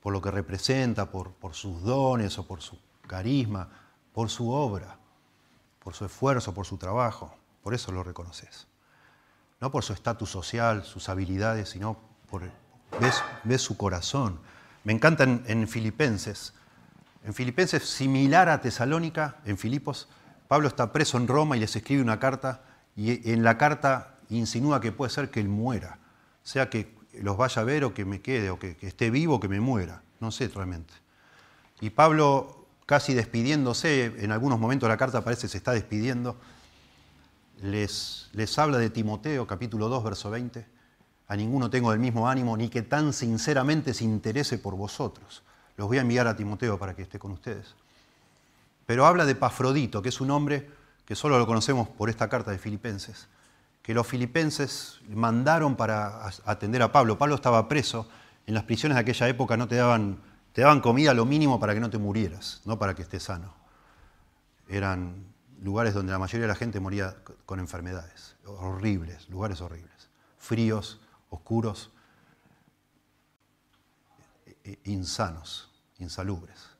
por 0.00 0.12
lo 0.12 0.20
que 0.20 0.30
representa, 0.30 1.10
por 1.10 1.54
sus 1.54 1.82
dones 1.82 2.38
o 2.38 2.46
por 2.46 2.60
su 2.60 2.78
carisma, 3.08 3.68
por 4.12 4.30
su 4.30 4.50
obra, 4.50 4.96
por 5.86 5.94
su 5.94 6.04
esfuerzo, 6.04 6.52
por 6.52 6.66
su 6.66 6.78
trabajo. 6.78 7.32
Por 7.62 7.72
eso 7.72 7.92
lo 7.92 8.02
reconoces. 8.02 8.66
No 9.60 9.70
por 9.70 9.84
su 9.84 9.92
estatus 9.92 10.28
social, 10.28 10.82
sus 10.82 11.08
habilidades, 11.08 11.68
sino 11.68 11.96
por 12.28 12.42
ves, 12.98 13.22
ves 13.44 13.62
su 13.62 13.76
corazón, 13.76 14.40
me 14.82 14.92
encanta 14.92 15.22
en, 15.22 15.68
Filipenses. 15.68 16.54
En 17.22 17.34
Filipenses, 17.34 17.88
similar 17.88 18.48
a 18.48 18.60
Tesalónica, 18.60 19.36
en 19.44 19.58
Filipos, 19.58 20.08
Pablo 20.48 20.66
está 20.66 20.92
preso 20.92 21.18
en 21.18 21.28
Roma 21.28 21.56
y 21.56 21.60
les 21.60 21.76
escribe 21.76 22.02
una 22.02 22.18
carta 22.18 22.64
y 22.96 23.30
en 23.30 23.44
la 23.44 23.56
carta 23.56 24.16
insinúa 24.28 24.80
que 24.80 24.90
puede 24.90 25.10
ser 25.10 25.30
que 25.30 25.38
él 25.38 25.48
muera, 25.48 26.00
sea 26.42 26.68
que 26.68 26.96
los 27.12 27.36
vaya 27.36 27.62
a 27.62 27.64
ver 27.64 27.84
o 27.84 27.94
que 27.94 28.04
me 28.04 28.20
quede, 28.22 28.50
o 28.50 28.58
que, 28.58 28.76
esté 28.80 29.10
vivo 29.10 29.36
o 29.36 29.40
que 29.40 29.46
me 29.46 29.60
muera, 29.60 30.02
no 30.18 30.32
sé 30.32 30.48
realmente. 30.48 30.94
Y 31.80 31.90
Pablo, 31.90 32.55
casi 32.86 33.14
despidiéndose, 33.14 34.14
en 34.18 34.32
algunos 34.32 34.58
momentos 34.58 34.88
la 34.88 34.96
carta 34.96 35.22
parece 35.22 35.42
que 35.42 35.48
se 35.48 35.58
está 35.58 35.72
despidiendo, 35.72 36.36
les, 37.62 38.30
les 38.32 38.58
habla 38.58 38.78
de 38.78 38.90
Timoteo, 38.90 39.46
capítulo 39.46 39.88
2, 39.88 40.04
verso 40.04 40.30
20, 40.30 40.66
a 41.28 41.36
ninguno 41.36 41.68
tengo 41.68 41.90
del 41.90 42.00
mismo 42.00 42.28
ánimo, 42.28 42.56
ni 42.56 42.68
que 42.68 42.82
tan 42.82 43.12
sinceramente 43.12 43.92
se 43.92 44.04
interese 44.04 44.58
por 44.58 44.76
vosotros. 44.76 45.42
Los 45.76 45.88
voy 45.88 45.98
a 45.98 46.02
enviar 46.02 46.26
a 46.28 46.36
Timoteo 46.36 46.78
para 46.78 46.94
que 46.94 47.02
esté 47.02 47.18
con 47.18 47.32
ustedes. 47.32 47.74
Pero 48.86 49.04
habla 49.04 49.24
de 49.24 49.34
Pafrodito, 49.34 50.00
que 50.00 50.10
es 50.10 50.20
un 50.20 50.30
hombre 50.30 50.70
que 51.04 51.16
solo 51.16 51.38
lo 51.38 51.46
conocemos 51.46 51.88
por 51.88 52.08
esta 52.08 52.28
carta 52.28 52.52
de 52.52 52.58
Filipenses, 52.58 53.26
que 53.82 53.94
los 53.94 54.06
filipenses 54.06 55.00
mandaron 55.08 55.76
para 55.76 56.28
atender 56.44 56.82
a 56.82 56.92
Pablo. 56.92 57.18
Pablo 57.18 57.34
estaba 57.34 57.68
preso, 57.68 58.08
en 58.46 58.54
las 58.54 58.64
prisiones 58.64 58.96
de 58.96 59.00
aquella 59.00 59.28
época 59.28 59.56
no 59.56 59.68
te 59.68 59.76
daban, 59.76 60.18
te 60.56 60.62
daban 60.62 60.80
comida 60.80 61.12
lo 61.12 61.26
mínimo 61.26 61.60
para 61.60 61.74
que 61.74 61.80
no 61.80 61.90
te 61.90 61.98
murieras, 61.98 62.62
no 62.64 62.78
para 62.78 62.94
que 62.94 63.02
estés 63.02 63.24
sano. 63.24 63.52
Eran 64.66 65.34
lugares 65.60 65.92
donde 65.92 66.12
la 66.12 66.18
mayoría 66.18 66.46
de 66.46 66.48
la 66.48 66.54
gente 66.54 66.80
moría 66.80 67.14
con 67.44 67.60
enfermedades, 67.60 68.36
horribles, 68.46 69.28
lugares 69.28 69.60
horribles, 69.60 70.08
fríos, 70.38 70.98
oscuros, 71.28 71.92
e, 74.46 74.56
e, 74.64 74.78
insanos, 74.84 75.78
insalubres. 75.98 76.70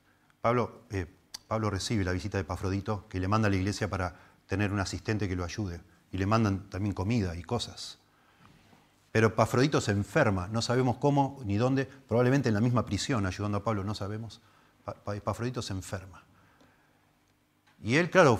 Pablo, 0.40 0.86
eh, 0.88 1.04
Pablo 1.46 1.68
recibe 1.68 2.02
la 2.02 2.12
visita 2.12 2.38
de 2.38 2.44
Pafrodito, 2.44 3.06
que 3.10 3.20
le 3.20 3.28
manda 3.28 3.48
a 3.48 3.50
la 3.50 3.56
iglesia 3.56 3.90
para 3.90 4.16
tener 4.46 4.72
un 4.72 4.80
asistente 4.80 5.28
que 5.28 5.36
lo 5.36 5.44
ayude, 5.44 5.82
y 6.10 6.16
le 6.16 6.24
mandan 6.24 6.70
también 6.70 6.94
comida 6.94 7.36
y 7.36 7.42
cosas. 7.42 7.98
Pero 9.16 9.34
Pafrodito 9.34 9.80
se 9.80 9.92
enferma, 9.92 10.46
no 10.48 10.60
sabemos 10.60 10.98
cómo 10.98 11.40
ni 11.46 11.56
dónde, 11.56 11.86
probablemente 11.86 12.50
en 12.50 12.54
la 12.54 12.60
misma 12.60 12.84
prisión 12.84 13.24
ayudando 13.24 13.56
a 13.56 13.64
Pablo, 13.64 13.82
no 13.82 13.94
sabemos. 13.94 14.42
Pafrodito 15.24 15.62
se 15.62 15.72
enferma. 15.72 16.22
Y 17.82 17.94
él, 17.96 18.10
claro, 18.10 18.38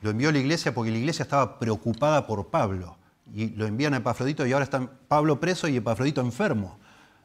lo 0.00 0.10
envió 0.10 0.30
a 0.30 0.32
la 0.32 0.40
iglesia 0.40 0.74
porque 0.74 0.90
la 0.90 0.98
iglesia 0.98 1.22
estaba 1.22 1.60
preocupada 1.60 2.26
por 2.26 2.48
Pablo 2.48 2.96
y 3.32 3.50
lo 3.50 3.68
envían 3.68 3.94
a 3.94 3.98
Epafrodito 3.98 4.44
y 4.44 4.52
ahora 4.52 4.64
está 4.64 4.84
Pablo 5.06 5.38
preso 5.38 5.68
y 5.68 5.76
Epafrodito 5.76 6.20
enfermo, 6.20 6.80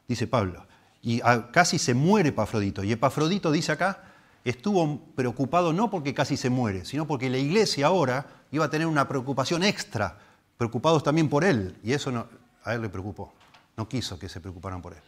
dice 0.07 0.27
Pablo. 0.27 0.67
Y 1.01 1.21
casi 1.51 1.79
se 1.79 1.95
muere 1.95 2.29
Epafrodito. 2.29 2.83
Y 2.83 2.91
Epafrodito 2.91 3.51
dice 3.51 3.71
acá, 3.71 4.03
estuvo 4.43 4.99
preocupado 5.15 5.73
no 5.73 5.89
porque 5.89 6.13
casi 6.13 6.37
se 6.37 6.51
muere, 6.51 6.85
sino 6.85 7.07
porque 7.07 7.31
la 7.31 7.39
iglesia 7.39 7.87
ahora 7.87 8.27
iba 8.51 8.65
a 8.65 8.69
tener 8.69 8.85
una 8.85 9.07
preocupación 9.07 9.63
extra, 9.63 10.19
preocupados 10.55 11.01
también 11.01 11.29
por 11.29 11.43
él. 11.43 11.79
Y 11.83 11.93
eso 11.93 12.11
no, 12.11 12.27
a 12.65 12.73
él 12.73 12.81
le 12.81 12.89
preocupó. 12.89 13.33
No 13.77 13.87
quiso 13.87 14.19
que 14.19 14.27
se 14.27 14.41
preocuparan 14.41 14.81
por 14.81 14.93
él. 14.93 15.01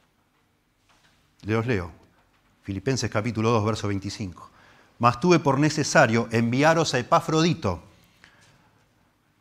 Le 1.42 1.56
os 1.56 1.68
leo. 1.68 1.92
Filipenses 2.64 3.12
capítulo 3.12 3.50
2, 3.52 3.66
verso 3.66 3.88
25. 3.90 4.50
Mas 5.00 5.20
tuve 5.20 5.40
por 5.40 5.60
necesario 5.60 6.28
enviaros 6.32 6.94
a 6.94 7.00
Epafrodito 7.00 7.84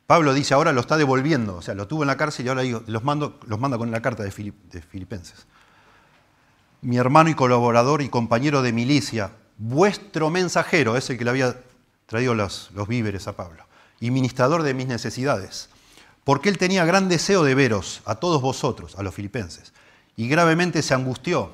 Pablo 0.06 0.34
dice, 0.34 0.54
ahora 0.54 0.72
lo 0.72 0.80
está 0.80 0.96
devolviendo, 0.96 1.56
o 1.56 1.62
sea, 1.62 1.74
lo 1.74 1.88
tuvo 1.88 2.04
en 2.04 2.06
la 2.06 2.16
cárcel 2.16 2.46
y 2.46 2.48
ahora 2.48 2.62
los, 2.62 3.02
mando, 3.02 3.40
los 3.46 3.58
manda 3.58 3.76
con 3.76 3.90
la 3.90 4.00
carta 4.00 4.22
de, 4.22 4.30
Filipenses. 4.30 5.46
Mi 6.80 6.96
hermano 6.96 7.28
y 7.28 7.34
colaborador 7.34 8.02
y 8.02 8.08
compañero 8.08 8.62
de 8.62 8.72
milicia, 8.72 9.32
vuestro 9.58 10.30
mensajero, 10.30 10.96
es 10.96 11.10
el 11.10 11.18
que 11.18 11.24
le 11.24 11.30
había 11.30 11.56
traído 12.06 12.34
los, 12.34 12.70
los 12.72 12.86
víveres 12.86 13.26
a 13.26 13.34
Pablo, 13.34 13.64
y 13.98 14.12
ministrador 14.12 14.62
de 14.62 14.74
mis 14.74 14.86
necesidades, 14.86 15.70
porque 16.26 16.50
él 16.50 16.58
tenía 16.58 16.84
gran 16.84 17.08
deseo 17.08 17.42
de 17.42 17.54
veros 17.54 18.02
a 18.04 18.16
todos 18.16 18.42
vosotros, 18.42 18.98
a 18.98 19.02
los 19.02 19.14
filipenses, 19.14 19.72
y 20.14 20.28
gravemente 20.28 20.82
se 20.82 20.92
angustió, 20.92 21.52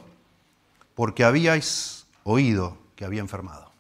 porque 0.96 1.22
habíais 1.22 2.06
oído 2.24 2.76
que 2.96 3.04
había 3.04 3.20
enfermado. 3.20 3.70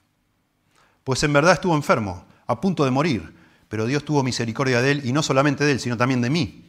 Pues 1.02 1.24
en 1.24 1.32
verdad 1.32 1.54
estuvo 1.54 1.74
enfermo, 1.74 2.24
a 2.46 2.60
punto 2.60 2.84
de 2.84 2.92
morir 2.92 3.42
pero 3.72 3.86
Dios 3.86 4.04
tuvo 4.04 4.22
misericordia 4.22 4.82
de 4.82 4.90
él, 4.90 5.06
y 5.06 5.14
no 5.14 5.22
solamente 5.22 5.64
de 5.64 5.72
él, 5.72 5.80
sino 5.80 5.96
también 5.96 6.20
de 6.20 6.28
mí, 6.28 6.62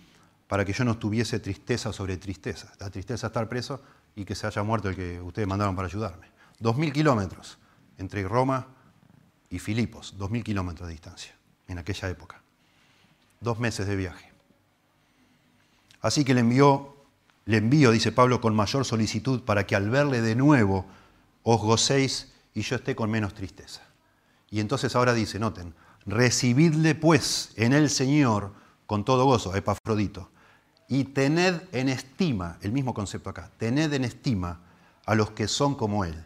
para 0.47 0.63
que 0.63 0.71
yo 0.71 0.85
no 0.85 0.97
tuviese 0.97 1.37
tristeza 1.37 1.91
sobre 1.91 2.15
tristeza. 2.15 2.71
La 2.79 2.89
tristeza 2.89 3.27
estar 3.27 3.49
preso 3.49 3.81
y 4.15 4.23
que 4.23 4.35
se 4.35 4.47
haya 4.47 4.63
muerto 4.63 4.87
el 4.87 4.95
que 4.95 5.19
ustedes 5.19 5.45
mandaron 5.45 5.75
para 5.75 5.89
ayudarme. 5.89 6.27
Dos 6.59 6.77
mil 6.77 6.93
kilómetros 6.93 7.57
entre 7.97 8.23
Roma 8.23 8.67
y 9.49 9.59
Filipos, 9.59 10.13
dos 10.17 10.31
mil 10.31 10.45
kilómetros 10.45 10.87
de 10.87 10.93
distancia 10.93 11.35
en 11.67 11.77
aquella 11.77 12.07
época. 12.07 12.42
Dos 13.43 13.59
meses 13.59 13.85
de 13.87 13.95
viaje. 13.95 14.31
Así 16.01 16.25
que 16.25 16.33
le 16.33 16.39
envió, 16.39 16.95
le 17.45 17.57
envío, 17.57 17.91
dice 17.91 18.11
Pablo, 18.11 18.41
con 18.41 18.55
mayor 18.55 18.85
solicitud 18.85 19.43
para 19.43 19.67
que 19.67 19.75
al 19.75 19.89
verle 19.89 20.21
de 20.21 20.35
nuevo 20.35 20.85
os 21.43 21.61
gocéis 21.61 22.33
y 22.53 22.61
yo 22.61 22.77
esté 22.77 22.95
con 22.95 23.11
menos 23.11 23.33
tristeza. 23.33 23.81
Y 24.49 24.59
entonces 24.59 24.95
ahora 24.95 25.13
dice, 25.13 25.39
noten, 25.39 25.73
Recibidle 26.05 26.95
pues 26.95 27.53
en 27.55 27.73
el 27.73 27.89
Señor 27.89 28.53
con 28.85 29.05
todo 29.05 29.25
gozo, 29.25 29.55
Epafrodito, 29.55 30.29
y 30.89 31.05
tened 31.05 31.61
en 31.71 31.87
estima, 31.87 32.57
el 32.61 32.71
mismo 32.71 32.93
concepto 32.93 33.29
acá, 33.29 33.49
tened 33.57 33.93
en 33.93 34.03
estima 34.03 34.59
a 35.05 35.15
los 35.15 35.31
que 35.31 35.47
son 35.47 35.75
como 35.75 36.03
Él. 36.03 36.25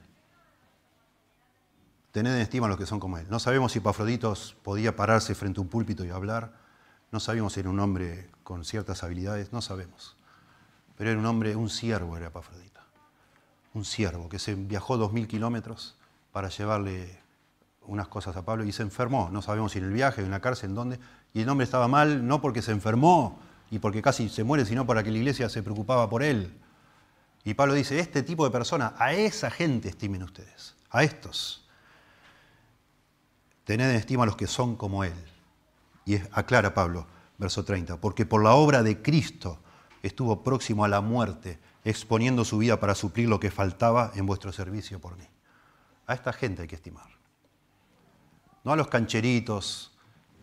Tened 2.12 2.34
en 2.34 2.42
estima 2.42 2.66
a 2.66 2.70
los 2.70 2.80
que 2.80 2.88
son 2.88 3.00
como 3.00 3.20
Él. 3.20 3.28
No 3.30 3.40
sabemos 3.40 3.72
si 3.72 3.80
Epafrodito 3.80 4.34
podía 4.64 4.96
pararse 4.96 5.36
frente 5.36 5.60
a 5.60 5.62
un 5.62 5.70
púlpito 5.70 6.04
y 6.04 6.10
hablar, 6.10 6.67
no 7.12 7.20
sabemos 7.20 7.54
si 7.54 7.62
era 7.62 7.70
un 7.70 7.80
hombre 7.80 8.30
con 8.44 8.66
ciertas 8.66 9.04
habilidades, 9.04 9.54
no 9.54 9.62
sabemos. 9.62 10.16
Pero 10.98 11.12
era 11.12 11.20
un 11.20 11.26
hombre, 11.26 11.56
un 11.56 11.70
siervo 11.70 12.18
era 12.18 12.28
Epafrodito. 12.28 12.82
un 13.74 13.86
siervo 13.86 14.28
que 14.30 14.40
se 14.40 14.56
viajó 14.56 14.98
dos 14.98 15.14
mil 15.14 15.28
kilómetros 15.28 15.96
para 16.32 16.50
llevarle 16.50 17.20
unas 17.86 18.08
cosas 18.08 18.36
a 18.36 18.44
Pablo 18.44 18.64
y 18.66 18.72
se 18.72 18.84
enfermó. 18.84 19.30
No 19.32 19.42
sabemos 19.42 19.72
si 19.72 19.80
en 19.80 19.86
el 19.86 19.92
viaje, 19.92 20.22
en 20.22 20.32
la 20.32 20.42
cárcel, 20.42 20.72
en 20.72 20.76
dónde. 20.76 21.00
Y 21.34 21.42
el 21.42 21.50
hombre 21.50 21.64
estaba 21.64 21.88
mal 21.88 22.28
no 22.28 22.42
porque 22.42 22.62
se 22.62 22.72
enfermó 22.72 23.40
y 23.72 23.80
porque 23.80 24.02
casi 24.02 24.30
se 24.30 24.44
muere, 24.44 24.66
sino 24.66 24.86
para 24.86 25.04
que 25.04 25.12
la 25.12 25.18
iglesia 25.18 25.50
se 25.50 25.64
preocupaba 25.64 26.10
por 26.10 26.24
él. 26.24 26.54
Y 27.44 27.54
Pablo 27.54 27.76
dice, 27.76 28.00
este 28.00 28.24
tipo 28.24 28.44
de 28.44 28.52
persona, 28.52 28.94
a 28.98 29.14
esa 29.14 29.50
gente 29.50 29.88
estimen 29.90 30.24
ustedes, 30.24 30.76
a 30.90 31.04
estos. 31.04 31.66
Tened 33.64 33.90
en 33.90 33.96
estima 33.96 34.24
a 34.24 34.26
los 34.26 34.36
que 34.36 34.48
son 34.48 34.76
como 34.76 35.04
él. 35.04 35.14
Y 36.08 36.16
aclara 36.32 36.74
Pablo, 36.74 37.06
verso 37.38 37.66
30, 37.66 37.98
porque 37.98 38.26
por 38.26 38.42
la 38.42 38.54
obra 38.54 38.82
de 38.82 39.02
Cristo 39.02 39.60
estuvo 40.02 40.42
próximo 40.42 40.86
a 40.86 40.88
la 40.88 41.02
muerte, 41.02 41.60
exponiendo 41.84 42.46
su 42.46 42.58
vida 42.58 42.80
para 42.80 42.96
suplir 42.96 43.28
lo 43.28 43.42
que 43.42 43.52
faltaba 43.52 44.14
en 44.16 44.26
vuestro 44.26 44.54
servicio 44.54 45.02
por 45.02 45.18
mí. 45.18 45.28
A 46.06 46.14
esta 46.14 46.32
gente 46.32 46.62
hay 46.62 46.68
que 46.70 46.76
estimar. 46.76 47.10
No 48.64 48.72
a 48.72 48.78
los 48.78 48.88
cancheritos, 48.88 49.98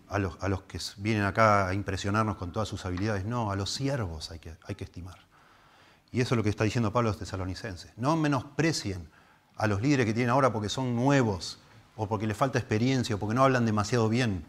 a 0.09 0.19
los, 0.19 0.63
que 0.65 0.79
vienen 0.99 1.25
acá 1.25 1.67
a 1.67 1.73
impresionarnos 1.73 2.37
con 2.37 2.53
todas 2.53 2.69
sus 2.69 2.85
habilidades, 2.85 3.25
no, 3.25 3.51
a 3.51 3.57
los 3.57 3.71
siervos 3.73 4.31
hay 4.31 4.41
que, 4.41 4.55
hay 4.67 4.75
que 4.75 4.85
estimar. 4.85 5.19
Y 6.13 6.21
eso 6.21 6.35
es 6.35 6.37
lo 6.37 6.43
que 6.43 6.51
está 6.51 6.65
diciendo 6.65 6.93
Pablo 6.93 7.09
a 7.09 7.13
los 7.13 7.19
tesalonicenses. 7.19 7.91
No 7.97 8.17
menosprecien 8.17 9.09
a 9.57 9.67
los 9.67 9.81
líderes 9.81 10.05
que 10.05 10.13
tienen 10.13 10.29
ahora 10.29 10.53
porque 10.53 10.69
son 10.69 10.95
nuevos, 10.95 11.59
o 11.97 12.07
porque 12.07 12.27
les 12.27 12.37
falta 12.37 12.59
experiencia, 12.59 13.17
o 13.17 13.19
porque 13.19 13.35
no 13.35 13.45
hablan 13.45 13.65
demasiado 13.65 14.11
bien. 14.11 14.45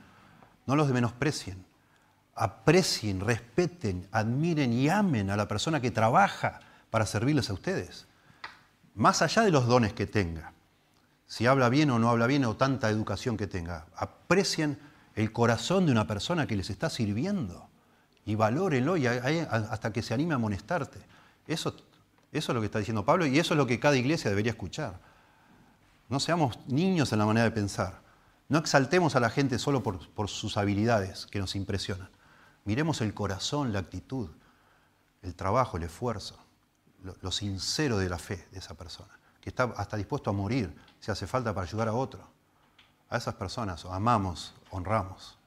No 0.66 0.76
los 0.76 0.90
menosprecien. 0.90 1.66
Aprecien, 2.36 3.22
respeten, 3.22 4.08
admiren 4.12 4.74
y 4.74 4.90
amen 4.90 5.30
a 5.30 5.38
la 5.38 5.48
persona 5.48 5.80
que 5.80 5.92
trabaja 5.92 6.60
para 6.90 7.06
servirles 7.06 7.50
a 7.50 7.54
ustedes. 7.54 8.08
Más 8.94 9.22
allá 9.22 9.44
de 9.44 9.52
los 9.52 9.68
dones 9.68 9.94
que 9.94 10.06
tenga, 10.06 10.54
si 11.28 11.48
habla 11.48 11.70
bien 11.70 11.90
o 11.90 12.00
no 12.00 12.10
habla 12.10 12.28
bien 12.28 12.46
o 12.46 12.56
tanta 12.56 12.90
educación 12.90 13.38
que 13.38 13.48
tenga, 13.48 13.88
aprecien 13.96 14.80
el 15.16 15.32
corazón 15.32 15.86
de 15.86 15.92
una 15.92 16.08
persona 16.08 16.46
que 16.46 16.56
les 16.56 16.70
está 16.70 16.90
sirviendo 16.90 17.70
y 18.26 18.36
valórenlo 18.36 18.98
y 18.98 19.08
hasta 19.08 19.94
que 19.94 20.02
se 20.02 20.14
anime 20.14 20.34
a 20.34 20.36
amonestarte. 20.36 21.00
Eso, 21.48 21.76
eso 22.32 22.52
es 22.52 22.56
lo 22.56 22.60
que 22.60 22.66
está 22.66 22.80
diciendo 22.80 23.06
Pablo 23.06 23.26
y 23.26 23.40
eso 23.40 23.54
es 23.54 23.58
lo 23.58 23.68
que 23.68 23.80
cada 23.80 23.96
iglesia 23.96 24.30
debería 24.30 24.52
escuchar. 24.52 25.00
No 26.10 26.20
seamos 26.20 26.60
niños 26.68 27.12
en 27.14 27.20
la 27.20 27.26
manera 27.26 27.46
de 27.46 27.52
pensar. 27.52 28.05
No 28.48 28.60
exaltemos 28.60 29.16
a 29.16 29.20
la 29.20 29.30
gente 29.30 29.58
solo 29.58 29.82
por, 29.82 30.30
sus 30.30 30.58
habilidades 30.58 31.26
que 31.26 31.40
nos 31.40 31.56
impresionan. 31.56 32.10
Miremos 32.64 33.02
el 33.02 33.14
corazón, 33.14 33.74
la 33.74 33.80
actitud, 33.80 34.30
el 35.24 35.36
trabajo, 35.36 35.78
el 35.78 35.84
esfuerzo, 35.84 36.38
lo, 37.22 37.32
sincero 37.32 37.98
de 37.98 38.10
la 38.10 38.20
fe 38.20 38.48
de 38.52 38.60
esa 38.60 38.76
persona, 38.76 39.12
que 39.42 39.50
está 39.50 39.64
hasta 39.78 39.98
dispuesto 39.98 40.30
a 40.30 40.34
morir 40.34 40.76
si 41.00 41.12
hace 41.12 41.28
falta 41.28 41.54
para 41.54 41.68
ayudar 41.68 41.88
a 41.88 41.94
otro. 41.94 42.28
A 43.10 43.18
esas 43.18 43.36
personas 43.36 43.86
amamos, 43.86 44.54
honramos. 44.72 45.38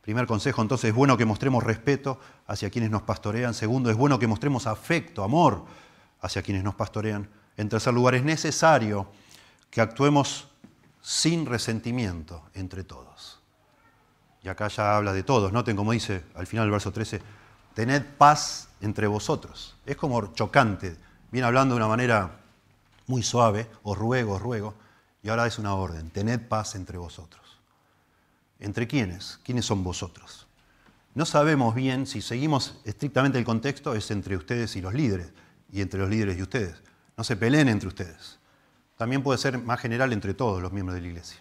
Primer 0.00 0.26
consejo, 0.26 0.60
entonces, 0.62 0.90
es 0.90 0.94
bueno 0.94 1.16
que 1.16 1.24
mostremos 1.24 1.62
respeto 1.62 2.20
hacia 2.46 2.70
quienes 2.70 2.90
nos 2.90 3.02
pastorean. 3.02 3.54
Segundo, 3.54 3.90
es 3.90 3.96
bueno 3.96 4.18
que 4.18 4.26
mostremos 4.26 4.66
afecto, 4.66 5.24
amor 5.24 5.64
hacia 6.20 6.42
quienes 6.42 6.62
nos 6.62 6.74
pastorean. 6.74 7.28
En 7.56 7.68
tercer 7.68 7.94
lugar, 7.94 8.14
es 8.14 8.24
necesario 8.24 9.06
que 9.70 9.80
actuemos 9.80 10.48
sin 11.04 11.44
resentimiento 11.44 12.48
entre 12.54 12.82
todos. 12.82 13.38
Y 14.42 14.48
acá 14.48 14.68
ya 14.68 14.96
habla 14.96 15.12
de 15.12 15.22
todos. 15.22 15.52
Noten 15.52 15.76
como 15.76 15.92
dice 15.92 16.24
al 16.34 16.46
final 16.46 16.64
del 16.64 16.72
verso 16.72 16.92
13, 16.92 17.20
tened 17.74 18.02
paz 18.16 18.68
entre 18.80 19.06
vosotros. 19.06 19.76
Es 19.84 19.96
como 19.96 20.32
chocante. 20.32 20.96
Viene 21.30 21.46
hablando 21.46 21.74
de 21.74 21.80
una 21.80 21.88
manera 21.88 22.40
muy 23.06 23.22
suave, 23.22 23.68
os 23.82 23.98
ruego, 23.98 24.36
os 24.36 24.42
ruego, 24.42 24.74
y 25.22 25.28
ahora 25.28 25.46
es 25.46 25.58
una 25.58 25.74
orden, 25.74 26.08
tened 26.08 26.40
paz 26.48 26.74
entre 26.74 26.96
vosotros. 26.96 27.58
¿Entre 28.58 28.86
quiénes? 28.86 29.40
¿Quiénes 29.44 29.66
son 29.66 29.84
vosotros? 29.84 30.46
No 31.14 31.26
sabemos 31.26 31.74
bien, 31.74 32.06
si 32.06 32.22
seguimos 32.22 32.80
estrictamente 32.84 33.38
el 33.38 33.44
contexto, 33.44 33.94
es 33.94 34.10
entre 34.10 34.38
ustedes 34.38 34.74
y 34.76 34.80
los 34.80 34.94
líderes, 34.94 35.32
y 35.70 35.82
entre 35.82 36.00
los 36.00 36.08
líderes 36.08 36.38
y 36.38 36.42
ustedes. 36.42 36.82
No 37.14 37.24
se 37.24 37.36
peleen 37.36 37.68
entre 37.68 37.88
ustedes. 37.88 38.38
También 38.96 39.22
puede 39.22 39.38
ser 39.38 39.58
más 39.58 39.80
general 39.80 40.12
entre 40.12 40.34
todos 40.34 40.62
los 40.62 40.72
miembros 40.72 40.94
de 40.94 41.00
la 41.00 41.08
iglesia. 41.08 41.40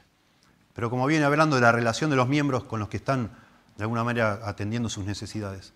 Pero 0.73 0.89
como 0.89 1.05
viene 1.05 1.25
hablando 1.25 1.55
de 1.55 1.61
la 1.61 1.71
relación 1.71 2.09
de 2.09 2.15
los 2.15 2.27
miembros 2.27 2.63
con 2.63 2.79
los 2.79 2.89
que 2.89 2.97
están 2.97 3.31
de 3.77 3.83
alguna 3.83 4.03
manera 4.03 4.41
atendiendo 4.43 4.89
sus 4.89 5.05
necesidades, 5.05 5.73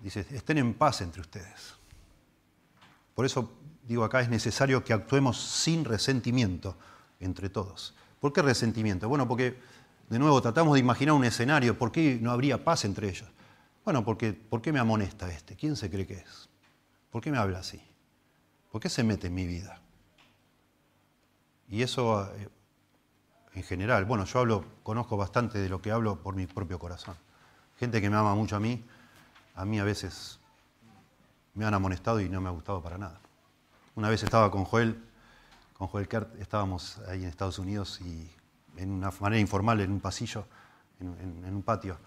dice, 0.00 0.26
estén 0.30 0.58
en 0.58 0.74
paz 0.74 1.00
entre 1.00 1.20
ustedes. 1.20 1.74
Por 3.14 3.24
eso 3.24 3.52
digo 3.86 4.04
acá, 4.04 4.20
es 4.20 4.28
necesario 4.28 4.84
que 4.84 4.92
actuemos 4.92 5.40
sin 5.40 5.84
resentimiento 5.84 6.76
entre 7.20 7.48
todos. 7.48 7.94
¿Por 8.20 8.32
qué 8.32 8.42
resentimiento? 8.42 9.08
Bueno, 9.08 9.26
porque 9.26 9.58
de 10.08 10.18
nuevo 10.18 10.40
tratamos 10.42 10.74
de 10.74 10.80
imaginar 10.80 11.14
un 11.14 11.24
escenario, 11.24 11.78
¿por 11.78 11.90
qué 11.90 12.18
no 12.20 12.30
habría 12.30 12.62
paz 12.62 12.84
entre 12.84 13.08
ellos? 13.08 13.28
Bueno, 13.84 14.04
porque 14.04 14.34
¿por 14.34 14.60
qué 14.60 14.72
me 14.72 14.78
amonesta 14.78 15.32
este? 15.32 15.56
¿Quién 15.56 15.76
se 15.76 15.90
cree 15.90 16.06
que 16.06 16.14
es? 16.14 16.48
¿Por 17.10 17.22
qué 17.22 17.30
me 17.30 17.38
habla 17.38 17.60
así? 17.60 17.80
¿Por 18.70 18.82
qué 18.82 18.90
se 18.90 19.02
mete 19.02 19.28
en 19.28 19.34
mi 19.34 19.46
vida? 19.46 19.80
Y 21.68 21.82
eso 21.82 22.24
eh, 22.34 22.48
en 23.54 23.62
general, 23.62 24.04
bueno, 24.04 24.24
yo 24.24 24.38
hablo, 24.40 24.64
conozco 24.82 25.16
bastante 25.16 25.58
de 25.58 25.68
lo 25.68 25.80
que 25.80 25.90
hablo 25.90 26.22
por 26.22 26.34
mi 26.34 26.46
propio 26.46 26.78
corazón. 26.78 27.16
Gente 27.76 28.00
que 28.00 28.10
me 28.10 28.16
ama 28.16 28.34
mucho 28.34 28.56
a 28.56 28.60
mí, 28.60 28.84
a 29.54 29.64
mí 29.64 29.78
a 29.78 29.84
veces 29.84 30.38
me 31.54 31.64
han 31.64 31.74
amonestado 31.74 32.20
y 32.20 32.28
no 32.28 32.40
me 32.40 32.48
ha 32.48 32.52
gustado 32.52 32.82
para 32.82 32.98
nada. 32.98 33.20
Una 33.96 34.08
vez 34.08 34.22
estaba 34.22 34.50
con 34.50 34.64
Joel, 34.64 35.02
con 35.76 35.88
Joel 35.88 36.06
Kert, 36.06 36.40
estábamos 36.40 36.98
ahí 37.08 37.22
en 37.22 37.28
Estados 37.28 37.58
Unidos 37.58 38.00
y 38.00 38.30
en 38.76 38.90
una 38.92 39.10
manera 39.20 39.40
informal, 39.40 39.80
en 39.80 39.90
un 39.90 40.00
pasillo, 40.00 40.46
en, 41.00 41.54
un 41.54 41.62
patio, 41.62 41.98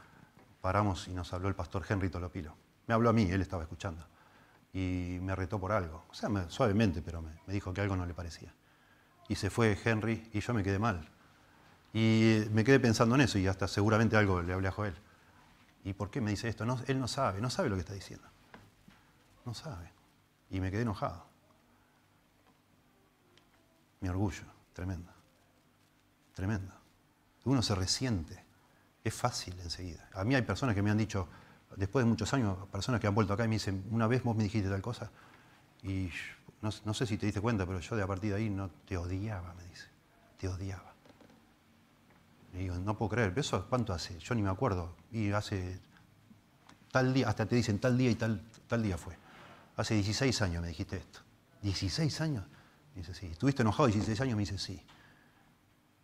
paramos 0.62 1.08
y 1.10 1.14
nos 1.14 1.34
habló 1.34 1.50
el 1.50 1.56
pastor 1.56 1.84
Henry 1.88 2.10
Tolopilo. 2.10 2.56
Me 2.88 2.94
habló 2.94 3.10
a 3.10 3.14
mí, 3.14 3.30
él 3.30 3.42
estaba 3.42 3.64
escuchando 3.64 4.06
y 4.74 5.20
me 5.22 5.36
retó 5.36 5.60
por 5.60 5.74
algo. 5.74 6.06
O 6.10 6.14
sea, 6.14 6.30
suavemente, 6.50 7.02
pero 7.02 7.22
me, 7.22 7.32
dijo 7.48 7.74
que 7.74 7.82
algo 7.82 7.96
no 7.96 8.06
le 8.06 8.14
parecía. 8.14 8.54
Y 9.28 9.36
se 9.36 9.50
fue 9.50 9.78
Henry 9.84 10.30
y 10.34 10.40
yo 10.40 10.54
me 10.54 10.64
quedé 10.64 10.80
mal. 10.80 11.08
Y 11.94 12.44
me 12.52 12.64
quedé 12.64 12.80
pensando 12.80 13.16
en 13.16 13.22
eso 13.22 13.38
y 13.38 13.48
hasta 13.48 13.68
seguramente 13.68 14.16
algo 14.16 14.42
le 14.42 14.54
hablé 14.54 14.68
a 14.68 14.72
Joel. 14.72 14.96
¿Y 15.84 15.94
por 15.94 16.10
qué 16.10 16.22
me 16.22 16.32
dice 16.32 16.48
esto? 16.48 16.64
él 16.88 17.00
no 17.00 17.08
sabe, 17.08 17.42
no 17.42 17.50
sabe 17.50 17.70
lo 17.70 17.76
que 17.76 17.82
está 17.82 17.94
diciendo. 17.94 18.28
No 19.46 19.54
sabe. 19.54 19.92
Y 20.50 20.60
me 20.60 20.70
quedé 20.70 20.84
enojado. 20.84 21.26
Mi 24.02 24.10
orgullo, 24.10 24.44
tremendo. 24.74 25.12
Tremendo. 26.34 26.74
Uno 27.46 27.62
se 27.62 27.76
resiente. 27.76 28.44
Es 29.04 29.14
fácil 29.14 29.60
enseguida. 29.60 30.08
A 30.14 30.24
mí 30.24 30.36
hay 30.36 30.44
personas 30.44 30.76
que 30.76 30.82
me 30.82 30.92
han 30.92 30.98
dicho, 30.98 31.28
después 31.76 32.06
de 32.06 32.10
muchos 32.10 32.32
años, 32.34 32.58
personas 32.72 33.02
que 33.02 33.08
han 33.08 33.16
vuelto 33.16 33.34
acá 33.34 33.46
y 33.46 33.48
me 33.48 33.56
dicen, 33.56 33.84
una 33.90 34.08
vez 34.08 34.24
vos 34.24 34.36
me 34.36 34.44
dijiste 34.44 34.70
tal 34.70 34.82
cosa, 34.82 35.10
y 35.84 36.12
no, 36.62 36.94
sé 36.94 37.06
si 37.06 37.18
te 37.18 37.26
diste 37.26 37.42
cuenta, 37.42 37.66
pero 37.66 37.80
yo 37.80 37.96
de 37.96 38.04
a 38.04 38.08
partir 38.08 38.32
de 38.32 38.38
ahí 38.38 38.50
no 38.50 38.70
te 38.88 38.98
odiaba, 38.98 39.54
me 39.56 39.64
dice. 39.66 39.88
Te 40.38 40.48
odiaba. 40.48 40.94
Y 42.54 42.58
digo, 42.58 42.76
no 42.76 42.98
puedo 42.98 43.10
creer, 43.10 43.34
¿eso 43.38 43.66
cuánto 43.70 43.94
hace? 43.94 44.18
Yo 44.20 44.36
ni 44.36 44.42
me 44.42 44.50
acuerdo. 44.50 44.96
Y 45.12 45.32
hace 45.32 45.80
tal 46.92 47.14
día, 47.14 47.30
hasta 47.30 47.46
te 47.46 47.56
dicen 47.56 47.80
tal 47.80 47.98
día 47.98 48.12
y 48.12 48.16
tal, 48.16 48.42
tal 48.68 48.84
día 48.84 48.98
fue. 48.98 49.18
Hace 49.78 49.96
16 49.96 50.42
años 50.42 50.62
me 50.62 50.68
dijiste 50.68 50.98
esto. 50.98 51.22
¿16 51.64 52.22
años? 52.22 52.46
Me 52.94 53.02
dice, 53.02 53.14
sí. 53.14 53.28
¿Estuviste 53.28 53.62
enojado 53.62 53.88
16 53.88 54.20
años? 54.22 54.36
Me 54.36 54.42
dice, 54.42 54.58
sí. 54.58 54.82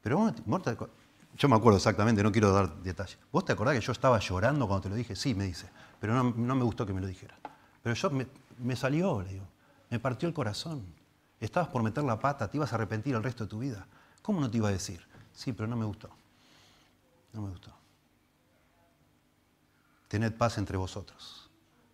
Pero 0.02 0.18
vos, 0.18 0.34
yo 1.38 1.50
me 1.50 1.56
acuerdo 1.56 1.78
exactamente, 1.78 2.24
no 2.24 2.32
quiero 2.32 2.52
dar 2.52 2.82
detalles. 2.82 3.18
¿Vos 3.32 3.46
te 3.46 3.54
acordás 3.54 3.76
que 3.76 3.82
yo 3.82 3.92
estaba 3.92 4.20
llorando 4.20 4.68
cuando 4.68 4.84
te 4.84 4.90
lo 4.90 4.96
dije? 4.96 5.16
Sí, 5.16 5.36
me 5.36 5.44
dice, 5.44 5.70
pero 6.00 6.14
no, 6.14 6.56
me 6.56 6.64
gustó 6.64 6.86
que 6.86 6.94
me 6.94 7.02
lo 7.02 7.08
dijera. 7.08 7.36
Pero 7.84 7.94
yo 7.94 8.10
me, 8.60 8.76
salió, 8.76 9.22
le 9.22 9.34
digo, 9.34 9.46
me 9.90 10.00
partió 10.00 10.28
el 10.28 10.34
corazón. 10.34 10.86
Estabas 11.40 11.70
por 11.70 11.84
meter 11.84 12.04
la 12.04 12.20
pata, 12.20 12.50
te 12.50 12.58
ibas 12.58 12.72
a 12.72 12.76
arrepentir 12.76 13.16
el 13.16 13.24
resto 13.24 13.44
de 13.44 13.50
tu 13.50 13.60
vida. 13.60 13.86
¿Cómo 14.22 14.42
no 14.42 14.50
te 14.50 14.58
iba 14.58 14.70
a 14.70 14.72
decir? 14.72 15.06
Sí, 15.34 15.54
pero 15.54 15.68
no 15.68 15.76
me 15.76 15.86
gustó. 15.86 16.10
No 17.34 17.42
me 17.42 17.50
gustó. 17.50 17.72
Tened 20.08 20.34
paz 20.34 20.58
entre 20.58 20.78
vosotros. 20.78 21.50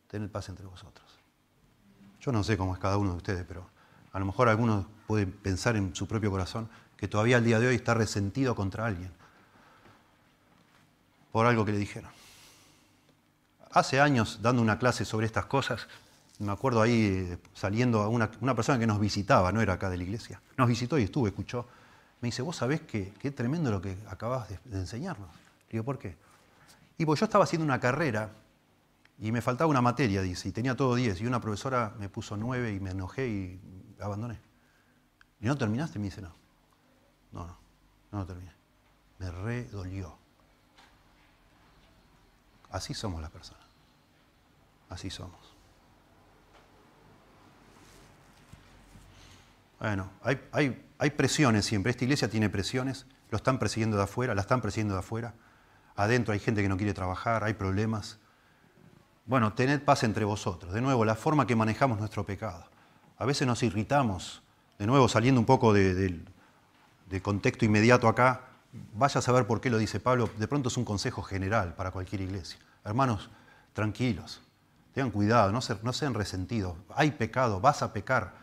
Tened 0.08 0.30
paz 0.30 0.50
entre 0.50 0.66
vosotros. 0.66 1.06
Yo 2.22 2.32
no 2.32 2.44
sé 2.44 2.58
cómo 2.58 2.74
es 2.74 2.80
cada 2.80 2.98
uno 2.98 3.12
de 3.12 3.18
ustedes, 3.18 3.46
pero 3.46 3.68
a 4.14 4.20
lo 4.20 4.26
mejor 4.26 4.48
algunos 4.48 4.86
pueden 5.08 5.32
pensar 5.32 5.76
en 5.76 5.96
su 5.96 6.08
propio 6.08 6.32
corazón 6.32 6.70
que 6.96 7.08
todavía 7.08 7.38
al 7.38 7.44
día 7.44 7.60
de 7.60 7.68
hoy 7.68 7.76
está 7.76 7.94
resentido 7.94 8.56
contra 8.56 8.86
alguien 8.86 9.12
por 11.34 11.48
algo 11.48 11.66
que 11.66 11.74
le 11.74 11.80
dijeron. 11.80 12.12
Hace 13.72 14.00
años, 14.00 14.40
dando 14.42 14.62
una 14.62 14.78
clase 14.78 15.04
sobre 15.04 15.26
estas 15.26 15.48
cosas, 15.48 15.88
me 16.44 16.52
acuerdo 16.52 16.82
ahí 16.82 17.28
eh, 17.32 17.38
saliendo 17.54 18.02
a 18.02 18.08
una, 18.08 18.30
persona 18.56 18.80
que 18.80 18.88
nos 18.88 19.00
visitaba, 19.00 19.52
no 19.52 19.62
era 19.62 19.74
acá 19.74 19.90
de 19.90 19.98
la 19.98 20.04
iglesia, 20.04 20.42
nos 20.58 20.68
visitó 20.68 20.98
y 20.98 21.04
estuvo, 21.04 21.28
escuchó. 21.28 21.68
Me 22.22 22.28
dice, 22.28 22.42
vos 22.42 22.56
sabés 22.56 22.82
qué 22.82 23.32
tremendo 23.36 23.70
lo 23.70 23.82
que 23.82 23.98
acabas 24.10 24.48
de, 24.50 24.60
enseñarnos. 24.72 25.30
Le 25.68 25.72
digo, 25.72 25.84
¿por 25.84 26.00
qué? 26.00 26.16
Y 26.98 27.06
pues 27.06 27.20
yo 27.20 27.26
estaba 27.26 27.44
haciendo 27.44 27.66
una 27.66 27.80
carrera 27.80 28.32
y 29.20 29.32
me 29.32 29.42
faltaba 29.42 29.70
una 29.70 29.82
materia, 29.82 30.22
dice, 30.22 30.50
y 30.50 30.52
tenía 30.52 30.76
todo 30.76 30.96
10, 30.96 31.22
y 31.22 31.26
una 31.26 31.42
profesora 31.42 31.94
me 32.00 32.10
puso 32.10 32.38
9 32.38 32.74
y 32.74 32.80
me 32.80 32.92
enojé 32.92 33.28
y 33.28 33.60
abandoné. 34.00 34.40
¿Y 35.42 35.48
no 35.48 35.58
terminaste? 35.58 36.00
Me 36.00 36.06
dice, 36.06 36.22
no. 36.22 36.34
No, 37.34 37.48
no, 37.48 37.58
no 38.12 38.26
terminé. 38.26 38.52
Me 39.20 39.32
redolió. 39.32 40.18
Así 42.72 42.94
somos 42.94 43.22
las 43.22 43.32
personas. 43.32 43.64
Así 44.90 45.10
somos. 45.10 45.53
Bueno, 49.84 50.10
hay, 50.22 50.82
hay, 50.98 51.10
presiones 51.10 51.66
siempre. 51.66 51.90
Esta 51.90 52.06
iglesia 52.06 52.30
tiene 52.30 52.50
presiones. 52.50 53.06
Lo 53.30 53.36
están 53.36 53.60
persiguiendo 53.60 53.98
de 53.98 54.04
afuera, 54.04 54.34
la 54.34 54.40
están 54.40 54.62
persiguiendo 54.62 54.94
de 54.94 55.02
afuera. 55.02 55.34
Adentro 55.98 56.32
hay 56.34 56.40
gente 56.40 56.62
que 56.62 56.70
no 56.70 56.78
quiere 56.78 56.94
trabajar, 56.94 57.44
hay 57.44 57.54
problemas. 57.54 58.18
Bueno, 59.26 59.52
tened 59.52 59.82
paz 59.82 60.06
entre 60.06 60.24
vosotros. 60.24 60.72
De 60.72 60.80
nuevo, 60.80 61.04
la 61.04 61.16
forma 61.16 61.46
que 61.46 61.58
manejamos 61.58 62.00
nuestro 62.00 62.26
pecado. 62.26 62.64
A 63.18 63.26
veces 63.26 63.46
nos 63.46 63.62
irritamos. 63.62 64.42
De 64.80 64.88
nuevo, 64.88 65.10
saliendo 65.10 65.42
un 65.42 65.46
poco 65.46 65.74
del 65.74 66.24
contexto 67.22 67.66
inmediato 67.66 68.08
acá, 68.08 68.46
vaya 68.94 69.20
a 69.20 69.22
saber 69.22 69.48
por 69.48 69.60
qué 69.60 69.70
lo 69.70 69.78
dice 69.78 70.00
Pablo. 70.00 70.30
De 70.38 70.48
pronto 70.48 70.70
es 70.70 70.78
un 70.78 70.86
consejo 70.86 71.24
general 71.24 71.76
para 71.76 71.92
cualquier 71.92 72.22
iglesia. 72.22 72.58
Hermanos, 72.86 73.30
tranquilos, 73.74 74.40
tengan 74.94 75.12
cuidado, 75.12 75.52
no, 75.52 75.60
no 75.84 75.92
sean 75.92 76.14
resentidos. 76.14 76.78
Hay 76.96 77.12
pecado, 77.12 77.60
vas 77.60 77.82
a 77.82 77.92
pecar. 77.92 78.43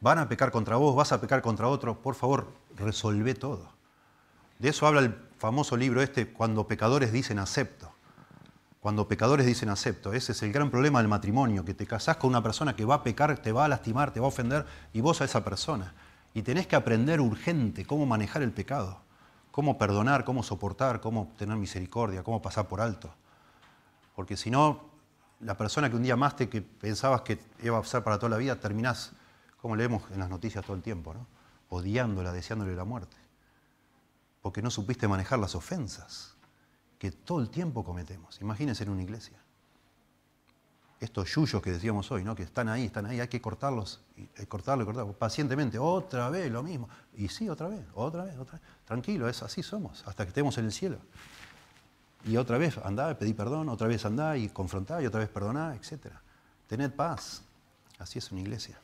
Van 0.00 0.18
a 0.18 0.28
pecar 0.28 0.50
contra 0.50 0.76
vos, 0.76 0.94
vas 0.94 1.12
a 1.12 1.20
pecar 1.20 1.42
contra 1.42 1.68
otro. 1.68 2.00
Por 2.00 2.14
favor, 2.14 2.52
resolve 2.76 3.34
todo. 3.34 3.68
De 4.58 4.70
eso 4.70 4.86
habla 4.86 5.00
el 5.00 5.14
famoso 5.38 5.76
libro 5.76 6.00
este, 6.02 6.28
cuando 6.28 6.66
pecadores 6.66 7.12
dicen 7.12 7.38
acepto. 7.38 7.92
Cuando 8.80 9.08
pecadores 9.08 9.46
dicen 9.46 9.68
acepto, 9.68 10.12
ese 10.12 10.32
es 10.32 10.42
el 10.42 10.52
gran 10.52 10.70
problema 10.70 11.00
del 11.00 11.08
matrimonio, 11.08 11.64
que 11.64 11.74
te 11.74 11.86
casás 11.86 12.18
con 12.18 12.30
una 12.30 12.42
persona 12.42 12.76
que 12.76 12.84
va 12.84 12.94
a 12.94 13.02
pecar, 13.02 13.36
te 13.38 13.50
va 13.50 13.64
a 13.64 13.68
lastimar, 13.68 14.12
te 14.12 14.20
va 14.20 14.26
a 14.26 14.28
ofender, 14.28 14.64
y 14.92 15.00
vos 15.00 15.20
a 15.20 15.24
esa 15.24 15.44
persona. 15.44 15.92
Y 16.34 16.42
tenés 16.42 16.68
que 16.68 16.76
aprender 16.76 17.20
urgente 17.20 17.84
cómo 17.84 18.06
manejar 18.06 18.42
el 18.42 18.52
pecado, 18.52 19.00
cómo 19.50 19.76
perdonar, 19.76 20.24
cómo 20.24 20.44
soportar, 20.44 21.00
cómo 21.00 21.32
tener 21.36 21.56
misericordia, 21.56 22.22
cómo 22.22 22.40
pasar 22.40 22.68
por 22.68 22.80
alto. 22.80 23.12
Porque 24.14 24.36
si 24.36 24.50
no, 24.50 24.84
la 25.40 25.56
persona 25.56 25.90
que 25.90 25.96
un 25.96 26.04
día 26.04 26.14
amaste, 26.14 26.48
que 26.48 26.62
pensabas 26.62 27.22
que 27.22 27.40
iba 27.62 27.76
a 27.76 27.82
pasar 27.82 28.04
para 28.04 28.18
toda 28.18 28.30
la 28.30 28.36
vida, 28.36 28.60
terminás, 28.60 29.12
como 29.66 29.74
leemos 29.74 30.04
en 30.12 30.20
las 30.20 30.30
noticias 30.30 30.64
todo 30.64 30.76
el 30.76 30.82
tiempo, 30.82 31.12
odiándola, 31.70 32.32
deseándole 32.32 32.76
la 32.76 32.84
muerte. 32.84 33.16
Porque 34.40 34.62
no 34.62 34.70
supiste 34.70 35.08
manejar 35.08 35.40
las 35.40 35.56
ofensas 35.56 36.36
que 37.00 37.10
todo 37.10 37.40
el 37.40 37.50
tiempo 37.50 37.82
cometemos. 37.82 38.40
Imagínense 38.40 38.84
en 38.84 38.90
una 38.90 39.02
iglesia. 39.02 39.36
Estos 41.00 41.34
yuyos 41.34 41.60
que 41.60 41.72
decíamos 41.72 42.12
hoy, 42.12 42.22
¿no? 42.22 42.36
que 42.36 42.44
están 42.44 42.68
ahí, 42.68 42.84
están 42.84 43.06
ahí, 43.06 43.18
hay 43.18 43.26
que 43.26 43.40
cortarlos, 43.40 44.04
y, 44.16 44.26
cortarlo, 44.46 44.84
cortarlo, 44.84 45.12
pacientemente, 45.14 45.80
otra 45.80 46.30
vez 46.30 46.48
lo 46.48 46.62
mismo. 46.62 46.88
Y 47.16 47.26
sí, 47.26 47.48
otra 47.48 47.66
vez, 47.66 47.84
otra 47.94 48.22
vez, 48.22 48.38
otra 48.38 48.60
vez. 48.60 48.68
Tranquilo, 48.84 49.28
es 49.28 49.42
así 49.42 49.64
somos, 49.64 50.06
hasta 50.06 50.24
que 50.24 50.28
estemos 50.28 50.56
en 50.58 50.66
el 50.66 50.72
cielo. 50.72 50.98
Y 52.24 52.36
otra 52.36 52.56
vez 52.56 52.78
andá, 52.78 53.18
pedí 53.18 53.34
perdón, 53.34 53.68
otra 53.68 53.88
vez 53.88 54.04
andá 54.04 54.36
y 54.36 54.48
confrontá, 54.48 55.02
y 55.02 55.06
otra 55.06 55.18
vez 55.18 55.28
perdoná, 55.28 55.74
etc. 55.74 56.12
Tened 56.68 56.92
paz. 56.92 57.42
Así 57.98 58.20
es 58.20 58.30
una 58.30 58.42
iglesia. 58.42 58.78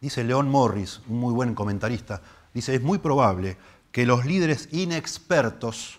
Dice 0.00 0.22
León 0.22 0.48
Morris, 0.48 1.00
un 1.08 1.18
muy 1.18 1.34
buen 1.34 1.54
comentarista, 1.54 2.22
dice, 2.54 2.74
es 2.74 2.82
muy 2.82 2.98
probable 2.98 3.56
que 3.90 4.06
los 4.06 4.24
líderes 4.24 4.68
inexpertos 4.72 5.98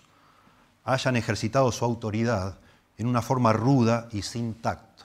hayan 0.84 1.16
ejercitado 1.16 1.70
su 1.70 1.84
autoridad 1.84 2.58
en 2.96 3.06
una 3.06 3.20
forma 3.20 3.52
ruda 3.52 4.08
y 4.10 4.22
sin 4.22 4.54
tacto, 4.54 5.04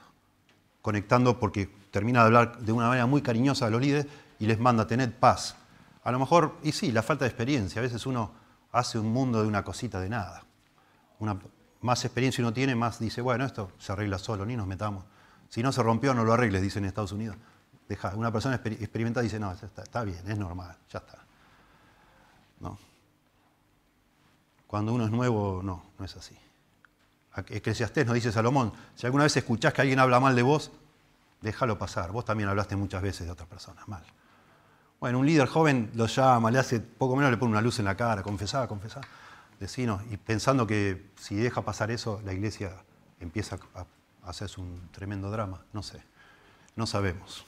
conectando 0.82 1.40
porque 1.40 1.70
termina 1.92 2.22
de 2.22 2.26
hablar 2.26 2.60
de 2.60 2.72
una 2.72 2.88
manera 2.88 3.06
muy 3.06 3.22
cariñosa 3.22 3.68
a 3.68 3.70
los 3.70 3.82
líderes 3.82 4.08
y 4.40 4.46
les 4.46 4.60
manda 4.60 4.84
a 4.84 4.88
tener 4.88 5.14
paz. 5.18 5.56
A 6.04 6.12
lo 6.12 6.20
mejor, 6.20 6.56
y 6.64 6.72
sí, 6.72 6.92
la 6.92 7.04
falta 7.04 7.26
de 7.26 7.30
experiencia, 7.30 7.80
a 7.80 7.84
veces 7.84 8.06
uno 8.06 8.32
hace 8.72 9.00
un 9.00 9.12
mundo 9.12 9.42
de 9.42 9.48
una 9.48 9.64
cosita 9.64 10.00
de 10.00 10.10
nada. 10.10 10.44
Más 11.82 12.06
experiencia 12.06 12.42
uno 12.42 12.54
tiene, 12.54 12.76
más 12.76 13.00
dice, 13.00 13.22
bueno, 13.22 13.46
esto 13.46 13.72
se 13.78 13.92
arregla 13.92 14.20
solo, 14.20 14.46
ni 14.46 14.56
nos 14.56 14.68
metamos. 14.68 15.04
Si 15.50 15.64
no 15.64 15.72
se 15.72 15.84
rompió, 15.84 16.14
no 16.14 16.24
lo 16.24 16.34
arregles, 16.34 16.62
dicen 16.62 16.84
en 16.84 16.90
Estados 16.90 17.12
Unidos. 17.12 17.38
Deja. 17.88 18.16
Una 18.16 18.32
persona 18.32 18.56
experimentada 18.56 19.24
dice, 19.24 19.40
no, 19.40 19.52
está, 19.52 19.84
está 19.84 20.04
bien, 20.04 20.20
es 20.28 20.38
normal, 20.38 20.76
ya 20.90 21.00
está. 21.00 21.20
¿No? 22.60 22.78
Cuando 24.68 24.94
uno 24.94 25.06
es 25.06 25.12
nuevo, 25.12 25.62
no, 25.64 25.84
no 25.98 26.06
es 26.06 26.16
así. 26.16 26.38
Eclesiastés 27.50 28.06
nos 28.06 28.16
dice 28.16 28.32
Salomón, 28.32 28.72
si 28.96 29.06
alguna 29.06 29.26
vez 29.26 29.36
escuchás 29.38 29.74
que 29.74 29.82
alguien 29.82 30.00
habla 30.00 30.20
mal 30.20 30.36
de 30.36 30.42
vos, 30.42 30.72
déjalo 31.42 31.78
pasar. 31.78 32.12
Vos 32.12 32.26
también 32.26 32.50
hablaste 32.50 32.76
muchas 32.76 33.02
veces 33.02 33.28
de 33.28 33.32
otras 33.32 33.48
personas 33.48 33.88
mal. 33.88 34.04
Bueno, 35.00 35.20
un 35.20 35.26
líder 35.26 35.48
joven 35.48 35.92
lo 35.94 36.08
llama, 36.08 36.50
le 36.50 36.60
hace 36.60 36.80
poco 36.80 37.16
menos, 37.16 37.30
le 37.32 37.38
pone 37.38 37.52
una 37.52 37.62
luz 37.62 37.80
en 37.80 37.86
la 37.86 37.96
cara, 37.96 38.24
confesá, 38.24 38.68
confesá, 38.68 39.02
decinos, 39.60 40.02
y 40.10 40.18
pensando 40.18 40.66
que 40.66 41.12
si 41.18 41.36
deja 41.36 41.62
pasar 41.62 41.92
eso, 41.92 42.22
la 42.24 42.34
iglesia 42.34 42.72
empieza 43.20 43.60
a 43.76 43.86
hacerse 44.30 44.62
un 44.62 44.90
tremendo 44.92 45.30
drama. 45.30 45.64
No 45.74 45.84
sé, 45.84 46.02
no 46.76 46.88
sabemos. 46.88 47.46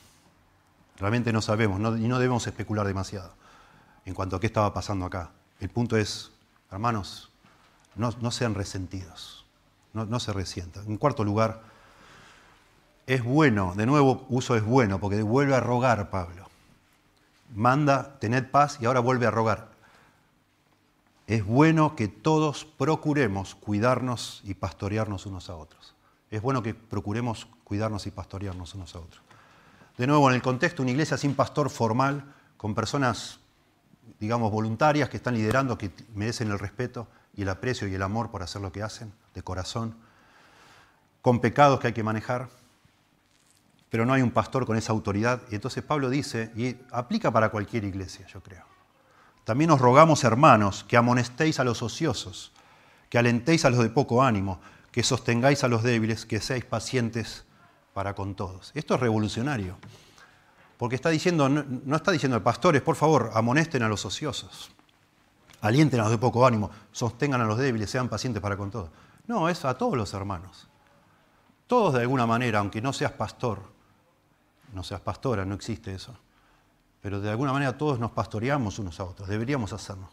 Realmente 0.99 1.31
no 1.31 1.41
sabemos 1.41 1.79
y 1.99 2.07
no 2.07 2.19
debemos 2.19 2.47
especular 2.47 2.87
demasiado 2.87 3.33
en 4.05 4.13
cuanto 4.13 4.35
a 4.35 4.39
qué 4.39 4.47
estaba 4.47 4.73
pasando 4.73 5.05
acá. 5.05 5.31
El 5.59 5.69
punto 5.69 5.97
es, 5.97 6.31
hermanos, 6.71 7.29
no, 7.95 8.31
sean 8.31 8.55
resentidos, 8.55 9.45
no, 9.93 10.19
se 10.19 10.33
resientan. 10.33 10.85
En 10.87 10.97
cuarto 10.97 11.23
lugar, 11.23 11.61
es 13.05 13.23
bueno, 13.23 13.73
de 13.75 13.85
nuevo 13.85 14.25
uso 14.29 14.55
es 14.55 14.63
bueno, 14.63 14.99
porque 14.99 15.21
vuelve 15.21 15.55
a 15.55 15.59
rogar 15.59 16.09
Pablo. 16.09 16.47
Manda, 17.55 18.17
tened 18.19 18.49
paz 18.49 18.77
y 18.81 18.85
ahora 18.85 18.99
vuelve 18.99 19.25
a 19.25 19.31
rogar. 19.31 19.69
Es 21.27 21.45
bueno 21.45 21.95
que 21.95 22.07
todos 22.07 22.65
procuremos 22.65 23.55
cuidarnos 23.55 24.41
y 24.45 24.53
pastorearnos 24.53 25.25
unos 25.25 25.49
a 25.49 25.55
otros. 25.55 25.95
Es 26.31 26.41
bueno 26.41 26.63
que 26.63 26.73
procuremos 26.73 27.47
cuidarnos 27.63 28.07
y 28.07 28.11
pastorearnos 28.11 28.75
unos 28.75 28.95
a 28.95 28.99
otros. 28.99 29.26
De 29.97 30.07
nuevo, 30.07 30.29
en 30.29 30.35
el 30.35 30.41
contexto, 30.41 30.83
una 30.83 30.91
iglesia 30.91 31.17
sin 31.17 31.33
pastor 31.35 31.69
formal, 31.69 32.23
con 32.55 32.75
personas 32.75 33.39
digamos, 34.19 34.51
voluntarias 34.51 35.09
que 35.09 35.17
están 35.17 35.35
liderando, 35.35 35.77
que 35.77 35.91
merecen 36.15 36.51
el 36.51 36.59
respeto 36.59 37.07
y 37.35 37.43
el 37.43 37.49
aprecio 37.49 37.87
y 37.87 37.93
el 37.93 38.01
amor 38.01 38.31
por 38.31 38.43
hacer 38.43 38.61
lo 38.61 38.71
que 38.71 38.83
hacen, 38.83 39.13
de 39.33 39.43
corazón, 39.43 39.95
con 41.21 41.39
pecados 41.39 41.79
que 41.79 41.87
hay 41.87 41.93
que 41.93 42.03
manejar, 42.03 42.49
pero 43.89 44.05
no 44.05 44.13
hay 44.13 44.21
un 44.21 44.31
pastor 44.31 44.65
con 44.65 44.77
esa 44.77 44.91
autoridad. 44.91 45.41
Y 45.51 45.55
entonces 45.55 45.83
Pablo 45.83 46.09
dice, 46.09 46.51
y 46.55 46.77
aplica 46.91 47.31
para 47.31 47.49
cualquier 47.49 47.83
iglesia, 47.83 48.25
yo 48.27 48.41
creo. 48.41 48.65
También 49.43 49.71
os 49.71 49.79
rogamos, 49.79 50.23
hermanos, 50.23 50.83
que 50.83 50.97
amonestéis 50.97 51.59
a 51.59 51.63
los 51.63 51.81
ociosos, 51.81 52.51
que 53.09 53.17
alentéis 53.17 53.65
a 53.65 53.69
los 53.69 53.79
de 53.79 53.89
poco 53.89 54.23
ánimo, 54.23 54.59
que 54.91 55.03
sostengáis 55.03 55.63
a 55.63 55.67
los 55.67 55.83
débiles, 55.83 56.25
que 56.25 56.41
seáis 56.41 56.65
pacientes 56.65 57.45
para 57.97 58.13
con 58.13 58.35
todos. 58.35 58.69
Esto 58.75 58.93
es 58.93 58.99
revolucionario. 58.99 59.75
Porque 60.77 60.93
está 60.93 61.09
diciendo, 61.09 61.49
no, 61.49 61.95
está 61.95 62.11
diciendo, 62.11 62.43
pastores, 62.43 62.83
por 62.83 62.95
favor, 62.95 63.31
amonesten 63.33 63.81
a 63.81 63.89
los 63.89 64.05
ociosos, 64.05 64.69
alienten 65.61 66.01
a 66.01 66.03
los 66.03 66.11
de 66.11 66.19
poco 66.19 66.45
ánimo, 66.45 66.69
sostengan 66.91 67.41
a 67.41 67.45
los 67.45 67.57
débiles, 67.57 67.89
sean 67.89 68.07
pacientes 68.07 68.39
para 68.39 68.55
con 68.55 68.69
todos. 68.69 68.91
No, 69.25 69.49
es 69.49 69.65
a 69.65 69.75
todos 69.79 69.97
los 69.97 70.13
hermanos. 70.13 70.67
Todos 71.65 71.95
de 71.95 72.01
alguna 72.01 72.27
manera, 72.27 72.59
aunque 72.59 72.83
no 72.83 72.93
seas 72.93 73.13
pastor, 73.13 73.63
no 74.73 74.83
seas 74.83 75.01
pastora, 75.01 75.43
no 75.43 75.55
existe 75.55 75.91
eso, 75.91 76.15
pero 77.01 77.19
de 77.19 77.31
alguna 77.31 77.51
manera 77.51 77.79
todos 77.79 77.97
nos 77.97 78.11
pastoreamos 78.11 78.77
unos 78.77 78.99
a 78.99 79.05
otros, 79.05 79.27
deberíamos 79.27 79.73
hacernos, 79.73 80.11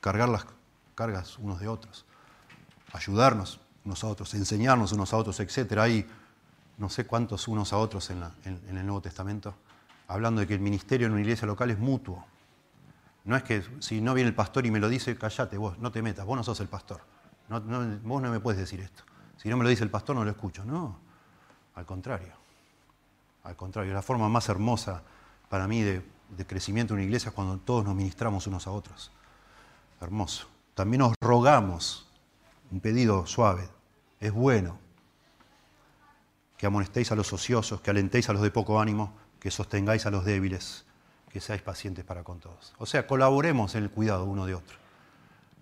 cargar 0.00 0.30
las 0.30 0.46
cargas 0.94 1.36
unos 1.38 1.60
de 1.60 1.68
otros, 1.68 2.06
ayudarnos 2.94 3.60
unos 3.84 4.02
a 4.02 4.06
otros, 4.06 4.32
enseñarnos 4.32 4.92
unos 4.92 5.12
a 5.12 5.18
otros, 5.18 5.38
etc. 5.40 5.76
Hay 5.76 6.08
no 6.78 6.88
sé 6.88 7.06
cuántos 7.06 7.48
unos 7.48 7.72
a 7.72 7.78
otros 7.78 8.10
en 8.10 8.22
el 8.44 8.86
Nuevo 8.86 9.02
Testamento 9.02 9.54
hablando 10.08 10.40
de 10.40 10.46
que 10.46 10.54
el 10.54 10.60
ministerio 10.60 11.06
en 11.06 11.12
una 11.12 11.20
iglesia 11.20 11.46
local 11.46 11.70
es 11.70 11.78
mutuo. 11.78 12.24
No 13.24 13.36
es 13.36 13.42
que 13.42 13.62
si 13.78 14.00
no 14.00 14.14
viene 14.14 14.28
el 14.28 14.34
pastor 14.34 14.66
y 14.66 14.70
me 14.70 14.80
lo 14.80 14.88
dice, 14.88 15.16
callate 15.16 15.56
vos, 15.58 15.78
no 15.78 15.92
te 15.92 16.02
metas, 16.02 16.26
vos 16.26 16.36
no 16.36 16.42
sos 16.42 16.58
el 16.60 16.68
pastor. 16.68 17.02
vos 17.48 18.22
no 18.22 18.30
me 18.30 18.40
puedes 18.40 18.58
decir 18.58 18.80
esto. 18.80 19.04
Si 19.36 19.48
no 19.48 19.56
me 19.56 19.62
lo 19.62 19.70
dice 19.70 19.84
el 19.84 19.90
pastor, 19.90 20.16
no 20.16 20.24
lo 20.24 20.30
escucho. 20.30 20.64
No, 20.64 20.98
al 21.74 21.84
contrario. 21.84 22.32
Al 23.44 23.54
contrario, 23.54 23.92
la 23.94 24.02
forma 24.02 24.28
más 24.28 24.48
hermosa 24.48 25.02
para 25.48 25.68
mí 25.68 25.82
de, 25.82 26.02
de 26.30 26.46
crecimiento 26.46 26.94
en 26.94 27.00
una 27.00 27.04
iglesia 27.04 27.28
es 27.28 27.34
cuando 27.34 27.58
todos 27.58 27.84
nos 27.84 27.94
ministramos 27.94 28.46
unos 28.46 28.66
a 28.66 28.70
otros. 28.70 29.12
Hermoso. 30.00 30.48
También 30.74 31.00
nos 31.00 31.12
rogamos, 31.20 32.10
un 32.70 32.80
pedido 32.80 33.26
suave, 33.26 33.68
es 34.20 34.32
bueno 34.32 34.78
que 36.58 36.66
amonestéis 36.66 37.12
a 37.12 37.14
los 37.14 37.32
ociosos, 37.32 37.80
que 37.80 37.90
alentéis 37.90 38.28
a 38.28 38.32
los 38.32 38.42
de 38.42 38.50
poco 38.50 38.80
ánimo, 38.80 39.14
que 39.38 39.50
sostengáis 39.50 40.04
a 40.06 40.10
los 40.10 40.24
débiles, 40.24 40.84
que 41.30 41.40
seáis 41.40 41.62
pacientes 41.62 42.04
para 42.04 42.24
con 42.24 42.40
todos. 42.40 42.74
O 42.78 42.84
sea, 42.84 43.06
colaboremos 43.06 43.76
en 43.76 43.84
el 43.84 43.90
cuidado 43.90 44.24
uno 44.24 44.44
de 44.44 44.56
otro. 44.56 44.76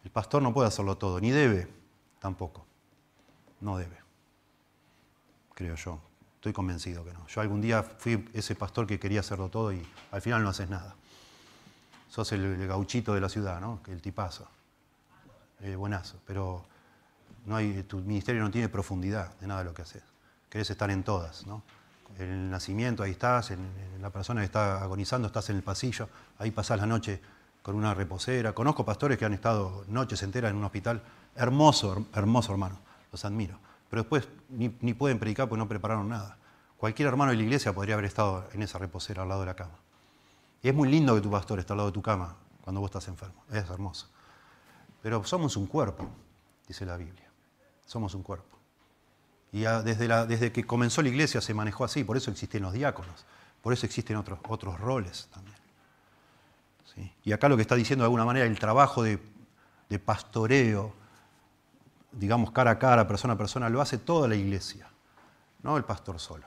El 0.02 0.10
pastor 0.10 0.42
no 0.42 0.54
puede 0.54 0.68
hacerlo 0.68 0.96
todo, 0.96 1.20
ni 1.20 1.30
debe 1.30 1.68
tampoco. 2.18 2.64
No 3.60 3.76
debe. 3.76 3.98
Creo 5.54 5.74
yo. 5.76 6.00
Estoy 6.36 6.52
convencido 6.52 7.04
que 7.04 7.12
no. 7.12 7.26
Yo 7.26 7.40
algún 7.40 7.60
día 7.60 7.82
fui 7.82 8.28
ese 8.32 8.54
pastor 8.54 8.86
que 8.86 8.98
quería 8.98 9.20
hacerlo 9.20 9.48
todo 9.50 9.72
y 9.72 9.86
al 10.12 10.22
final 10.22 10.42
no 10.44 10.48
haces 10.48 10.70
nada. 10.70 10.94
Sos 12.08 12.32
el, 12.32 12.66
gauchito 12.66 13.14
de 13.14 13.20
la 13.20 13.28
ciudad, 13.28 13.60
¿no? 13.60 13.80
El 13.88 14.00
tipazo. 14.00 14.48
Eh, 15.60 15.74
buenazo. 15.74 16.20
Pero 16.24 16.64
no 17.44 17.56
hay, 17.56 17.82
tu 17.82 17.98
ministerio 17.98 18.42
no 18.42 18.50
tiene 18.50 18.68
profundidad 18.68 19.36
de 19.40 19.46
nada 19.46 19.60
de 19.60 19.66
lo 19.66 19.74
que 19.74 19.82
haces. 19.82 20.02
Querés 20.48 20.70
estar 20.70 20.90
en 20.90 21.02
todas, 21.02 21.46
¿no? 21.46 21.62
En 22.18 22.30
el 22.30 22.50
nacimiento, 22.50 23.02
ahí 23.02 23.12
estás, 23.12 23.50
en, 23.50 23.68
la 24.00 24.10
persona 24.10 24.40
que 24.40 24.46
está 24.46 24.82
agonizando, 24.82 25.26
estás 25.26 25.50
en 25.50 25.56
el 25.56 25.62
pasillo, 25.62 26.08
ahí 26.38 26.50
pasás 26.50 26.78
la 26.78 26.86
noche 26.86 27.20
con 27.62 27.74
una 27.74 27.92
reposera. 27.94 28.52
Conozco 28.52 28.84
pastores 28.84 29.18
que 29.18 29.24
han 29.24 29.34
estado 29.34 29.84
noches 29.88 30.22
enteras 30.22 30.52
en 30.52 30.56
un 30.56 30.64
hospital. 30.64 31.02
Hermoso, 31.34 32.06
hermoso 32.14 32.52
hermano, 32.52 32.78
los 33.10 33.24
admiro. 33.24 33.58
Pero 33.90 34.02
después 34.02 34.28
ni, 34.48 34.68
pueden 34.94 35.18
predicar 35.18 35.48
porque 35.48 35.58
no 35.58 35.68
prepararon 35.68 36.08
nada. 36.08 36.38
Cualquier 36.76 37.08
hermano 37.08 37.32
de 37.32 37.38
la 37.38 37.42
iglesia 37.42 37.72
podría 37.72 37.94
haber 37.94 38.04
estado 38.04 38.48
en 38.52 38.62
esa 38.62 38.78
reposera 38.78 39.22
al 39.22 39.28
lado 39.28 39.40
de 39.40 39.46
la 39.46 39.54
cama. 39.54 39.74
Y 40.62 40.68
es 40.68 40.74
muy 40.74 40.88
lindo 40.88 41.14
que 41.14 41.20
tu 41.20 41.30
pastor 41.30 41.58
esté 41.58 41.72
al 41.72 41.78
lado 41.78 41.90
de 41.90 41.94
tu 41.94 42.02
cama 42.02 42.36
cuando 42.60 42.80
vos 42.80 42.88
estás 42.88 43.08
enfermo. 43.08 43.44
Es 43.50 43.68
hermoso. 43.68 44.08
Pero 45.02 45.24
somos 45.24 45.56
un 45.56 45.66
cuerpo, 45.66 46.08
dice 46.66 46.84
la 46.84 46.96
Biblia. 46.96 47.30
Somos 47.84 48.14
un 48.14 48.22
cuerpo. 48.22 48.55
Y 49.52 49.60
desde, 49.60 50.26
desde, 50.26 50.52
que 50.52 50.64
comenzó 50.64 51.02
la 51.02 51.08
iglesia 51.08 51.40
se 51.40 51.54
manejó 51.54 51.84
así, 51.84 52.04
por 52.04 52.16
eso 52.16 52.30
existen 52.30 52.62
los 52.62 52.72
diáconos, 52.72 53.24
por 53.62 53.72
eso 53.72 53.86
existen 53.86 54.16
otros, 54.16 54.38
otros 54.48 54.78
roles 54.80 55.28
también. 55.32 55.56
Y 57.24 57.32
acá 57.32 57.48
lo 57.48 57.56
que 57.56 57.62
está 57.62 57.74
diciendo 57.74 58.04
de 58.04 58.06
alguna 58.06 58.24
manera, 58.24 58.46
el 58.46 58.58
trabajo 58.58 59.02
de, 59.02 59.18
de 59.88 59.98
pastoreo, 59.98 60.94
digamos 62.12 62.52
cara 62.52 62.72
a 62.72 62.78
cara, 62.78 63.06
persona 63.06 63.34
a 63.34 63.36
persona, 63.36 63.68
lo 63.68 63.80
hace 63.80 63.98
toda 63.98 64.28
la 64.28 64.34
iglesia, 64.34 64.88
no 65.62 65.76
el 65.76 65.84
pastor 65.84 66.18
solo. 66.18 66.46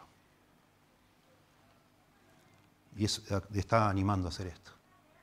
Y 2.96 3.06
está 3.06 3.90
animando 3.90 4.28
a 4.28 4.32
hacer 4.32 4.48
esto. 4.48 4.72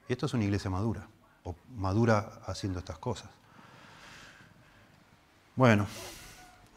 Y 0.08 0.12
esto 0.12 0.26
es 0.26 0.34
una 0.34 0.44
iglesia 0.44 0.70
madura, 0.70 1.08
o 1.42 1.54
madura 1.74 2.40
haciendo 2.46 2.78
estas 2.78 2.98
cosas. 2.98 3.28
Bueno, 5.56 5.86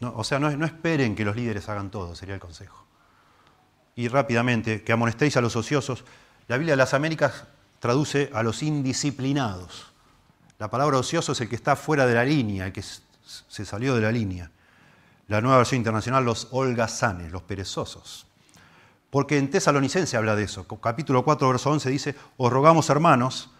o 0.02 0.24
sea, 0.24 0.38
no, 0.38 0.50
no, 0.56 0.66
esperen 0.66 1.14
que 1.14 1.24
los 1.24 1.36
líderes 1.36 1.68
hagan 1.68 1.90
todo, 1.90 2.14
sería 2.14 2.34
el 2.34 2.40
consejo. 2.40 2.86
Y 3.96 4.08
rápidamente, 4.08 4.82
que 4.82 4.92
amonestéis 4.92 5.36
a 5.36 5.40
los 5.40 5.56
ociosos. 5.56 6.04
La 6.48 6.56
Biblia 6.56 6.72
de 6.72 6.78
las 6.78 6.94
Américas 6.94 7.44
traduce 7.80 8.30
a 8.32 8.42
los 8.42 8.62
indisciplinados. 8.62 9.92
La 10.58 10.70
palabra 10.70 10.98
ocioso 10.98 11.32
es 11.32 11.40
el 11.40 11.48
que 11.48 11.56
está 11.56 11.76
fuera 11.76 12.06
de 12.06 12.14
la 12.14 12.24
línea, 12.24 12.66
el 12.66 12.72
que 12.72 12.82
se 12.82 13.64
salió 13.64 13.94
de 13.94 14.02
la 14.02 14.12
línea. 14.12 14.50
La 15.28 15.40
nueva 15.40 15.58
versión 15.58 15.78
internacional, 15.78 16.24
los 16.24 16.48
holgazanes, 16.50 17.30
los 17.30 17.42
perezosos. 17.42 18.26
Porque 19.10 19.38
en 19.38 19.50
Tesalonicense 19.50 20.16
habla 20.16 20.36
de 20.36 20.44
eso. 20.44 20.66
Capítulo 20.80 21.24
4, 21.24 21.48
verso 21.48 21.70
11 21.70 21.90
dice, 21.90 22.14
os 22.36 22.52
rogamos 22.52 22.88
hermanos, 22.90 23.50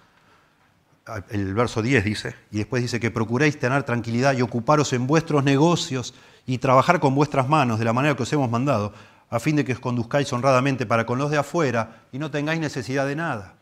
el 1.31 1.55
verso 1.55 1.83
10 1.83 2.05
dice, 2.05 2.37
y 2.51 2.59
después 2.59 2.83
dice 2.83 3.01
que 3.01 3.11
procuréis 3.11 3.59
tener 3.59 3.83
tranquilidad 3.83 4.35
y 4.35 4.43
ocuparos 4.43 4.93
en 4.93 5.07
vuestros 5.07 5.43
negocios 5.45 6.15
y 6.47 6.59
trabajar 6.59 7.01
con 7.01 7.15
vuestras 7.15 7.49
manos 7.49 7.79
de 7.79 7.85
la 7.85 7.93
manera 7.93 8.15
que 8.15 8.23
os 8.23 8.33
hemos 8.33 8.51
mandado, 8.51 8.93
a 9.29 9.39
fin 9.39 9.57
de 9.57 9.65
que 9.65 9.73
os 9.73 9.81
conduzcáis 9.81 10.33
honradamente 10.33 10.87
para 10.87 11.07
con 11.07 11.19
los 11.19 11.31
de 11.31 11.39
afuera 11.39 12.03
y 12.13 12.19
no 12.19 12.31
tengáis 12.31 12.61
necesidad 12.61 13.07
de 13.07 13.17
nada. 13.17 13.55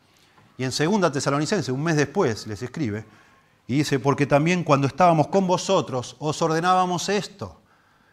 Y 0.56 0.64
en 0.64 0.70
2 0.70 1.12
Tesalonicense, 1.12 1.70
un 1.70 1.82
mes 1.82 1.96
después, 1.96 2.46
les 2.46 2.62
escribe, 2.62 3.04
y 3.66 3.76
dice, 3.76 3.98
porque 3.98 4.26
también 4.26 4.64
cuando 4.64 4.86
estábamos 4.86 5.28
con 5.28 5.46
vosotros 5.46 6.16
os 6.18 6.40
ordenábamos 6.40 7.08
esto, 7.10 7.60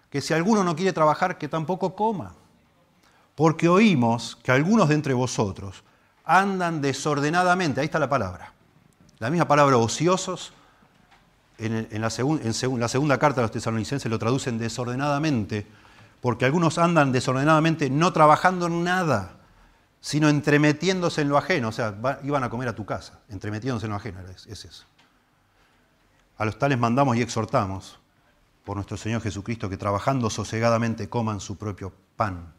que 0.09 0.21
si 0.21 0.33
alguno 0.33 0.63
no 0.63 0.75
quiere 0.75 0.93
trabajar, 0.93 1.37
que 1.37 1.47
tampoco 1.47 1.95
coma. 1.95 2.35
Porque 3.35 3.67
oímos 3.67 4.37
que 4.43 4.51
algunos 4.51 4.89
de 4.89 4.95
entre 4.95 5.13
vosotros 5.13 5.83
andan 6.25 6.81
desordenadamente, 6.81 7.79
ahí 7.79 7.85
está 7.85 7.99
la 7.99 8.09
palabra, 8.09 8.53
la 9.19 9.29
misma 9.29 9.47
palabra 9.47 9.77
ociosos, 9.77 10.53
en, 11.57 12.01
la, 12.01 12.09
segunda 12.09 13.17
carta 13.17 13.41
de 13.41 13.43
los 13.43 13.51
tesalonicenses 13.51 14.11
lo 14.11 14.19
traducen 14.19 14.57
desordenadamente, 14.57 15.65
porque 16.21 16.45
algunos 16.45 16.77
andan 16.77 17.11
desordenadamente 17.11 17.89
no 17.89 18.11
trabajando 18.11 18.67
en 18.67 18.83
nada, 18.83 19.37
sino 20.01 20.27
entremetiéndose 20.27 21.21
en 21.21 21.29
lo 21.29 21.37
ajeno, 21.37 21.69
o 21.69 21.71
sea, 21.71 21.95
iban 22.23 22.43
a 22.43 22.49
comer 22.49 22.67
a 22.67 22.75
tu 22.75 22.85
casa, 22.85 23.19
entremetiéndose 23.29 23.85
en 23.85 23.91
lo 23.91 23.95
ajeno, 23.95 24.19
es 24.21 24.65
eso. 24.65 24.85
A 26.37 26.45
los 26.45 26.59
tales 26.59 26.77
mandamos 26.77 27.15
y 27.15 27.21
exhortamos 27.21 27.99
por 28.65 28.75
nuestro 28.75 28.97
Señor 28.97 29.21
Jesucristo 29.21 29.69
que 29.69 29.77
trabajando 29.77 30.29
sosegadamente 30.29 31.07
coman 31.07 31.39
su 31.39 31.57
propio 31.57 31.93
pan. 32.17 32.53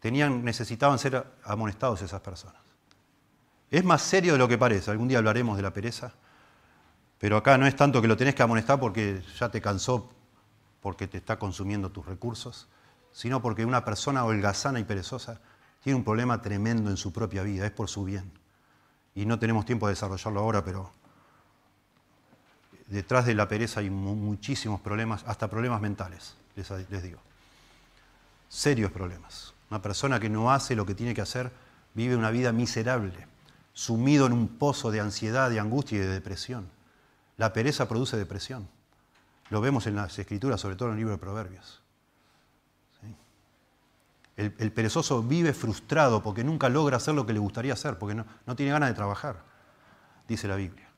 Tenían, 0.00 0.44
necesitaban 0.44 0.98
ser 0.98 1.24
amonestados 1.44 2.02
esas 2.02 2.20
personas. 2.20 2.65
Es 3.70 3.84
más 3.84 4.02
serio 4.02 4.32
de 4.32 4.38
lo 4.38 4.48
que 4.48 4.58
parece. 4.58 4.90
Algún 4.90 5.08
día 5.08 5.18
hablaremos 5.18 5.56
de 5.56 5.62
la 5.62 5.72
pereza, 5.72 6.12
pero 7.18 7.36
acá 7.36 7.58
no 7.58 7.66
es 7.66 7.74
tanto 7.74 8.00
que 8.00 8.08
lo 8.08 8.16
tenés 8.16 8.34
que 8.34 8.42
amonestar 8.42 8.78
porque 8.78 9.22
ya 9.38 9.48
te 9.48 9.60
cansó, 9.60 10.10
porque 10.80 11.08
te 11.08 11.18
está 11.18 11.38
consumiendo 11.38 11.90
tus 11.90 12.06
recursos, 12.06 12.68
sino 13.12 13.42
porque 13.42 13.64
una 13.64 13.84
persona 13.84 14.24
holgazana 14.24 14.78
y 14.78 14.84
perezosa 14.84 15.40
tiene 15.82 15.96
un 15.96 16.04
problema 16.04 16.42
tremendo 16.42 16.90
en 16.90 16.96
su 16.96 17.12
propia 17.12 17.42
vida, 17.42 17.64
es 17.64 17.72
por 17.72 17.88
su 17.88 18.04
bien. 18.04 18.30
Y 19.14 19.24
no 19.24 19.38
tenemos 19.38 19.64
tiempo 19.64 19.86
de 19.86 19.92
desarrollarlo 19.92 20.40
ahora, 20.40 20.64
pero 20.64 20.92
detrás 22.88 23.26
de 23.26 23.34
la 23.34 23.48
pereza 23.48 23.80
hay 23.80 23.90
muchísimos 23.90 24.80
problemas, 24.80 25.24
hasta 25.26 25.48
problemas 25.48 25.80
mentales, 25.80 26.36
les, 26.54 27.02
digo. 27.02 27.20
Serios 28.48 28.92
problemas. 28.92 29.54
Una 29.70 29.82
persona 29.82 30.20
que 30.20 30.28
no 30.28 30.52
hace 30.52 30.76
lo 30.76 30.86
que 30.86 30.94
tiene 30.94 31.14
que 31.14 31.20
hacer 31.20 31.50
vive 31.94 32.16
una 32.16 32.30
vida 32.30 32.52
miserable, 32.52 33.26
sumido 33.76 34.24
en 34.24 34.32
un 34.32 34.48
pozo 34.48 34.90
de 34.90 35.00
ansiedad, 35.00 35.50
de 35.50 35.60
angustia 35.60 35.98
y 35.98 36.00
de 36.00 36.08
depresión. 36.08 36.66
La 37.36 37.52
pereza 37.52 37.86
produce 37.86 38.16
depresión. 38.16 38.66
Lo 39.50 39.60
vemos 39.60 39.86
en 39.86 39.96
las 39.96 40.18
escrituras, 40.18 40.58
sobre 40.58 40.76
todo 40.76 40.88
en 40.88 40.94
el 40.94 40.98
libro 41.00 41.12
de 41.12 41.18
Proverbios. 41.18 41.82
El, 44.34 44.72
perezoso 44.72 45.22
vive 45.22 45.52
frustrado 45.52 46.22
porque 46.22 46.42
nunca 46.42 46.70
logra 46.70 46.96
hacer 46.96 47.14
lo 47.14 47.26
que 47.26 47.34
le 47.34 47.38
gustaría 47.38 47.74
hacer, 47.74 47.98
porque 47.98 48.14
no 48.14 48.56
tiene 48.56 48.72
ganas 48.72 48.88
de 48.88 48.94
trabajar, 48.94 49.42
dice 50.26 50.48
la 50.48 50.56
Biblia. 50.56 50.88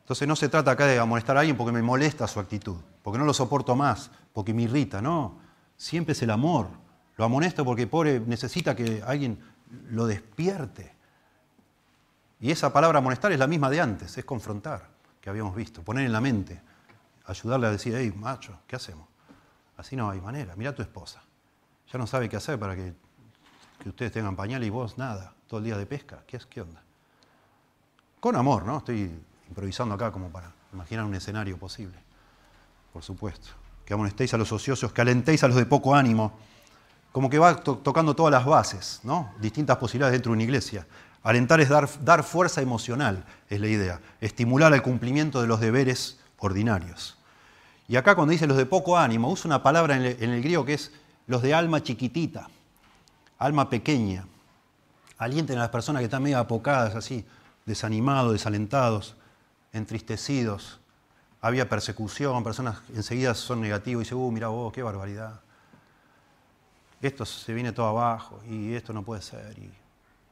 Entonces 0.00 0.26
no 0.26 0.34
se 0.34 0.48
trata 0.48 0.72
acá 0.72 0.86
de 0.86 0.98
amonestar 0.98 1.36
a 1.36 1.40
alguien 1.40 1.56
porque 1.56 1.70
me 1.70 1.82
molesta 1.82 2.26
su 2.26 2.40
actitud, 2.40 2.78
porque 3.04 3.20
no 3.20 3.24
lo 3.24 3.32
soporto 3.32 3.76
más, 3.76 4.10
porque 4.32 4.52
me 4.52 4.62
irrita, 4.62 5.00
no. 5.00 5.38
Siempre 5.76 6.12
es 6.12 6.22
el 6.22 6.30
amor. 6.30 6.66
Lo 7.16 7.24
amonesto 7.24 7.64
porque 7.64 7.86
pobre 7.86 8.18
necesita 8.18 8.74
que 8.74 9.04
alguien 9.06 9.38
lo 9.90 10.08
despierte. 10.08 10.99
Y 12.40 12.50
esa 12.50 12.72
palabra 12.72 12.98
amonestar 12.98 13.30
es 13.32 13.38
la 13.38 13.46
misma 13.46 13.68
de 13.68 13.80
antes, 13.80 14.16
es 14.16 14.24
confrontar, 14.24 14.88
que 15.20 15.28
habíamos 15.28 15.54
visto, 15.54 15.82
poner 15.82 16.06
en 16.06 16.12
la 16.12 16.20
mente, 16.20 16.60
ayudarle 17.26 17.66
a 17.66 17.70
decir, 17.70 17.94
hey, 17.94 18.12
macho, 18.16 18.60
¿qué 18.66 18.76
hacemos? 18.76 19.06
Así 19.76 19.94
no 19.94 20.10
hay 20.10 20.20
manera, 20.20 20.56
mira 20.56 20.74
tu 20.74 20.82
esposa. 20.82 21.22
Ya 21.92 21.98
no 21.98 22.06
sabe 22.06 22.28
qué 22.28 22.36
hacer 22.36 22.58
para 22.58 22.74
que, 22.74 22.94
ustedes 23.84 24.12
tengan 24.12 24.36
pañal 24.36 24.62
y 24.64 24.70
vos 24.70 24.96
nada, 24.96 25.34
todo 25.46 25.58
el 25.58 25.64
día 25.64 25.76
de 25.76 25.86
pesca. 25.86 26.22
¿Qué, 26.26 26.36
es, 26.38 26.46
¿Qué 26.46 26.60
onda? 26.62 26.82
Con 28.20 28.36
amor, 28.36 28.64
¿no? 28.64 28.78
Estoy 28.78 29.10
improvisando 29.48 29.94
acá 29.94 30.12
como 30.12 30.28
para 30.30 30.52
imaginar 30.72 31.04
un 31.04 31.14
escenario 31.14 31.58
posible, 31.58 31.98
por 32.92 33.02
supuesto. 33.02 33.48
Que 33.84 33.94
amonestéis 33.94 34.32
a 34.34 34.38
los 34.38 34.52
ociosos, 34.52 34.92
que 34.92 35.00
alentéis 35.00 35.42
a 35.44 35.48
los 35.48 35.56
de 35.56 35.66
poco 35.66 35.94
ánimo, 35.94 36.38
como 37.12 37.28
que 37.28 37.38
va 37.38 37.56
tocando 37.56 38.14
todas 38.14 38.30
las 38.30 38.44
bases, 38.44 39.00
¿no? 39.02 39.32
distintas 39.40 39.76
posibilidades 39.78 40.12
dentro 40.12 40.30
de 40.30 40.34
una 40.34 40.44
iglesia. 40.44 40.86
Alentar 41.22 41.60
es 41.60 41.68
dar, 41.68 41.88
dar 42.02 42.24
fuerza 42.24 42.62
emocional, 42.62 43.24
es 43.48 43.60
la 43.60 43.68
idea, 43.68 44.00
estimular 44.20 44.72
el 44.72 44.82
cumplimiento 44.82 45.40
de 45.40 45.48
los 45.48 45.60
deberes 45.60 46.18
ordinarios. 46.38 47.18
Y 47.88 47.96
acá 47.96 48.14
cuando 48.14 48.32
dice 48.32 48.46
los 48.46 48.56
de 48.56 48.66
poco 48.66 48.96
ánimo, 48.96 49.28
usa 49.28 49.48
una 49.48 49.62
palabra 49.62 49.96
en 49.96 50.04
el, 50.04 50.42
griego 50.42 50.64
que 50.64 50.74
es 50.74 50.92
los 51.26 51.42
de 51.42 51.52
alma 51.52 51.82
chiquitita, 51.82 52.48
alma 53.38 53.68
pequeña. 53.68 54.26
Alienten 55.18 55.58
a 55.58 55.62
las 55.62 55.70
personas 55.70 56.00
que 56.00 56.04
están 56.04 56.22
medio 56.22 56.38
apocadas, 56.38 56.94
así, 56.94 57.26
desanimados, 57.66 58.32
desalentados 58.32 59.16
entristecidos, 59.72 60.80
había 61.40 61.68
persecución, 61.68 62.42
personas 62.44 62.78
enseguida 62.94 63.34
son 63.34 63.60
negativos 63.60 64.02
y 64.02 64.04
dicen, 64.04 64.18
uh, 64.18 64.30
mira 64.30 64.48
vos, 64.48 64.72
qué 64.72 64.82
barbaridad. 64.82 65.40
Esto 67.00 67.24
se 67.24 67.54
viene 67.54 67.72
todo 67.72 67.86
abajo 67.86 68.40
y 68.48 68.74
esto 68.74 68.92
no 68.92 69.02
puede 69.02 69.22
ser 69.22 69.56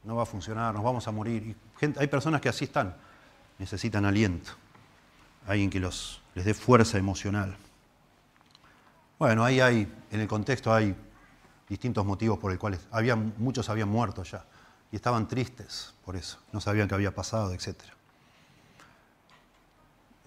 no 0.03 0.15
va 0.15 0.23
a 0.23 0.25
funcionar, 0.25 0.73
nos 0.73 0.83
vamos 0.83 1.07
a 1.07 1.11
morir. 1.11 1.55
Hay 1.97 2.07
personas 2.07 2.41
que 2.41 2.49
así 2.49 2.65
están, 2.65 2.95
necesitan 3.57 4.05
aliento, 4.05 4.51
alguien 5.47 5.69
que 5.69 5.79
les 5.79 6.45
dé 6.45 6.53
fuerza 6.53 6.97
emocional. 6.97 7.55
Bueno, 9.17 9.43
ahí 9.43 9.59
hay, 9.59 9.91
en 10.11 10.19
el 10.21 10.27
contexto 10.27 10.73
hay 10.73 10.95
distintos 11.67 12.05
motivos 12.05 12.39
por 12.39 12.51
los 12.51 12.59
cuales 12.59 12.81
muchos 13.37 13.69
habían 13.69 13.89
muerto 13.89 14.23
ya 14.23 14.45
y 14.91 14.95
estaban 14.95 15.27
tristes 15.27 15.93
por 16.05 16.15
eso, 16.15 16.39
no 16.51 16.61
sabían 16.61 16.87
qué 16.87 16.95
había 16.95 17.13
pasado, 17.13 17.53
etcétera 17.53 17.99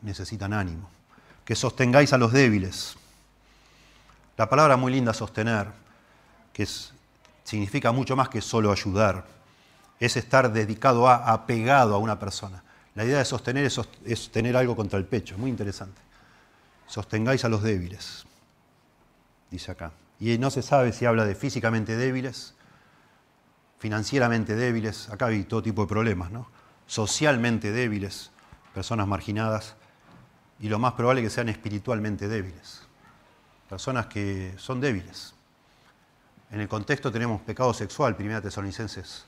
necesitan 0.02 0.52
ánimo. 0.52 0.90
Que 1.44 1.54
sostengáis 1.54 2.12
a 2.12 2.18
los 2.18 2.32
débiles. 2.32 2.96
La 4.36 4.48
palabra 4.48 4.76
muy 4.76 4.92
linda 4.92 5.14
sostener, 5.14 5.68
que 6.52 6.66
significa 7.44 7.92
mucho 7.92 8.16
más 8.16 8.28
que 8.28 8.40
solo 8.40 8.70
ayudar, 8.70 9.24
es 10.02 10.16
estar 10.16 10.52
dedicado 10.52 11.08
a, 11.08 11.32
apegado 11.32 11.94
a 11.94 11.98
una 11.98 12.18
persona. 12.18 12.64
La 12.96 13.04
idea 13.04 13.18
de 13.18 13.24
sostener 13.24 13.70
es, 14.04 14.32
tener 14.32 14.56
algo 14.56 14.74
contra 14.74 14.98
el 14.98 15.04
pecho, 15.04 15.38
muy 15.38 15.48
interesante. 15.48 16.00
Sostengáis 16.88 17.44
a 17.44 17.48
los 17.48 17.62
débiles, 17.62 18.26
dice 19.48 19.70
acá. 19.70 19.92
Y 20.18 20.38
no 20.38 20.50
se 20.50 20.62
sabe 20.62 20.92
si 20.92 21.06
habla 21.06 21.24
de 21.24 21.36
físicamente 21.36 21.96
débiles, 21.96 22.54
financieramente 23.78 24.56
débiles, 24.56 25.08
acá 25.08 25.26
hay 25.26 25.44
todo 25.44 25.62
tipo 25.62 25.82
de 25.82 25.88
problemas, 25.88 26.32
¿no? 26.32 26.48
Socialmente 26.88 27.70
débiles, 27.70 28.32
personas 28.74 29.06
marginadas, 29.06 29.76
y 30.58 30.68
lo 30.68 30.80
más 30.80 30.94
probable 30.94 31.20
es 31.20 31.26
que 31.28 31.34
sean 31.34 31.48
espiritualmente 31.48 32.26
débiles, 32.26 32.82
personas 33.68 34.06
que 34.06 34.52
son 34.56 34.80
débiles. 34.80 35.32
En 36.50 36.60
el 36.60 36.66
contexto 36.66 37.12
tenemos 37.12 37.40
pecado 37.42 37.72
sexual, 37.72 38.16
1 38.18 38.42
Tesalonicenses 38.42 39.26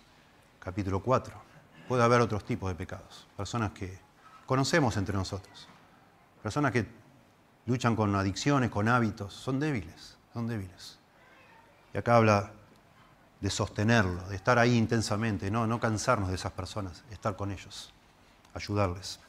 capítulo 0.64 1.00
4. 1.00 1.34
Puede 1.86 2.02
haber 2.02 2.20
otros 2.20 2.44
tipos 2.44 2.70
de 2.70 2.74
pecados, 2.74 3.26
personas 3.36 3.72
que 3.72 3.98
conocemos 4.46 4.96
entre 4.96 5.14
nosotros, 5.14 5.68
personas 6.42 6.72
que 6.72 6.86
luchan 7.66 7.94
con 7.94 8.14
adicciones, 8.14 8.70
con 8.70 8.88
hábitos, 8.88 9.34
son 9.34 9.60
débiles, 9.60 10.16
son 10.32 10.46
débiles. 10.48 10.98
Y 11.92 11.98
acá 11.98 12.16
habla 12.16 12.52
de 13.40 13.50
sostenerlo, 13.50 14.26
de 14.28 14.36
estar 14.36 14.58
ahí 14.58 14.76
intensamente, 14.76 15.50
no, 15.50 15.66
no 15.66 15.78
cansarnos 15.78 16.30
de 16.30 16.36
esas 16.36 16.52
personas, 16.52 17.04
estar 17.10 17.36
con 17.36 17.52
ellos, 17.52 17.92
ayudarles. 18.54 19.20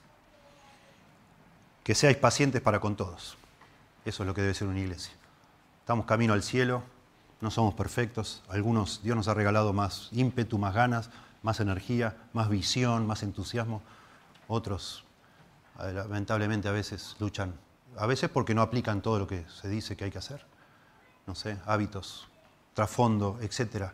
Que 1.84 1.94
seáis 1.94 2.18
pacientes 2.18 2.62
para 2.62 2.80
con 2.80 2.96
todos. 2.96 3.38
Eso 4.06 4.24
es 4.24 4.28
lo 4.28 4.34
que 4.34 4.42
debe 4.42 4.54
ser 4.54 4.68
una 4.68 4.80
iglesia. 4.80 5.14
Estamos 5.82 6.06
camino 6.06 6.34
al 6.34 6.44
cielo, 6.44 6.84
no 7.42 7.52
somos 7.52 7.74
perfectos. 7.74 8.42
Algunos, 8.48 9.04
Dios 9.04 9.16
nos 9.16 9.28
ha 9.28 9.34
regalado 9.34 9.74
más 9.74 10.10
ímpetu, 10.12 10.58
más 10.58 10.74
ganas, 10.74 11.10
más 11.46 11.62
energía, 11.62 12.18
más 12.34 12.50
visión, 12.50 13.08
más 13.08 13.24
entusiasmo. 13.24 13.82
Otros, 14.50 15.06
eh, 15.80 15.94
lamentablemente, 15.94 16.68
a 16.68 16.72
veces 16.72 17.16
luchan, 17.20 17.54
a 17.98 18.06
veces 18.06 18.30
porque 18.30 18.54
no 18.54 18.62
aplican 18.62 19.02
todo 19.02 19.20
lo 19.20 19.28
que 19.28 19.46
se 19.48 19.70
dice 19.70 19.96
que 19.96 20.04
hay 20.04 20.12
que 20.12 20.18
hacer. 20.18 20.46
No 21.26 21.36
sé, 21.36 21.58
hábitos, 21.66 22.28
trasfondo, 22.74 23.40
etcétera 23.42 23.94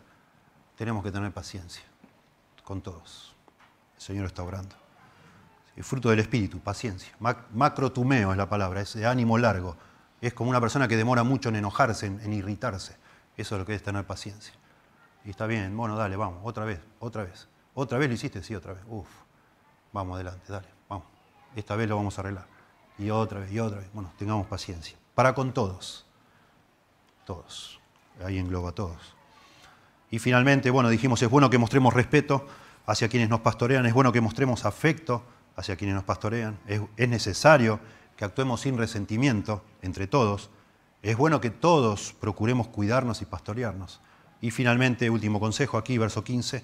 tenemos 0.76 1.04
que 1.04 1.12
tener 1.12 1.30
paciencia 1.32 1.84
con 2.64 2.80
todos. 2.80 3.36
El 3.96 4.02
Señor 4.02 4.26
está 4.26 4.42
orando. 4.42 4.74
El 5.76 5.84
fruto 5.84 6.10
del 6.10 6.18
Espíritu, 6.18 6.58
paciencia. 6.58 7.12
Macrotumeo 7.52 8.32
es 8.32 8.36
la 8.36 8.48
palabra, 8.48 8.80
es 8.80 8.94
de 8.94 9.06
ánimo 9.06 9.38
largo. 9.38 9.76
Es 10.20 10.34
como 10.34 10.50
una 10.50 10.60
persona 10.60 10.88
que 10.88 10.96
demora 10.96 11.22
mucho 11.22 11.48
en 11.48 11.56
enojarse, 11.56 12.06
en, 12.06 12.32
irritarse. 12.32 12.96
Eso 13.36 13.54
es 13.54 13.60
lo 13.60 13.64
que 13.64 13.74
es 13.74 13.82
tener 13.84 14.04
paciencia. 14.04 14.52
Y 15.24 15.30
está 15.30 15.46
bien, 15.46 15.76
bueno, 15.76 15.96
dale, 15.96 16.16
vamos, 16.16 16.40
otra 16.44 16.64
vez, 16.64 16.80
otra 16.98 17.24
vez. 17.24 17.48
¿Otra 17.74 17.98
vez 17.98 18.08
lo 18.08 18.14
hiciste? 18.14 18.42
Sí, 18.42 18.54
otra 18.54 18.74
vez. 18.74 18.82
Uf, 18.88 19.08
vamos 19.92 20.16
adelante, 20.16 20.52
dale, 20.52 20.68
vamos. 20.88 21.06
Esta 21.56 21.76
vez 21.76 21.88
lo 21.88 21.96
vamos 21.96 22.18
a 22.18 22.20
arreglar. 22.20 22.46
Y 22.98 23.10
otra 23.10 23.40
vez, 23.40 23.50
y 23.52 23.58
otra 23.58 23.78
vez. 23.78 23.90
Bueno, 23.92 24.12
tengamos 24.18 24.46
paciencia. 24.46 24.96
Para 25.14 25.34
con 25.34 25.52
todos. 25.52 26.06
Todos. 27.24 27.80
Ahí 28.24 28.38
engloba 28.38 28.70
a 28.70 28.72
todos. 28.72 29.14
Y 30.10 30.18
finalmente, 30.18 30.70
bueno, 30.70 30.90
dijimos, 30.90 31.22
es 31.22 31.30
bueno 31.30 31.48
que 31.48 31.58
mostremos 31.58 31.94
respeto 31.94 32.46
hacia 32.86 33.08
quienes 33.08 33.28
nos 33.28 33.40
pastorean, 33.40 33.86
es 33.86 33.94
bueno 33.94 34.12
que 34.12 34.20
mostremos 34.20 34.64
afecto 34.64 35.22
hacia 35.56 35.76
quienes 35.76 35.94
nos 35.94 36.04
pastorean, 36.04 36.58
es, 36.66 37.08
necesario 37.08 37.80
que 38.16 38.24
actuemos 38.24 38.60
sin 38.60 38.76
resentimiento 38.76 39.62
entre 39.82 40.06
todos, 40.06 40.50
es 41.02 41.16
bueno 41.16 41.40
que 41.40 41.50
todos 41.50 42.14
procuremos 42.20 42.68
cuidarnos 42.68 43.22
y 43.22 43.24
pastorearnos. 43.24 44.00
Y 44.42 44.50
finalmente, 44.50 45.08
último 45.08 45.40
consejo 45.40 45.78
aquí, 45.78 45.96
verso 45.96 46.22
15, 46.22 46.62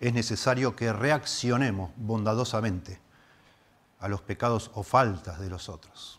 es 0.00 0.12
necesario 0.12 0.74
que 0.74 0.92
reaccionemos 0.92 1.92
bondadosamente 1.96 2.98
a 4.00 4.08
los 4.08 4.22
pecados 4.22 4.72
o 4.74 4.82
faltas 4.82 5.38
de 5.38 5.48
los 5.48 5.68
otros. 5.68 6.18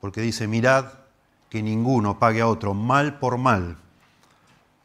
Porque 0.00 0.20
dice, 0.20 0.48
mirad 0.48 0.86
que 1.48 1.62
ninguno 1.62 2.18
pague 2.18 2.40
a 2.40 2.48
otro 2.48 2.74
mal 2.74 3.20
por 3.20 3.38
mal 3.38 3.76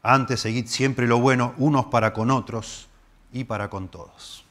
antes, 0.08 0.38
seguid 0.38 0.68
siempre 0.68 1.08
lo 1.08 1.18
bueno 1.18 1.52
unos 1.56 1.86
para 1.86 2.12
con 2.12 2.30
otros 2.30 2.86
y 3.32 3.42
para 3.42 3.68
con 3.68 3.88
todos. 3.88 4.44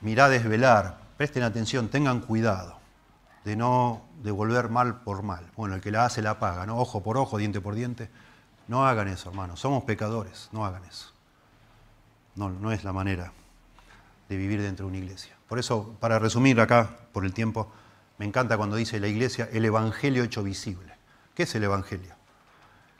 Mirad 0.00 0.30
desvelar, 0.30 0.98
presten 1.16 1.44
atención, 1.44 1.88
tengan 1.88 2.18
cuidado 2.18 2.76
de 3.44 3.54
no 3.54 4.03
devolver 4.24 4.68
mal 4.68 5.02
por 5.02 5.22
mal. 5.22 5.48
Bueno, 5.56 5.76
el 5.76 5.80
que 5.80 5.92
la 5.92 6.04
hace 6.04 6.20
la 6.20 6.40
paga, 6.40 6.66
¿no? 6.66 6.78
Ojo 6.78 7.02
por 7.02 7.16
ojo, 7.16 7.38
diente 7.38 7.60
por 7.60 7.76
diente. 7.76 8.10
No 8.66 8.84
hagan 8.86 9.06
eso, 9.06 9.30
hermanos. 9.30 9.60
Somos 9.60 9.84
pecadores, 9.84 10.48
no 10.50 10.66
hagan 10.66 10.84
eso. 10.84 11.12
No, 12.34 12.50
no 12.50 12.72
es 12.72 12.82
la 12.82 12.92
manera 12.92 13.32
de 14.28 14.36
vivir 14.36 14.60
dentro 14.60 14.86
de 14.86 14.88
una 14.88 14.98
iglesia. 14.98 15.36
Por 15.46 15.60
eso, 15.60 15.94
para 16.00 16.18
resumir 16.18 16.60
acá, 16.60 16.90
por 17.12 17.24
el 17.24 17.32
tiempo, 17.32 17.70
me 18.18 18.26
encanta 18.26 18.56
cuando 18.56 18.74
dice 18.74 18.98
la 18.98 19.06
iglesia 19.06 19.48
el 19.52 19.64
Evangelio 19.64 20.24
hecho 20.24 20.42
visible. 20.42 20.94
¿Qué 21.34 21.44
es 21.44 21.54
el 21.54 21.62
Evangelio? 21.62 22.14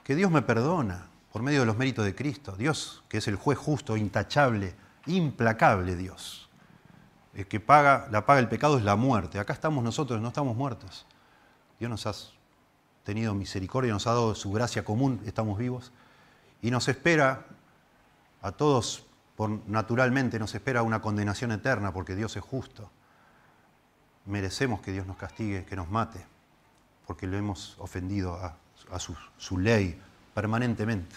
que 0.04 0.14
Dios 0.14 0.30
me 0.30 0.42
perdona 0.42 1.06
por 1.32 1.42
medio 1.42 1.60
de 1.60 1.66
los 1.66 1.78
méritos 1.78 2.04
de 2.04 2.14
Cristo. 2.14 2.54
Dios, 2.56 3.02
que 3.08 3.18
es 3.18 3.26
el 3.26 3.36
juez 3.36 3.58
justo, 3.58 3.96
intachable, 3.96 4.74
implacable 5.06 5.96
Dios. 5.96 6.48
El 7.32 7.48
que 7.48 7.58
paga, 7.58 8.06
la 8.12 8.24
paga 8.26 8.38
el 8.38 8.48
pecado 8.48 8.78
es 8.78 8.84
la 8.84 8.94
muerte. 8.94 9.40
Acá 9.40 9.54
estamos 9.54 9.82
nosotros, 9.82 10.20
no 10.20 10.28
estamos 10.28 10.54
muertos. 10.56 11.06
Dios 11.78 11.90
nos 11.90 12.06
ha 12.06 12.14
tenido 13.04 13.34
misericordia, 13.34 13.92
nos 13.92 14.06
ha 14.06 14.10
dado 14.10 14.34
su 14.34 14.52
gracia 14.52 14.84
común, 14.84 15.20
estamos 15.26 15.58
vivos. 15.58 15.92
Y 16.62 16.70
nos 16.70 16.88
espera, 16.88 17.46
a 18.42 18.52
todos 18.52 19.04
por, 19.36 19.50
naturalmente, 19.68 20.38
nos 20.38 20.54
espera 20.54 20.82
una 20.82 21.00
condenación 21.02 21.52
eterna 21.52 21.92
porque 21.92 22.14
Dios 22.14 22.36
es 22.36 22.42
justo. 22.42 22.90
Merecemos 24.26 24.80
que 24.80 24.92
Dios 24.92 25.06
nos 25.06 25.16
castigue, 25.16 25.64
que 25.64 25.76
nos 25.76 25.90
mate, 25.90 26.24
porque 27.06 27.26
lo 27.26 27.36
hemos 27.36 27.76
ofendido 27.78 28.34
a, 28.34 28.56
a 28.90 28.98
su, 28.98 29.58
ley 29.58 30.00
permanentemente. 30.34 31.14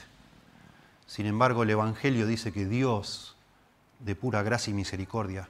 Sin 1.05 1.25
embargo, 1.25 1.63
el 1.63 1.69
Evangelio 1.69 2.27
dice 2.27 2.51
que 2.51 2.65
Dios, 2.65 3.35
de 3.99 4.15
pura 4.15 4.43
gracia 4.43 4.71
y 4.71 4.73
misericordia, 4.73 5.47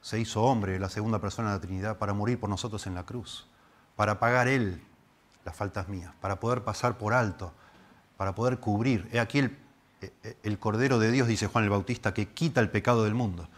se 0.00 0.18
hizo 0.18 0.42
hombre, 0.42 0.78
la 0.80 0.88
segunda 0.88 1.20
persona 1.20 1.50
de 1.50 1.54
la 1.56 1.60
Trinidad, 1.60 1.98
para 1.98 2.12
morir 2.12 2.40
por 2.40 2.50
nosotros 2.50 2.86
en 2.86 2.94
la 2.94 3.04
cruz, 3.04 3.46
para 3.96 4.18
pagar 4.18 4.48
Él 4.48 4.82
las 5.44 5.56
faltas 5.56 5.88
mías, 5.88 6.12
para 6.20 6.40
poder 6.40 6.62
pasar 6.62 6.98
por 6.98 7.14
alto, 7.14 7.52
para 8.16 8.34
poder 8.34 8.58
cubrir. 8.58 9.08
He 9.12 9.20
aquí 9.20 9.40
el, 9.40 9.58
el 10.42 10.58
Cordero 10.58 10.98
de 10.98 11.10
Dios, 11.10 11.26
dice 11.26 11.46
Juan 11.46 11.64
el 11.64 11.70
Bautista, 11.70 12.14
que 12.14 12.28
quita 12.28 12.60
el 12.60 12.70
pecado 12.70 13.04
del 13.04 13.14
mundo. 13.14 13.48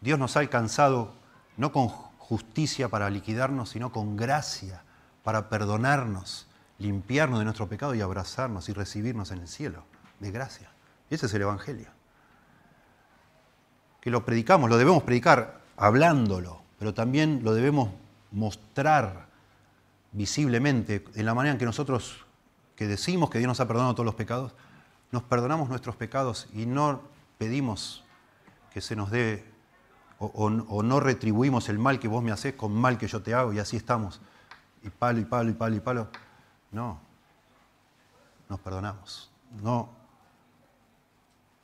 Dios 0.00 0.18
nos 0.18 0.36
ha 0.36 0.40
alcanzado 0.40 1.14
no 1.56 1.72
con 1.72 1.88
justicia 1.88 2.88
para 2.88 3.10
liquidarnos, 3.10 3.70
sino 3.70 3.92
con 3.92 4.16
gracia 4.16 4.82
para 5.22 5.48
perdonarnos 5.48 6.46
limpiarnos 6.78 7.38
de 7.38 7.44
nuestro 7.44 7.68
pecado 7.68 7.94
y 7.94 8.00
abrazarnos 8.00 8.68
y 8.68 8.72
recibirnos 8.72 9.30
en 9.30 9.38
el 9.40 9.48
cielo 9.48 9.84
de 10.20 10.30
gracia. 10.30 10.70
Ese 11.10 11.26
es 11.26 11.34
el 11.34 11.42
Evangelio. 11.42 11.88
Que 14.00 14.10
lo 14.10 14.24
predicamos, 14.24 14.68
lo 14.68 14.76
debemos 14.76 15.02
predicar 15.02 15.60
hablándolo, 15.76 16.62
pero 16.78 16.94
también 16.94 17.40
lo 17.42 17.54
debemos 17.54 17.90
mostrar 18.32 19.28
visiblemente 20.14 21.04
en 21.14 21.26
la 21.26 21.34
manera 21.34 21.52
en 21.52 21.58
que 21.58 21.64
nosotros, 21.66 22.24
que 22.76 22.86
decimos 22.86 23.30
que 23.30 23.38
Dios 23.38 23.48
nos 23.48 23.60
ha 23.60 23.68
perdonado 23.68 23.94
todos 23.94 24.06
los 24.06 24.14
pecados, 24.14 24.54
nos 25.10 25.24
perdonamos 25.24 25.68
nuestros 25.68 25.96
pecados 25.96 26.48
y 26.54 26.66
no 26.66 27.02
pedimos 27.36 28.04
que 28.72 28.80
se 28.80 28.96
nos 28.96 29.10
dé 29.10 29.44
o, 30.18 30.48
no 30.48 31.00
retribuimos 31.00 31.68
el 31.68 31.78
mal 31.78 31.98
que 31.98 32.08
vos 32.08 32.22
me 32.22 32.30
haces 32.30 32.54
con 32.54 32.72
mal 32.72 32.96
que 32.96 33.08
yo 33.08 33.20
te 33.22 33.34
hago 33.34 33.52
y 33.52 33.58
así 33.58 33.76
estamos. 33.76 34.20
Y 34.82 34.88
palo 34.88 35.20
y 35.20 35.24
palo 35.24 35.50
y 35.50 35.54
palo 35.54 35.76
y 35.76 35.80
palo. 35.80 36.08
No, 36.70 36.98
nos 38.48 38.60
perdonamos. 38.60 39.30
No, 39.62 39.90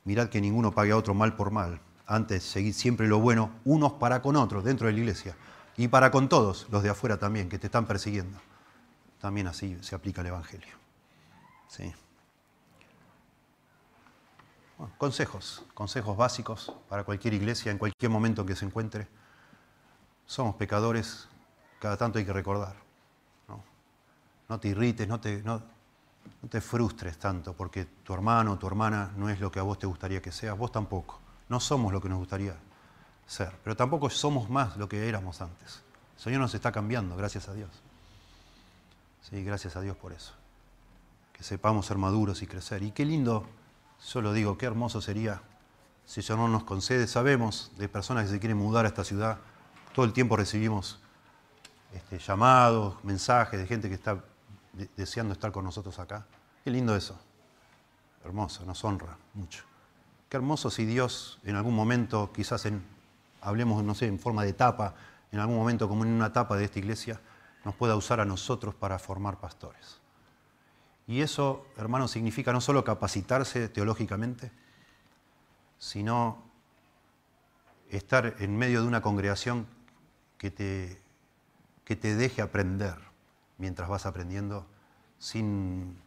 mirad 0.03 0.27
que 0.27 0.41
ninguno 0.41 0.71
pague 0.71 0.91
a 0.91 0.97
otro 0.97 1.13
mal 1.13 1.35
por 1.35 1.51
mal. 1.51 1.79
Antes, 2.05 2.43
seguid 2.43 2.73
siempre 2.73 3.07
lo 3.07 3.19
bueno, 3.19 3.51
unos 3.63 3.93
para 3.93 4.21
con 4.21 4.35
otros 4.35 4.65
dentro 4.65 4.87
de 4.87 4.93
la 4.93 4.99
iglesia 4.99 5.35
y 5.83 5.87
para 5.87 6.11
con 6.11 6.29
todos, 6.29 6.67
los 6.69 6.83
de 6.83 6.89
afuera 6.89 7.17
también, 7.17 7.49
que 7.49 7.59
te 7.59 7.67
están 7.67 7.85
persiguiendo. 7.85 8.37
También 9.19 9.47
así 9.47 9.77
se 9.81 9.95
aplica 9.95 10.21
el 10.21 10.27
Evangelio. 10.27 10.75
Sí. 11.67 11.93
consejos, 14.97 15.63
consejos 15.73 16.17
básicos 16.17 16.73
para 16.89 17.03
cualquier 17.03 17.35
iglesia, 17.35 17.71
en 17.71 17.77
cualquier 17.77 18.11
momento 18.11 18.45
que 18.45 18.55
se 18.55 18.65
encuentre. 18.65 19.07
Somos 20.25 20.55
pecadores, 20.55 21.27
cada 21.79 21.97
tanto 21.97 22.19
hay 22.19 22.25
que 22.25 22.33
recordar 22.33 22.75
no 24.51 24.59
te 24.59 24.67
irrites, 24.67 25.07
no 25.07 25.17
te, 25.17 25.41
no, 25.43 25.61
te 26.49 26.59
frustres 26.59 27.17
tanto 27.17 27.53
porque 27.53 27.85
tu 28.03 28.13
hermano 28.13 28.51
o 28.51 28.57
tu 28.57 28.67
hermana 28.67 29.13
no 29.15 29.29
es 29.29 29.39
lo 29.39 29.49
que 29.49 29.59
a 29.59 29.63
vos 29.63 29.79
te 29.79 29.87
gustaría 29.87 30.21
que 30.21 30.33
seas, 30.33 30.57
vos 30.57 30.73
tampoco. 30.73 31.21
No 31.47 31.61
somos 31.61 31.93
lo 31.93 32.01
que 32.01 32.09
nos 32.09 32.19
gustaría 32.19 32.53
ser, 33.31 33.55
pero 33.63 33.75
tampoco 33.75 34.09
somos 34.09 34.49
más 34.49 34.75
lo 34.77 34.89
que 34.89 35.07
éramos 35.07 35.41
antes. 35.41 35.81
El 36.17 36.21
Señor 36.21 36.41
nos 36.41 36.53
está 36.53 36.71
cambiando, 36.71 37.15
gracias 37.15 37.47
a 37.47 37.53
Dios. 37.53 37.69
Sí, 39.21 39.43
gracias 39.43 39.75
a 39.75 39.81
Dios 39.81 39.95
por 39.95 40.11
eso. 40.11 40.33
Que 41.31 41.43
sepamos 41.43 41.85
ser 41.85 41.97
maduros 41.97 42.41
y 42.41 42.47
crecer. 42.47 42.83
Y 42.83 42.91
qué 42.91 43.05
lindo, 43.05 43.45
solo 43.99 44.33
digo, 44.33 44.57
qué 44.57 44.65
hermoso 44.65 45.01
sería 45.01 45.41
si 46.05 46.19
el 46.19 46.25
Señor 46.25 46.49
nos 46.49 46.65
concede. 46.65 47.07
Sabemos 47.07 47.71
de 47.77 47.87
personas 47.87 48.25
que 48.25 48.31
se 48.31 48.39
quieren 48.39 48.57
mudar 48.57 48.85
a 48.85 48.89
esta 48.89 49.05
ciudad. 49.05 49.37
Todo 49.95 50.05
el 50.05 50.11
tiempo 50.11 50.35
recibimos 50.35 50.99
este, 51.93 52.19
llamados, 52.19 53.01
mensajes 53.03 53.59
de 53.59 53.65
gente 53.65 53.87
que 53.87 53.95
está 53.95 54.21
deseando 54.97 55.33
estar 55.33 55.51
con 55.53 55.63
nosotros 55.63 55.97
acá. 55.99 56.25
Qué 56.63 56.71
lindo 56.71 56.95
eso. 56.95 57.17
Hermoso, 58.25 58.65
nos 58.65 58.83
honra 58.83 59.17
mucho. 59.33 59.63
Qué 60.29 60.37
hermoso 60.37 60.69
si 60.69 60.85
Dios 60.85 61.39
en 61.43 61.55
algún 61.55 61.75
momento, 61.75 62.31
quizás 62.33 62.65
en, 62.65 62.83
hablemos, 63.41 63.83
no 63.83 63.95
sé, 63.95 64.07
en 64.07 64.19
forma 64.19 64.43
de 64.43 64.49
etapa, 64.49 64.95
en 65.31 65.39
algún 65.39 65.57
momento 65.57 65.87
como 65.89 66.03
en 66.03 66.11
una 66.11 66.27
etapa 66.27 66.55
de 66.55 66.65
esta 66.65 66.79
iglesia, 66.79 67.19
nos 67.65 67.75
pueda 67.75 67.95
usar 67.95 68.19
a 68.19 68.25
nosotros 68.25 68.75
para 68.75 68.97
formar 68.99 69.39
pastores. 69.39 69.99
Y 71.07 71.21
eso, 71.21 71.65
hermano, 71.77 72.07
significa 72.07 72.53
no 72.53 72.61
solo 72.61 72.83
capacitarse 72.83 73.67
teológicamente, 73.69 74.51
sino 75.77 76.43
estar 77.89 78.35
en 78.39 78.57
medio 78.57 78.81
de 78.81 78.87
una 78.87 79.01
congregación 79.01 79.67
que 80.37 80.51
te, 80.51 81.01
que 81.83 81.95
te 81.95 82.15
deje 82.15 82.41
aprender 82.41 82.95
mientras 83.57 83.89
vas 83.89 84.05
aprendiendo 84.05 84.65
sin, 85.19 85.97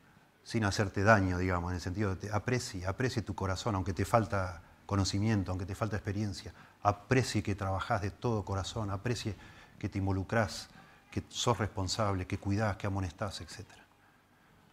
sin 0.42 0.64
hacerte 0.64 1.02
daño, 1.02 1.38
digamos, 1.38 1.70
en 1.70 1.76
el 1.76 1.80
sentido 1.80 2.16
de 2.16 2.32
aprecie, 2.32 2.86
aprecie 2.86 3.22
tu 3.22 3.34
corazón, 3.34 3.74
aunque 3.74 3.92
te 3.92 4.04
falta 4.04 4.62
conocimiento, 4.86 5.50
aunque 5.50 5.66
te 5.66 5.74
falta 5.74 5.96
experiencia, 5.96 6.52
aprecie 6.84 7.42
que 7.42 7.54
trabajás 7.54 8.02
de 8.02 8.10
todo 8.10 8.44
corazón, 8.44 8.90
aprecie 8.90 9.34
que 9.78 9.88
te 9.88 9.98
involucrás, 9.98 10.68
que 11.10 11.24
sos 11.28 11.58
responsable, 11.58 12.26
que 12.26 12.38
cuidás, 12.38 12.76
que 12.76 12.86
amonestás, 12.86 13.40
etc. 13.40 13.66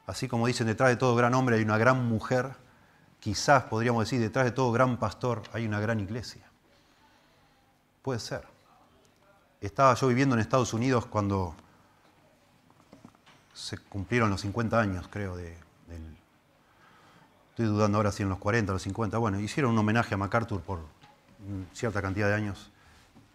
Así 0.05 0.27
como 0.27 0.45
dicen, 0.45 0.67
detrás 0.67 0.89
de 0.89 0.97
todo 0.97 1.15
gran 1.15 1.33
hombre 1.33 1.55
hay 1.55 1.63
una 1.63 1.77
gran 1.77 2.05
mujer, 2.07 2.51
quizás 3.19 3.63
podríamos 3.63 4.03
decir, 4.03 4.19
detrás 4.19 4.45
de 4.45 4.51
todo 4.51 4.71
gran 4.71 4.97
pastor 4.97 5.41
hay 5.53 5.65
una 5.65 5.79
gran 5.79 5.99
iglesia. 5.99 6.43
Puede 8.01 8.19
ser. 8.19 8.45
Estaba 9.61 9.93
yo 9.93 10.07
viviendo 10.07 10.35
en 10.35 10.41
Estados 10.41 10.73
Unidos 10.73 11.05
cuando 11.05 11.55
se 13.53 13.77
cumplieron 13.77 14.29
los 14.29 14.41
50 14.41 14.79
años, 14.79 15.07
creo, 15.09 15.37
de, 15.37 15.57
del... 15.87 16.17
Estoy 17.51 17.67
dudando 17.67 17.99
ahora 17.99 18.11
si 18.11 18.23
en 18.23 18.29
los 18.29 18.39
40 18.39 18.71
o 18.71 18.73
los 18.73 18.81
50. 18.81 19.17
Bueno, 19.17 19.39
hicieron 19.39 19.71
un 19.71 19.77
homenaje 19.77 20.15
a 20.15 20.17
MacArthur 20.17 20.61
por 20.61 20.79
cierta 21.73 22.01
cantidad 22.01 22.27
de 22.27 22.35
años, 22.35 22.71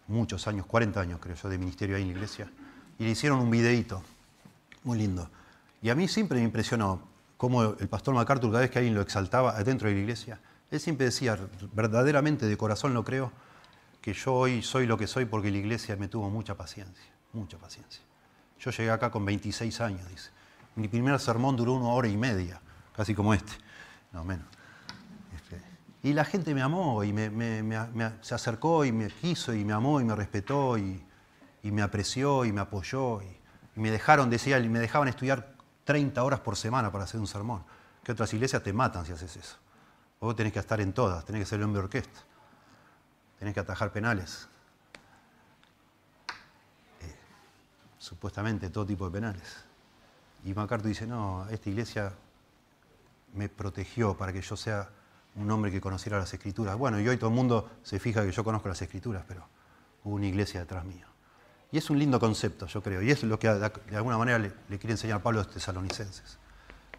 muchos 0.07 0.47
años, 0.47 0.65
40 0.65 0.99
años 0.99 1.19
creo 1.21 1.35
yo, 1.35 1.49
de 1.49 1.57
ministerio 1.57 1.95
ahí 1.95 2.03
en 2.03 2.09
la 2.09 2.13
iglesia, 2.15 2.49
y 2.99 3.03
le 3.03 3.11
hicieron 3.11 3.39
un 3.39 3.51
videíto, 3.51 4.03
muy 4.83 4.97
lindo. 4.97 5.29
Y 5.81 5.89
a 5.89 5.95
mí 5.95 6.07
siempre 6.07 6.39
me 6.39 6.45
impresionó 6.45 7.01
cómo 7.37 7.63
el 7.63 7.87
pastor 7.87 8.15
MacArthur, 8.15 8.49
cada 8.49 8.61
vez 8.61 8.71
que 8.71 8.79
alguien 8.79 8.95
lo 8.95 9.01
exaltaba 9.01 9.61
dentro 9.63 9.87
de 9.87 9.95
la 9.95 10.01
iglesia, 10.01 10.39
él 10.71 10.79
siempre 10.79 11.05
decía, 11.05 11.37
verdaderamente 11.73 12.45
de 12.45 12.57
corazón 12.57 12.93
lo 12.93 13.03
creo, 13.03 13.31
que 14.01 14.13
yo 14.13 14.33
hoy 14.33 14.63
soy 14.63 14.85
lo 14.85 14.97
que 14.97 15.07
soy 15.07 15.25
porque 15.25 15.51
la 15.51 15.57
iglesia 15.57 15.95
me 15.95 16.07
tuvo 16.07 16.29
mucha 16.29 16.55
paciencia, 16.55 17.05
mucha 17.33 17.57
paciencia. 17.57 18.01
Yo 18.59 18.71
llegué 18.71 18.89
acá 18.89 19.11
con 19.11 19.25
26 19.25 19.81
años, 19.81 20.07
dice. 20.09 20.29
Mi 20.75 20.87
primer 20.87 21.19
sermón 21.19 21.55
duró 21.55 21.73
una 21.73 21.89
hora 21.89 22.07
y 22.07 22.17
media, 22.17 22.59
casi 22.95 23.13
como 23.13 23.33
este, 23.33 23.53
no 24.11 24.23
menos. 24.23 24.45
Y 26.03 26.13
la 26.13 26.25
gente 26.25 26.53
me 26.53 26.61
amó 26.61 27.03
y 27.03 27.13
se 28.21 28.35
acercó 28.35 28.85
y 28.85 28.91
me 28.91 29.07
quiso 29.07 29.53
y 29.53 29.65
me 29.65 29.73
amó 29.73 29.99
y 29.99 30.05
me 30.05 30.15
respetó 30.15 30.77
y, 30.77 31.03
me 31.63 31.81
apreció 31.81 32.45
y 32.45 32.53
me 32.53 32.61
apoyó 32.61 33.21
y, 33.21 33.37
me 33.75 33.91
dejaron, 33.91 34.29
decía, 34.29 34.59
me 34.59 34.79
dejaban 34.79 35.07
estudiar 35.07 35.53
30 35.83 36.23
horas 36.23 36.39
por 36.39 36.55
semana 36.55 36.91
para 36.91 37.03
hacer 37.03 37.19
un 37.19 37.27
sermón. 37.27 37.63
Que 38.03 38.11
otras 38.11 38.33
iglesias 38.33 38.63
te 38.63 38.73
matan 38.73 39.05
si 39.05 39.11
haces 39.11 39.35
eso. 39.35 39.57
Vos 40.19 40.35
tenés 40.35 40.53
que 40.53 40.59
estar 40.59 40.79
en 40.81 40.93
todas, 40.93 41.25
tenés 41.25 41.41
que 41.41 41.45
ser 41.45 41.59
el 41.59 41.65
hombre 41.65 41.81
de 41.81 41.85
orquesta, 41.85 42.19
tenés 43.37 43.53
que 43.53 43.59
atajar 43.59 43.91
penales. 43.91 44.47
Eh, 47.01 47.15
supuestamente 47.99 48.69
todo 48.69 48.85
tipo 48.85 49.05
de 49.05 49.11
penales. 49.11 49.63
Y 50.43 50.53
MacArthur 50.53 50.87
dice, 50.87 51.05
no, 51.05 51.47
esta 51.49 51.69
iglesia 51.69 52.13
me 53.33 53.49
protegió 53.49 54.17
para 54.17 54.33
que 54.33 54.41
yo 54.41 54.55
sea 54.55 54.89
un 55.37 55.49
hombre 55.51 55.71
que 55.71 55.79
conociera 55.79 56.17
las 56.17 56.33
escrituras. 56.33 56.75
Bueno, 56.77 56.99
y 56.99 57.07
hoy 57.07 57.17
todo 57.17 57.29
el 57.29 57.35
mundo 57.35 57.69
se 57.83 57.99
fija 57.99 58.25
que 58.25 58.31
yo 58.31 58.43
conozco 58.43 58.67
las 58.67 58.81
escrituras, 58.81 59.23
pero 59.27 59.47
hubo 60.03 60.15
una 60.15 60.25
iglesia 60.25 60.59
detrás 60.59 60.83
mío. 60.83 61.05
Y 61.71 61.77
es 61.77 61.89
un 61.89 61.99
lindo 61.99 62.19
concepto, 62.19 62.65
yo 62.65 62.81
creo, 62.81 63.01
y 63.01 63.11
es 63.11 63.23
lo 63.23 63.37
que 63.37 63.49
de 63.49 63.97
alguna 63.97 64.17
manera 64.17 64.39
le, 64.39 64.51
quiere 64.79 64.91
enseñar 64.91 65.21
Pablo 65.21 65.41
a 65.41 65.43
los 65.43 65.53
tesalonicenses. 65.53 66.39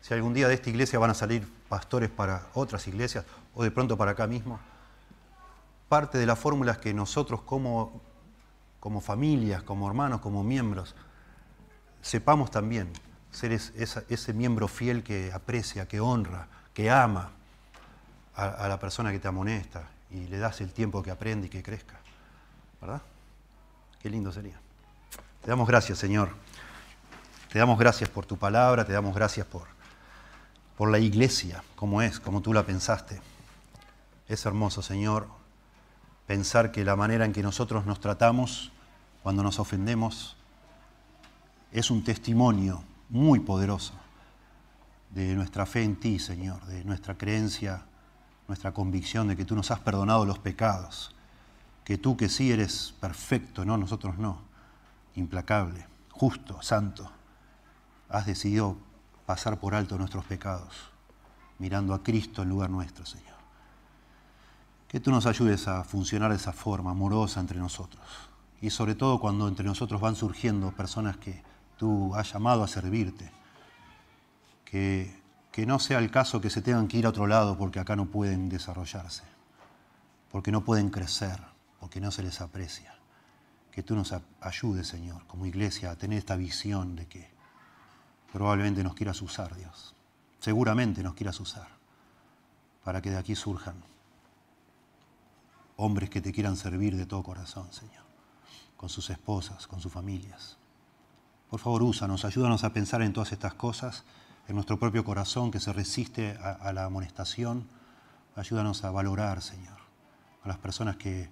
Si 0.01 0.15
algún 0.15 0.35
día 0.35 0.47
de 0.47 0.55
esta 0.55 0.71
iglesia 0.71 0.99
van 0.99 1.11
a 1.11 1.15
salir 1.15 1.51
pastores 1.69 2.11
para 2.11 2.47
otras 2.55 2.87
iglesias, 2.87 3.25
o 3.55 3.65
de 3.65 3.71
pronto 3.71 3.97
para 3.97 4.13
acá 4.13 4.27
mismo, 4.27 4.61
parte 5.89 6.19
de 6.19 6.27
la 6.27 6.37
fórmula 6.37 6.73
es 6.73 6.79
que 6.79 6.95
nosotros 6.95 7.43
como, 7.43 8.01
como 8.79 9.01
familias, 9.01 9.63
como 9.63 9.89
hermanos, 9.89 10.21
como 10.21 10.45
miembros, 10.45 10.95
sepamos 12.03 12.51
también 12.51 12.93
ser 13.31 13.53
ese 13.53 14.33
miembro 14.35 14.69
fiel 14.69 15.03
que 15.03 15.33
aprecia, 15.33 15.89
que 15.89 16.01
honra, 16.01 16.47
que 16.75 16.91
ama 16.91 17.33
a, 18.39 18.69
la 18.69 18.79
persona 18.79 19.11
que 19.11 19.19
te 19.19 19.27
amonesta 19.27 19.89
y 20.11 20.27
le 20.29 20.39
das 20.39 20.61
el 20.61 20.73
tiempo 20.73 21.03
que 21.03 21.11
aprende 21.11 21.49
y 21.49 21.51
que 21.51 21.63
crezca. 21.63 21.97
¿Verdad? 22.81 23.03
Qué 24.01 24.09
lindo 24.09 24.33
sería. 24.33 24.59
Te 25.43 25.51
damos 25.51 25.67
gracias, 25.67 25.99
Señor. 25.99 26.31
Te 27.53 27.59
damos 27.59 27.79
gracias 27.79 28.09
por 28.09 28.27
tu 28.27 28.37
palabra, 28.37 28.85
te 28.85 28.93
damos 28.93 29.15
gracias 29.15 29.47
por, 29.47 29.67
por 30.77 30.91
la 30.91 30.99
iglesia, 30.99 31.65
como 31.75 32.01
es, 32.01 32.21
como 32.21 32.41
tú 32.41 32.53
la 32.53 32.63
pensaste. 32.63 33.21
Es 34.29 34.47
hermoso, 34.47 34.83
Señor, 34.83 35.27
pensar 36.27 36.71
que 36.71 36.85
la 36.85 36.95
manera 36.95 37.25
en 37.25 37.33
que 37.33 37.43
nosotros 37.43 37.87
nos 37.87 38.01
tratamos 38.01 38.71
cuando 39.23 39.43
nos 39.43 39.59
ofendemos 39.59 40.37
es 41.73 41.91
un 41.91 42.05
testimonio 42.05 42.85
muy 43.09 43.41
poderoso 43.41 43.95
de 45.11 45.35
nuestra 45.35 45.67
fe 45.67 45.83
en 45.83 45.97
ti, 45.97 46.19
Señor, 46.19 46.65
de 46.67 46.85
nuestra 46.85 47.17
creencia 47.17 47.88
nuestra 48.49 48.73
convicción 48.73 49.29
de 49.29 49.37
que 49.37 49.45
tú 49.45 49.55
nos 49.55 49.71
has 49.71 49.79
perdonado 49.79 50.25
los 50.25 50.39
pecados, 50.39 51.15
que 51.85 51.99
tú 51.99 52.17
que 52.17 52.29
sí 52.29 52.51
eres 52.51 52.95
perfecto, 52.99 53.65
no, 53.65 53.77
nosotros 53.77 54.19
no, 54.19 54.41
implacable, 55.15 55.87
justo, 56.11 56.61
santo, 56.63 57.11
has 58.09 58.27
decidido 58.27 58.77
pasar 59.27 59.61
por 59.61 59.75
alto 59.75 59.99
nuestros 59.99 60.25
pecados, 60.25 60.75
mirando 61.59 61.93
a 61.93 62.03
Cristo 62.03 62.43
en 62.43 62.49
lugar 62.49 62.71
nuestro, 62.71 63.05
Señor. 63.05 63.37
Que 64.89 65.01
tú 65.01 65.11
nos 65.11 65.27
ayudes 65.27 65.69
a 65.69 65.85
funcionar 65.85 66.31
de 66.31 66.37
esa 66.37 66.55
forma 66.55 66.93
amorosa 66.93 67.41
entre 67.41 67.59
nosotros. 67.59 68.03
Y 68.63 68.71
sobre 68.71 68.95
todo 68.95 69.21
cuando 69.21 69.47
entre 69.47 69.67
nosotros 69.67 70.01
van 70.01 70.17
surgiendo 70.17 70.73
personas 70.73 71.19
que 71.19 71.43
tú 71.77 72.15
has 72.15 72.33
llamado 72.33 72.65
a 72.65 72.69
servirte, 72.69 73.31
que 74.65 75.18
que 75.59 75.67
no 75.67 75.81
sea 75.81 75.99
el 75.99 76.13
caso 76.13 76.41
que 76.41 76.51
se 76.51 76.63
tengan 76.63 76.87
que 76.87 76.99
ir 76.99 77.07
a 77.07 77.09
otro 77.09 77.27
lado 77.27 77.59
porque 77.59 77.81
acá 77.81 77.97
no 77.97 78.07
pueden 78.07 78.49
desarrollarse, 78.49 79.25
porque 80.31 80.53
no 80.53 80.65
pueden 80.65 80.89
crecer, 80.89 81.41
porque 81.81 82.01
no 82.01 82.13
se 82.13 82.23
les 82.23 82.41
aprecia. 82.41 82.97
Que 83.73 83.83
tú 83.83 83.97
nos 83.97 84.15
ayudes, 84.41 84.87
Señor, 84.87 85.27
como 85.27 85.47
iglesia, 85.47 85.91
a 85.91 85.97
tener 85.97 86.17
esta 86.17 86.37
visión 86.37 86.95
de 86.95 87.09
que 87.09 87.29
probablemente 88.33 88.85
nos 88.85 88.95
quieras 88.95 89.21
usar, 89.21 89.57
Dios. 89.57 89.97
Seguramente 90.39 91.03
nos 91.03 91.15
quieras 91.15 91.41
usar 91.41 91.67
para 92.85 93.03
que 93.03 93.11
de 93.11 93.17
aquí 93.17 93.35
surjan 93.35 93.83
hombres 95.75 96.09
que 96.09 96.21
te 96.21 96.31
quieran 96.31 96.57
servir 96.57 96.97
de 96.97 97.05
todo 97.05 97.25
corazón, 97.25 97.67
Señor, 97.73 98.05
con 98.77 98.89
sus 98.89 99.11
esposas, 99.11 99.67
con 99.67 99.81
sus 99.81 99.91
familias. 99.91 100.57
Por 101.51 101.59
favor, 101.59 101.83
úsanos, 101.83 102.25
ayúdanos 102.25 102.63
a 102.63 102.73
pensar 102.73 103.03
en 103.03 103.13
todas 103.13 103.33
estas 103.33 103.55
cosas 103.55 104.05
en 104.49 104.55
nuestro 104.55 104.79
propio 104.79 105.05
corazón 105.05 105.51
que 105.51 105.61
se 105.61 105.73
resiste 105.73 106.37
a, 106.43 106.73
la 106.73 106.85
amonestación. 106.85 107.69
Ayúdanos 108.35 108.83
a 108.83 108.91
valorar, 108.91 109.43
Señor, 109.43 109.77
a 110.43 110.49
las 110.49 110.57
personas 110.57 110.97
que 110.97 111.31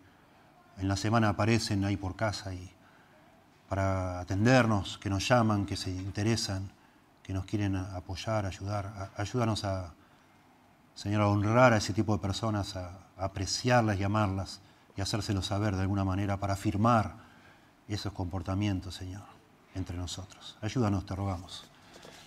en 0.76 0.88
la 0.88 0.96
semana 0.96 1.30
aparecen 1.30 1.84
ahí 1.86 1.96
por 1.96 2.14
casa 2.14 2.52
y 2.52 2.70
para 3.70 4.20
atendernos, 4.20 4.98
que 4.98 5.08
nos 5.08 5.26
llaman, 5.26 5.64
que 5.64 5.76
se 5.76 5.90
interesan, 5.90 6.70
que 7.22 7.32
nos 7.32 7.46
quieren 7.46 7.74
apoyar, 7.74 8.44
ayudar. 8.44 9.10
Ayúdanos 9.16 9.64
a, 9.64 9.94
Señor, 10.94 11.22
a 11.22 11.28
honrar 11.28 11.72
a 11.72 11.78
ese 11.78 11.94
tipo 11.94 12.12
de 12.12 12.20
personas, 12.20 12.76
a, 12.76 13.00
apreciarlas 13.16 13.98
y 13.98 14.04
amarlas 14.04 14.60
y 14.94 15.00
hacérselo 15.00 15.40
saber 15.40 15.74
de 15.74 15.82
alguna 15.82 16.04
manera 16.04 16.36
para 16.36 16.52
afirmar 16.52 17.14
esos 17.88 18.12
comportamientos, 18.12 18.94
Señor, 18.94 19.24
entre 19.74 19.96
nosotros. 19.96 20.58
Ayúdanos, 20.60 21.06
te 21.06 21.16
rogamos. 21.16 21.66